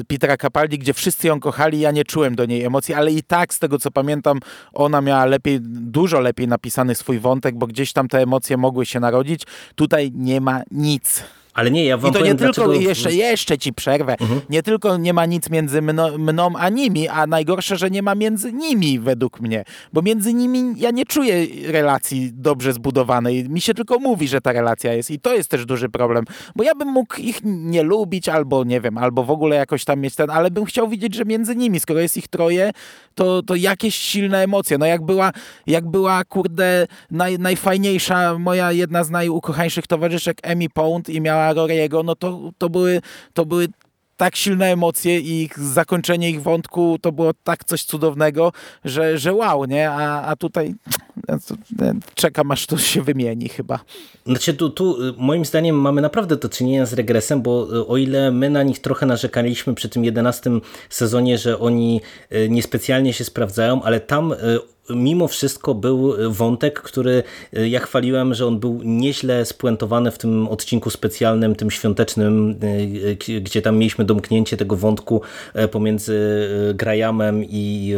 [0.07, 3.53] Petera Capaldi, gdzie wszyscy ją kochali, ja nie czułem do niej emocji, ale i tak
[3.53, 4.39] z tego co pamiętam,
[4.73, 8.99] ona miała lepiej, dużo lepiej napisany swój wątek, bo gdzieś tam te emocje mogły się
[8.99, 9.43] narodzić.
[9.76, 11.23] Tutaj nie ma nic.
[11.56, 12.90] Ale nie, ja wam I to powiem, nie tylko, dlaczego...
[12.90, 14.41] jeszcze, jeszcze ci przerwę, mhm.
[14.49, 18.15] nie tylko nie ma nic między mno, mną a nimi, a najgorsze, że nie ma
[18.15, 19.64] między nimi według mnie,
[19.94, 23.49] bo między nimi ja nie czuję relacji dobrze zbudowanej.
[23.49, 26.26] Mi się tylko mówi, że ta relacja jest i to jest też duży problem,
[26.56, 29.99] bo ja bym mógł ich nie lubić albo nie wiem, albo w ogóle jakoś tam
[29.99, 32.72] mieć ten, ale bym chciał widzieć, że między nimi, skoro jest ich troje,
[33.15, 34.77] to, to jakieś silne emocje.
[34.77, 35.32] No jak była,
[35.68, 42.03] jak była kurde naj, najfajniejsza, moja jedna z najukochańszych towarzyszek Emi Pound i miała Roriego,
[42.03, 43.01] no to, to, były,
[43.34, 43.67] to były
[44.17, 48.51] tak silne emocje i ich zakończenie ich wątku to było tak coś cudownego,
[48.85, 49.89] że, że wow, nie?
[49.89, 50.76] A, a tutaj
[52.15, 53.80] czekam aż to się wymieni chyba.
[54.26, 58.31] Znaczy tu, tu moim zdaniem mamy naprawdę do czynienia z regresem, bo y, o ile
[58.31, 62.01] my na nich trochę narzekaliśmy przy tym jedenastym sezonie, że oni
[62.31, 64.38] y, niespecjalnie się sprawdzają, ale tam y,
[64.90, 70.90] mimo wszystko był wątek, który ja chwaliłem, że on był nieźle spuentowany w tym odcinku
[70.90, 72.60] specjalnym, tym świątecznym,
[73.41, 75.22] gdzie tam mieliśmy domknięcie tego wątku
[75.72, 77.94] pomiędzy Grahamem i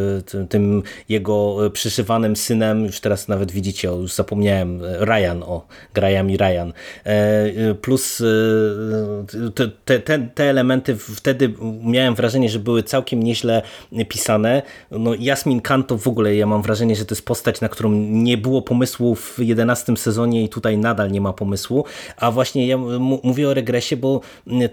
[0.50, 6.74] tym jego przyszywanym synem, już teraz nawet widzicie, już zapomniałem, Ryan, o, Graham i Ryan.
[7.82, 8.24] Plus
[9.56, 11.54] te, te, te elementy wtedy
[11.84, 13.62] miałem wrażenie, że były całkiem nieźle
[14.08, 14.62] pisane.
[14.92, 17.92] No, Jasmin Khan to w ogóle ja mam wrażenie, że to jest postać, na którą
[18.10, 21.86] nie było pomysłu w 11 sezonie i tutaj nadal nie ma pomysłu.
[22.18, 22.78] A właśnie ja
[23.24, 24.22] mówię o regresie, bo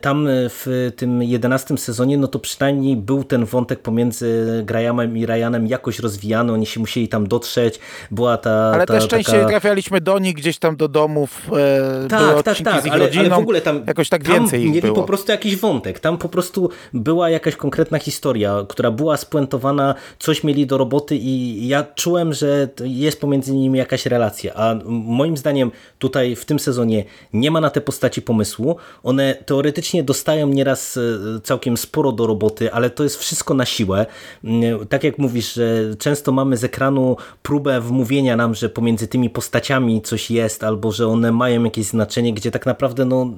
[0.01, 5.67] tam w tym 11 sezonie, no to przynajmniej był ten wątek pomiędzy Grahamem i Ryanem
[5.67, 7.79] jakoś rozwijany, oni się musieli tam dotrzeć,
[8.11, 8.51] była ta...
[8.51, 9.49] Ale ta, też częściej taka...
[9.49, 13.05] trafialiśmy do nich gdzieś tam do domów, e, tak, były tak, tak, z ich ale,
[13.07, 14.95] rodziną, ale w ogóle tam jakoś tak tam więcej ich mieli było.
[14.95, 20.45] po prostu jakiś wątek, tam po prostu była jakaś konkretna historia, która była spuentowana, coś
[20.45, 25.71] mieli do roboty i ja czułem, że jest pomiędzy nimi jakaś relacja, a moim zdaniem
[25.99, 31.01] tutaj w tym sezonie nie ma na te postaci pomysłu, one teoretycznie dostają nieraz e,
[31.41, 34.07] całkiem sporo do roboty, ale to jest wszystko na siłę.
[34.45, 39.31] Mm, tak jak mówisz, że często mamy z ekranu próbę wmówienia nam, że pomiędzy tymi
[39.31, 43.31] postaciami coś jest, albo że one mają jakieś znaczenie, gdzie tak naprawdę no,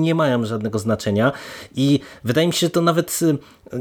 [0.00, 1.32] nie mają żadnego znaczenia
[1.76, 3.20] i wydaje mi się, że to nawet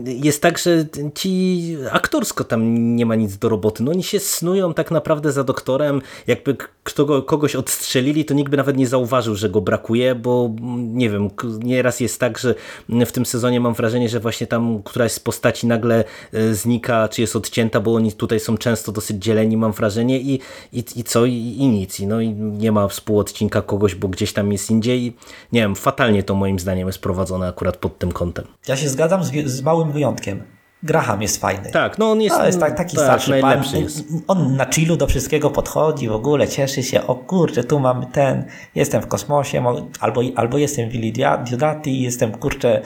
[0.05, 0.85] jest tak, że
[1.15, 3.83] ci aktorsko tam nie ma nic do roboty.
[3.83, 6.01] No oni się snują tak naprawdę za doktorem.
[6.27, 11.09] Jakby kto, kogoś odstrzelili, to nikt by nawet nie zauważył, że go brakuje, bo nie
[11.09, 11.29] wiem,
[11.59, 12.55] nieraz jest tak, że
[12.89, 16.03] w tym sezonie mam wrażenie, że właśnie tam któraś z postaci nagle
[16.33, 20.39] e, znika, czy jest odcięta, bo oni tutaj są często dosyć dzieleni, mam wrażenie i,
[20.73, 21.99] i, i co, i, i nic.
[21.99, 25.15] I no i nie ma współodcinka kogoś, bo gdzieś tam jest indziej.
[25.51, 28.45] Nie wiem, fatalnie to moim zdaniem jest prowadzone akurat pod tym kątem.
[28.67, 30.43] Ja się zgadzam z, z małym wyjątkiem.
[30.83, 31.71] Graham jest fajny.
[31.71, 33.63] Tak, no on jest, no, jest tak, taki tak, starszy pan.
[33.73, 34.03] Jest.
[34.27, 38.45] On na chillu do wszystkiego podchodzi, w ogóle cieszy się, o kurczę, tu mamy ten,
[38.75, 39.63] jestem w kosmosie,
[39.99, 41.13] albo, albo jestem w Willi
[41.45, 42.81] Diodati, jestem, kurczę,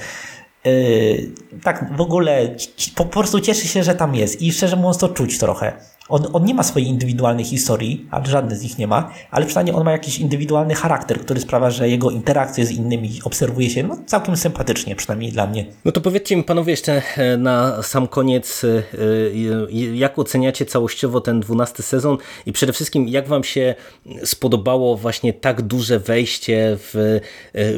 [0.65, 1.31] yy,
[1.63, 2.55] tak w ogóle
[2.95, 5.73] po, po prostu cieszy się, że tam jest i szczerze mówiąc to czuć trochę.
[6.09, 9.75] On, on nie ma swojej indywidualnej historii, ale żadny z nich nie ma, ale przynajmniej
[9.75, 13.97] on ma jakiś indywidualny charakter, który sprawia, że jego interakcje z innymi obserwuje się no,
[14.05, 15.65] całkiem sympatycznie, przynajmniej dla mnie.
[15.85, 21.21] No to powiedzcie mi panowie jeszcze e, na sam koniec, e, e, jak oceniacie całościowo
[21.21, 23.75] ten dwunasty sezon i przede wszystkim jak wam się
[24.23, 27.19] spodobało właśnie tak duże wejście w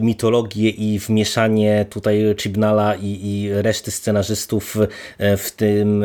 [0.01, 4.77] mitologię i wmieszanie tutaj Chibnala i, i reszty scenarzystów
[5.19, 6.03] w tym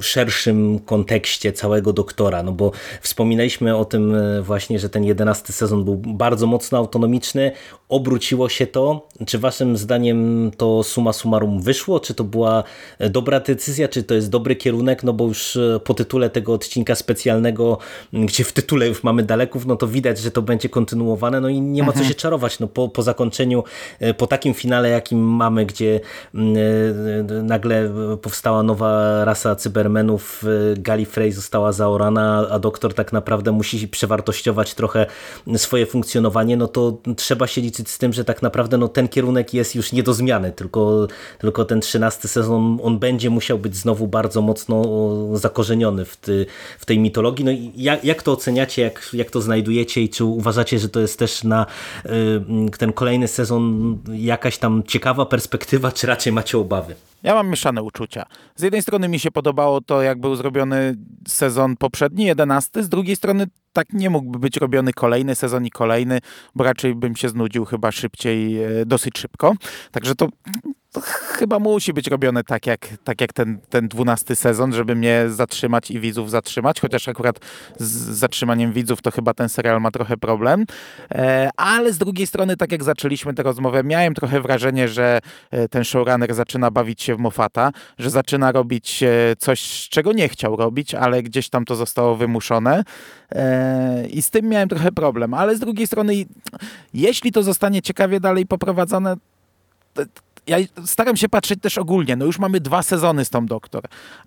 [0.00, 5.52] szerszym kontekście kontekście całego doktora, no bo wspominaliśmy o tym e, właśnie, że ten jedenasty
[5.52, 7.52] sezon był bardzo mocno autonomiczny,
[7.88, 9.08] obróciło się to.
[9.26, 12.00] Czy waszym zdaniem to suma summarum wyszło?
[12.00, 12.64] Czy to była
[12.98, 13.88] e, dobra decyzja?
[13.88, 15.04] Czy to jest dobry kierunek?
[15.04, 17.78] No bo już e, po tytule tego odcinka specjalnego,
[18.12, 21.60] gdzie w tytule już mamy daleków, no to widać, że to będzie kontynuowane, no i
[21.60, 22.60] nie ma co się czarować.
[22.60, 23.64] No po, po zakończeniu,
[24.16, 26.00] po takim finale, jakim mamy, gdzie
[27.42, 27.90] nagle
[28.22, 30.44] powstała nowa rasa cybermenów,
[30.76, 35.06] Gallifrey została zaorana, a doktor tak naprawdę musi przewartościować trochę
[35.56, 39.54] swoje funkcjonowanie, no to trzeba się liczyć z tym, że tak naprawdę no, ten kierunek
[39.54, 41.08] jest już nie do zmiany, tylko,
[41.38, 44.84] tylko ten trzynasty sezon on będzie musiał być znowu bardzo mocno
[45.34, 46.46] zakorzeniony w, ty,
[46.78, 47.44] w tej mitologii.
[47.44, 51.00] No i jak, jak to oceniacie, jak, jak to znajdujecie i czy uważacie, że to
[51.00, 51.66] jest też na
[52.06, 52.10] y,
[52.78, 56.94] ten kolejny sezon jakaś tam ciekawa perspektywa, czy raczej macie obawy?
[57.22, 58.26] Ja mam mieszane uczucia.
[58.56, 60.96] Z jednej strony mi się podobało to, jak był zrobiony
[61.28, 66.18] sezon poprzedni, jedenasty, z drugiej strony tak nie mógłby być robiony kolejny sezon i kolejny,
[66.54, 69.54] bo raczej bym się znudził chyba szybciej, e, dosyć szybko.
[69.90, 70.28] Także to,
[70.92, 75.24] to chyba musi być robione tak jak, tak jak ten, ten dwunasty sezon, żeby mnie
[75.28, 77.38] zatrzymać i widzów zatrzymać, chociaż akurat
[77.78, 80.64] z zatrzymaniem widzów to chyba ten serial ma trochę problem.
[81.10, 85.68] E, ale z drugiej strony, tak jak zaczęliśmy tę rozmowę, miałem trochę wrażenie, że e,
[85.68, 89.04] ten showrunner zaczyna bawić się w Mofata, że zaczyna robić
[89.38, 92.84] coś, czego nie chciał robić, ale gdzieś tam to zostało wymuszone.
[94.10, 96.12] I z tym miałem trochę problem, ale z drugiej strony,
[96.94, 99.16] jeśli to zostanie ciekawie dalej poprowadzone,
[100.46, 102.16] ja staram się patrzeć też ogólnie.
[102.16, 103.84] No już mamy dwa sezony z tą doktor,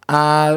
[0.07, 0.49] a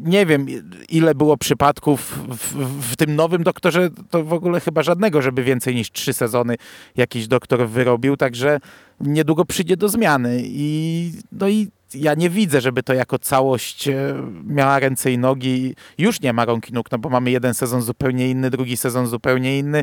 [0.00, 0.46] nie wiem,
[0.88, 2.54] ile było przypadków w,
[2.92, 6.56] w, tym nowym doktorze, to w ogóle chyba żadnego, żeby więcej niż trzy sezony
[6.96, 8.60] jakiś doktor wyrobił, także
[9.00, 14.14] niedługo przyjdzie do zmiany i no i ja nie widzę, żeby to jako całość e,
[14.44, 15.74] miała ręce i nogi.
[15.98, 19.06] Już nie ma rąk i nóg, no bo mamy jeden sezon zupełnie inny, drugi sezon
[19.06, 19.82] zupełnie inny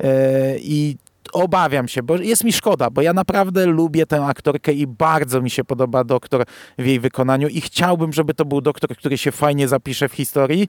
[0.00, 0.96] e, i
[1.32, 5.50] obawiam się, bo jest mi szkoda, bo ja naprawdę lubię tę aktorkę i bardzo mi
[5.50, 6.44] się podoba doktor
[6.78, 10.68] w jej wykonaniu i chciałbym, żeby to był doktor, który się fajnie zapisze w historii,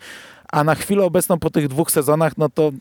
[0.52, 2.72] a na chwilę obecną po tych dwóch sezonach, no to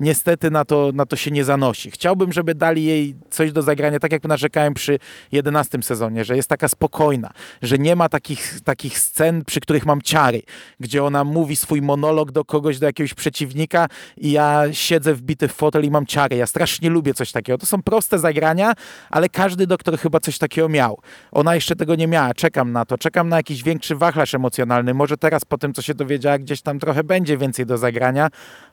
[0.00, 1.90] niestety na to, na to się nie zanosi.
[1.90, 4.98] Chciałbym, żeby dali jej coś do zagrania, tak jak narzekałem przy
[5.32, 7.30] 11 sezonie, że jest taka spokojna,
[7.62, 10.42] że nie ma takich, takich scen, przy których mam ciary,
[10.80, 13.86] gdzie ona mówi swój monolog do kogoś, do jakiegoś przeciwnika
[14.16, 16.36] i ja siedzę wbity w fotel i mam ciary.
[16.36, 17.58] Ja strasznie lubię coś takiego.
[17.58, 18.72] To są proste zagrania,
[19.10, 20.98] ale każdy doktor chyba coś takiego miał.
[21.32, 22.34] Ona jeszcze tego nie miała.
[22.34, 22.98] Czekam na to.
[22.98, 24.94] Czekam na jakiś większy wachlarz emocjonalny.
[24.94, 28.28] Może teraz po tym, co się dowiedziała, gdzieś tam trochę będzie więcej do zagrania,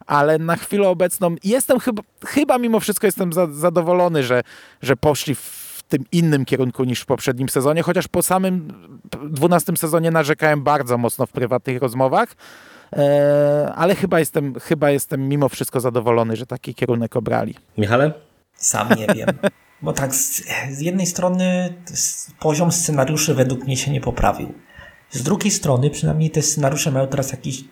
[0.05, 4.41] ale na chwilę obecną jestem chyba, chyba mimo wszystko jestem za, zadowolony, że,
[4.81, 8.73] że poszli w tym innym kierunku niż w poprzednim sezonie, chociaż po samym
[9.29, 12.35] dwunastym sezonie narzekałem bardzo mocno w prywatnych rozmowach,
[12.93, 17.55] e, ale chyba jestem, chyba jestem mimo wszystko zadowolony, że taki kierunek obrali.
[17.77, 18.13] Michale?
[18.53, 19.27] Sam nie wiem.
[19.81, 21.73] Bo tak z, z jednej strony
[22.39, 24.53] poziom scenariuszy według mnie się nie poprawił.
[25.11, 27.63] Z drugiej strony przynajmniej te scenariusze mają teraz jakiś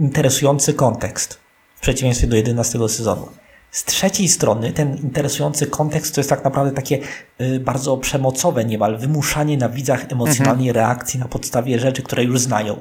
[0.00, 1.38] interesujący kontekst
[1.76, 3.28] w przeciwieństwie do 11 sezonu.
[3.70, 6.98] Z trzeciej strony ten interesujący kontekst to jest tak naprawdę takie
[7.40, 10.86] y, bardzo przemocowe niemal wymuszanie na widzach emocjonalnej mhm.
[10.86, 12.80] reakcji na podstawie rzeczy, które już znają.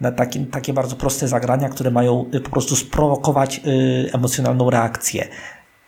[0.00, 3.60] Na takie, takie bardzo proste zagrania, które mają y, po prostu sprowokować
[4.12, 5.28] emocjonalną reakcję.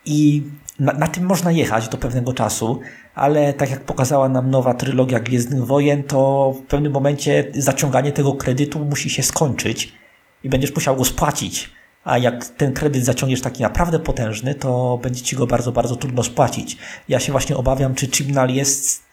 [0.05, 0.43] I
[0.79, 2.79] na, na, tym można jechać do pewnego czasu,
[3.15, 8.33] ale tak jak pokazała nam nowa trylogia Gwiezdnych Wojen, to w pewnym momencie zaciąganie tego
[8.33, 9.98] kredytu musi się skończyć
[10.43, 11.69] i będziesz musiał go spłacić.
[12.03, 16.23] A jak ten kredyt zaciągniesz taki naprawdę potężny, to będzie ci go bardzo, bardzo trudno
[16.23, 16.77] spłacić.
[17.09, 19.03] Ja się właśnie obawiam, czy Chibnall jest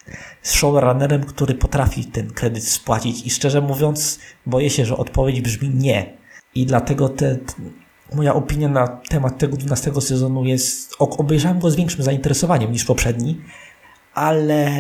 [0.43, 6.13] showrunnerem, który potrafi ten kredyt spłacić i szczerze mówiąc, boję się, że odpowiedź brzmi nie.
[6.55, 7.39] I dlatego te,
[8.13, 13.41] moja opinia na temat tego 12 sezonu jest, obejrzałem go z większym zainteresowaniem niż poprzedni,
[14.15, 14.71] ale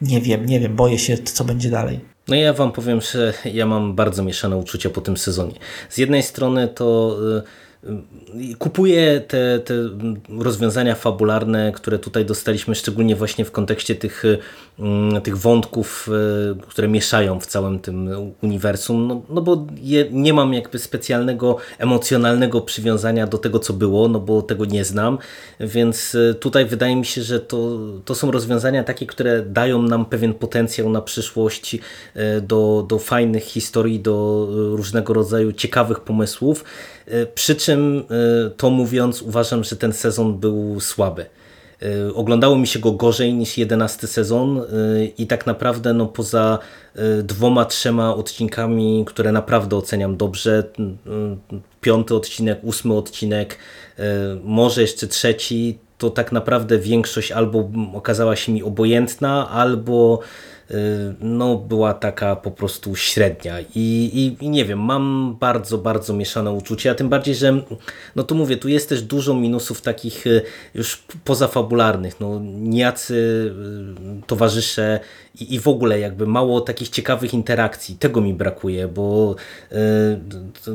[0.00, 2.13] nie wiem, nie wiem, boję się, co będzie dalej.
[2.28, 5.54] No ja wam powiem, że ja mam bardzo mieszane uczucia po tym sezonie.
[5.88, 7.42] Z jednej strony to y,
[8.58, 9.74] Kupuję te, te
[10.38, 14.24] rozwiązania fabularne, które tutaj dostaliśmy, szczególnie właśnie w kontekście tych,
[14.78, 16.08] mm, tych wątków,
[16.60, 18.10] e, które mieszają w całym tym
[18.42, 24.08] uniwersum, no, no bo je, nie mam jakby specjalnego emocjonalnego przywiązania do tego, co było,
[24.08, 25.18] no bo tego nie znam,
[25.60, 30.04] więc e, tutaj wydaje mi się, że to, to są rozwiązania takie, które dają nam
[30.04, 31.78] pewien potencjał na przyszłość
[32.14, 36.64] e, do, do fajnych historii, do różnego rodzaju ciekawych pomysłów,
[37.34, 41.26] przy czym e, to mówiąc, uważam, że ten sezon był słaby.
[41.82, 44.62] E, oglądało mi się go gorzej niż jedenasty sezon e,
[45.18, 46.58] i tak naprawdę no, poza
[47.22, 50.64] dwoma, trzema odcinkami, które naprawdę oceniam dobrze,
[51.80, 53.58] piąty odcinek, ósmy odcinek,
[54.44, 60.53] może jeszcze trzeci, to tak naprawdę większość albo okazała się mi obojętna, albo Y,
[61.20, 63.60] no, była taka po prostu średnia.
[63.60, 67.62] I, i, i, nie wiem, mam bardzo, bardzo mieszane uczucia, a tym bardziej, że
[68.16, 70.42] no tu mówię, tu jest też dużo minusów takich y,
[70.74, 73.14] już pozafabularnych, no nijacy
[74.22, 75.00] y, towarzysze
[75.40, 79.36] i, i w ogóle jakby mało takich ciekawych interakcji, tego mi brakuje, bo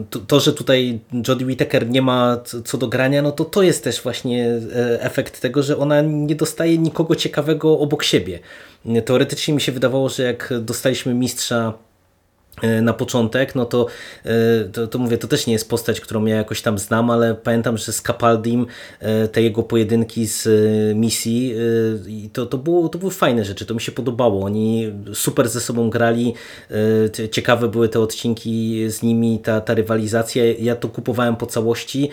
[0.10, 3.84] to, to, że tutaj Jodie Whittaker nie ma co do grania, no to to jest
[3.84, 4.60] też właśnie
[5.00, 8.40] efekt tego, że ona nie dostaje nikogo ciekawego obok siebie.
[9.06, 11.74] Teoretycznie mi się wydawało, że jak dostaliśmy mistrza
[12.62, 13.88] e, na początek, no to,
[14.26, 17.36] e, to, to, mówię, to też nie jest postać, którą ja jakoś tam znam, ale
[17.36, 18.66] pamiętam, że z Capaldim
[19.00, 20.48] e, te jego pojedynki z
[20.98, 21.56] misji
[22.34, 24.46] to, to, było, to były fajne rzeczy, to mi się podobało.
[24.46, 26.34] Oni super ze sobą grali,
[27.32, 30.44] ciekawe były te odcinki z nimi, ta, ta rywalizacja.
[30.60, 32.10] Ja to kupowałem po całości.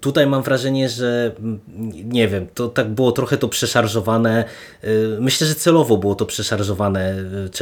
[0.00, 1.60] Tutaj mam wrażenie, że mm,
[2.04, 4.44] nie wiem, to tak było trochę to przeszarżowane.
[4.84, 7.14] Y, myślę, że celowo było to przeszarżowane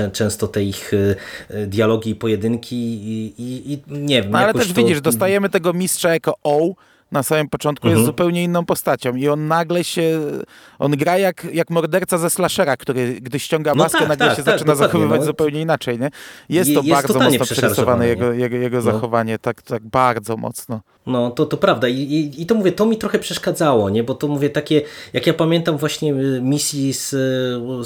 [0.06, 1.16] y, często te ich y,
[1.66, 4.30] dialogi i pojedynki i, i, i nie wiem.
[4.30, 4.74] No, ale też to...
[4.74, 6.74] widzisz, dostajemy tego mistrza jako O,
[7.12, 7.98] na samym początku mhm.
[7.98, 10.20] jest zupełnie inną postacią i on nagle się,
[10.78, 14.36] on gra jak, jak morderca ze slashera, który gdy ściąga maskę, no tak, nagle tak,
[14.36, 15.26] się tak, zaczyna zachowywać no.
[15.26, 16.10] zupełnie inaczej, nie?
[16.48, 18.82] Jest to jest bardzo mocno przerysowane jego, jego, jego no.
[18.82, 20.80] zachowanie, tak, tak bardzo mocno.
[21.06, 24.04] No, to, to prawda I, i, i to mówię, to mi trochę przeszkadzało, nie?
[24.04, 24.82] Bo to mówię takie,
[25.12, 27.10] jak ja pamiętam właśnie y, misji z,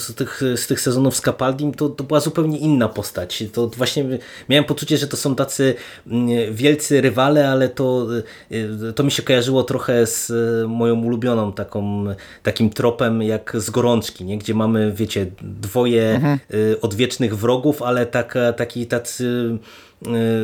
[0.03, 3.45] z, tych, z tych sezonów z Capaldim, to, to była zupełnie inna postać.
[3.53, 4.05] To właśnie
[4.49, 5.74] miałem poczucie, że to są tacy
[6.07, 8.07] mm, wielcy rywale, ale to,
[8.53, 10.32] y, to mi się kojarzyło trochę z
[10.69, 12.05] moją ulubioną taką,
[12.43, 14.39] takim tropem jak z Gorączki, nie?
[14.39, 16.39] gdzie mamy, wiecie, dwoje mhm.
[16.81, 19.59] odwiecznych wrogów, ale tak, taki tacy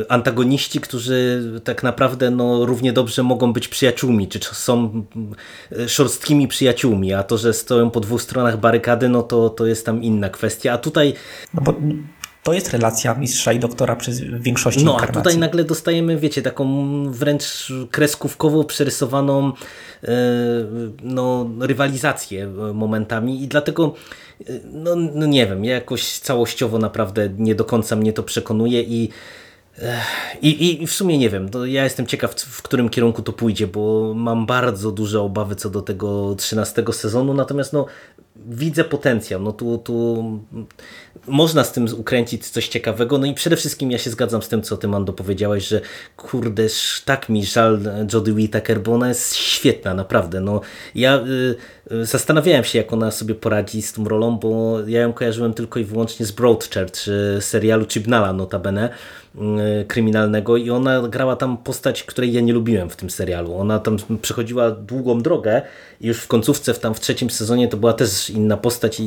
[0.09, 5.05] antagoniści, którzy tak naprawdę no, równie dobrze mogą być przyjaciółmi, czy są
[5.87, 10.03] szorstkimi przyjaciółmi, a to, że stoją po dwóch stronach barykady, no to, to jest tam
[10.03, 10.73] inna kwestia.
[10.73, 11.15] A tutaj...
[11.55, 11.75] No bo
[12.45, 15.21] to jest relacja mistrza i doktora przez większości No, inkarnacji.
[15.21, 16.67] a tutaj nagle dostajemy, wiecie, taką
[17.13, 19.53] wręcz kreskówkowo przerysowaną
[20.03, 20.09] e,
[21.03, 23.95] no, rywalizację momentami i dlatego
[24.41, 29.09] e, no, no nie wiem, jakoś całościowo naprawdę nie do końca mnie to przekonuje i
[30.43, 34.13] i, I w sumie nie wiem, ja jestem ciekaw, w którym kierunku to pójdzie, bo
[34.15, 37.87] mam bardzo duże obawy co do tego 13 sezonu, natomiast no,
[38.37, 39.41] widzę potencjał.
[39.41, 40.25] No tu, tu
[41.27, 43.19] można z tym ukręcić coś ciekawego.
[43.19, 45.81] No i przede wszystkim ja się zgadzam z tym, co ty, Mando, powiedziałeś, że
[46.17, 46.67] kurde,
[47.05, 47.81] tak mi żal
[48.13, 50.41] Jodie Whittaker, bo ona jest świetna, naprawdę.
[50.41, 50.61] No,
[50.95, 51.57] ja y,
[51.93, 55.81] y, zastanawiałem się, jak ona sobie poradzi z tą rolą, bo ja ją kojarzyłem tylko
[55.81, 58.89] i wyłącznie z Broadchurch, y, serialu Chibnala notabene,
[59.89, 63.55] kryminalnego i ona grała tam postać, której ja nie lubiłem w tym serialu.
[63.55, 65.63] Ona tam przechodziła długą drogę
[66.01, 69.05] i już w końcówce, w, tam w trzecim sezonie to była też inna postać i,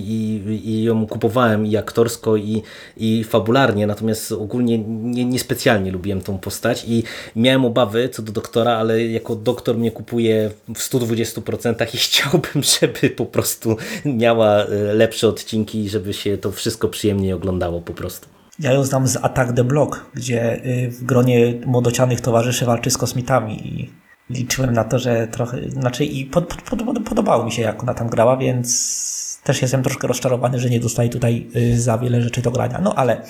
[0.65, 2.63] i, ją kupowałem i aktorsko i,
[2.97, 7.03] i fabularnie, natomiast ogólnie nie, niespecjalnie lubiłem tą postać i
[7.35, 13.09] miałem obawy co do doktora, ale jako doktor mnie kupuje w 120% i chciałbym, żeby
[13.09, 18.36] po prostu miała e, lepsze odcinki i żeby się to wszystko przyjemnie oglądało po prostu.
[18.59, 22.97] Ja ją znam z Attack the Block, gdzie y, w gronie młodocianych towarzyszy walczy z
[22.97, 23.89] kosmitami i
[24.29, 27.93] liczyłem na to, że trochę, znaczy i pod, pod, pod, podobało mi się jak ona
[27.93, 32.41] tam grała, więc też jestem troszkę rozczarowany, że nie dostaje tutaj y, za wiele rzeczy
[32.41, 32.79] do grania.
[32.81, 33.21] No ale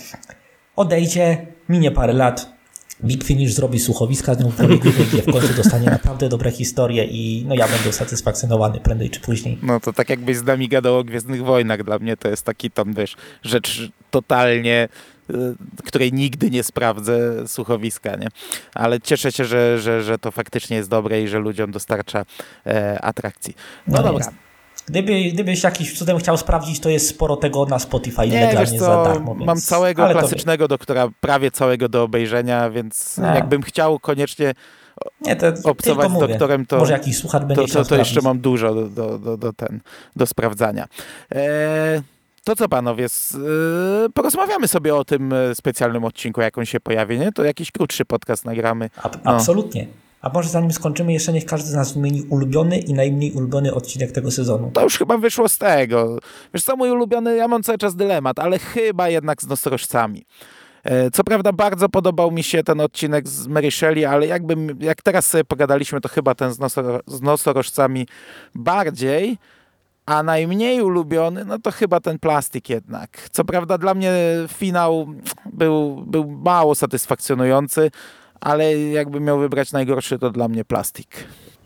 [0.76, 2.58] odejdzie, minie parę lat,
[3.04, 7.46] Big Finish zrobi słuchowiska z nią w gdzie w końcu dostanie naprawdę dobre historie i
[7.48, 9.58] no ja będę usatysfakcjonowany prędzej czy później.
[9.64, 11.84] No to tak jakbyś z nami gadał o Gwiezdnych Wojnach.
[11.84, 14.90] Dla mnie to jest taki tam, wiesz, rzecz totalnie
[15.86, 18.28] której nigdy nie sprawdzę słuchowiska, nie?
[18.76, 22.26] Ale cieszę się, że, że, że to faktycznie jest dobre i że ludziom dostarcza
[22.66, 23.54] e, atrakcji.
[23.88, 24.26] No, no dobra.
[24.88, 28.86] Gdyby, gdybyś jakiś cudem chciał sprawdzić, to jest sporo tego na Spotify nie, legalnie co,
[28.86, 29.36] za darmo.
[29.36, 29.46] Więc...
[29.46, 34.54] Mam całego klasycznego doktora, prawie całego do obejrzenia, więc jakbym chciał koniecznie
[35.22, 38.40] nie, to obcować z doktorem, to, Może jakiś słuchacz będzie to, to, to jeszcze mam
[38.40, 39.80] dużo do, do, do, do, ten,
[40.16, 40.88] do sprawdzania.
[41.32, 42.02] Eee,
[42.48, 47.20] to co panowie, yy, porozmawiamy sobie o tym e, specjalnym odcinku, jak on się pojawi,
[47.20, 47.32] nie?
[47.32, 48.90] To jakiś krótszy podcast nagramy.
[49.04, 49.12] No.
[49.24, 49.88] Absolutnie.
[50.22, 54.12] A może zanim skończymy, jeszcze niech każdy z nas wymieni ulubiony i najmniej ulubiony odcinek
[54.12, 54.72] tego sezonu.
[54.74, 56.20] To już chyba wyszło z tego.
[56.54, 60.26] Wiesz co, mój ulubiony, ja mam cały czas dylemat, ale chyba jednak z nosorożcami.
[60.84, 65.02] E, co prawda bardzo podobał mi się ten odcinek z Mary Shelley, ale jakbym, jak
[65.02, 68.08] teraz sobie pogadaliśmy, to chyba ten z, nosoro z nosorożcami
[68.56, 69.38] bardziej.
[70.08, 73.30] A najmniej ulubiony, no to chyba ten plastik jednak.
[73.32, 74.14] Co prawda dla mnie
[74.48, 75.08] finał
[75.46, 77.92] był, był mało satysfakcjonujący,
[78.42, 81.08] ale jakbym miał wybrać najgorszy, to dla mnie plastik.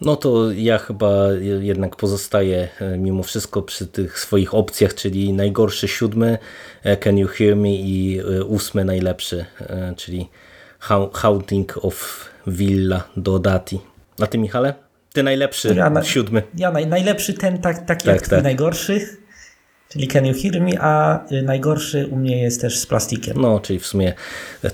[0.01, 5.87] No to ja chyba jednak pozostaję e, mimo wszystko przy tych swoich opcjach, czyli najgorszy
[5.87, 6.37] siódmy,
[6.83, 9.45] e, Can You Hear Me i e, ósmy najlepszy,
[9.97, 10.29] czyli
[11.13, 13.79] Haunting of Villa Dodati.
[14.21, 14.90] A ty Michale?
[15.13, 16.43] Ty najlepszy, ja na, siódmy.
[16.57, 18.43] Ja naj, najlepszy ten, tak, taki tak, jak tak.
[18.43, 19.17] najgorszych,
[19.89, 23.41] czyli Can You Hear Me, a y, najgorszy u mnie jest też z plastikiem.
[23.41, 24.13] No, czyli w sumie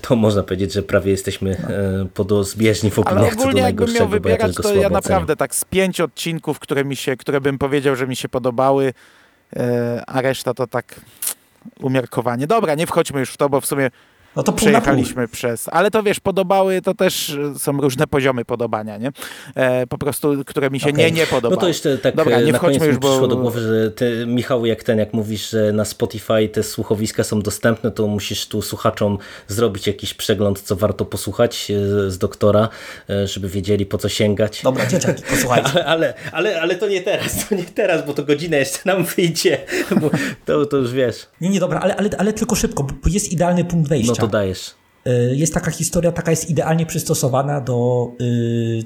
[0.02, 1.74] to można powiedzieć, że prawie jesteśmy no.
[1.74, 5.64] E, podozbieżni w opiniach co do najgorszego, miał wybierać, ja to ja naprawdę tak z
[5.64, 8.92] pięć odcinków, które mi się, które bym powiedział, że mi się podobały,
[9.56, 11.00] e, a reszta to tak
[11.80, 12.46] umiarkowanie.
[12.46, 13.90] Dobra, nie wchodźmy już w to, bo w sumie
[14.38, 15.68] no to przejechaliśmy przez.
[15.72, 19.12] Ale to wiesz, podobały, to też są różne poziomy podobania, nie?
[19.54, 20.98] E, po prostu, które mi się okay.
[20.98, 21.54] nie, nie podobały.
[21.54, 23.08] No to jeszcze tak Dobra, nie na wchodźmy już, bo...
[23.08, 27.24] przyszło do głowy, że ty, Michał, jak ten, jak mówisz, że na Spotify te słuchowiska
[27.24, 32.68] są dostępne, to musisz tu słuchaczom zrobić jakiś przegląd, co warto posłuchać e, z doktora,
[33.10, 34.62] e, żeby wiedzieli, po co sięgać.
[34.62, 35.84] Dobra, dzieciaki, posłuchajcie.
[35.84, 39.04] ale, ale, ale, ale to nie teraz, to nie teraz, bo to godzinę jeszcze nam
[39.04, 39.58] wyjdzie,
[40.00, 40.10] bo
[40.44, 41.26] to, to już wiesz.
[41.40, 44.22] Nie, nie, dobra, ale, ale, ale tylko szybko, bo jest idealny punkt wejścia.
[44.22, 44.74] No to dajesz.
[45.06, 48.82] Y, jest taka historia, taka jest idealnie przystosowana do, y,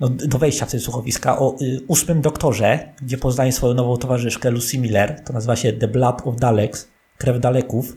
[0.00, 1.38] no, do wejścia w te słuchowiska.
[1.38, 5.88] O y, ósmym doktorze, gdzie poznaje swoją nową towarzyszkę Lucy Miller, to nazywa się The
[5.88, 6.88] Blood of Daleks,
[7.18, 7.96] krew Daleków.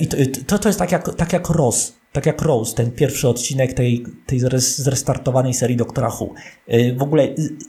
[0.00, 0.16] I to,
[0.46, 4.04] to, to jest tak jak, tak jak Rose, tak jak Rose, ten pierwszy odcinek tej,
[4.26, 6.28] tej zrestartowanej serii Doktora Who.
[6.96, 7.28] W ogóle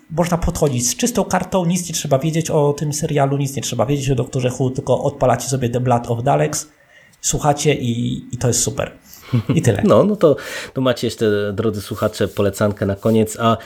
[0.09, 3.85] można podchodzić z czystą kartą, nic nie trzeba wiedzieć o tym serialu, nic nie trzeba
[3.85, 6.67] wiedzieć o Doktorze Who, tylko odpalacie sobie The Blood of Daleks,
[7.25, 8.91] słuchacie i, i to jest super.
[9.55, 9.81] I tyle.
[9.85, 10.35] No, no to,
[10.73, 13.57] to macie jeszcze, drodzy słuchacze, polecankę na koniec, a,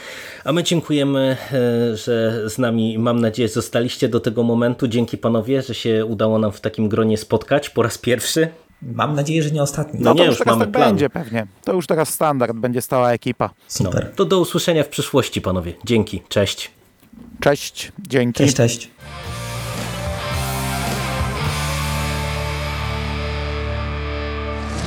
[0.44, 4.88] a my dziękujemy, e, że z nami, mam nadzieję, zostaliście do tego momentu.
[4.88, 8.48] Dzięki panowie, że się udało nam w takim gronie spotkać po raz pierwszy.
[8.82, 10.00] Mam nadzieję, że nie ostatni.
[10.00, 10.88] No No nie, to już już teraz mamy tak plan.
[10.90, 11.46] będzie pewnie.
[11.64, 13.46] To już teraz standard, będzie stała ekipa.
[13.46, 14.12] No, Super.
[14.16, 15.72] to do usłyszenia w przyszłości, panowie.
[15.84, 16.70] Dzięki, cześć.
[17.40, 18.38] Cześć, dzięki.
[18.44, 18.90] Cześć, cześć.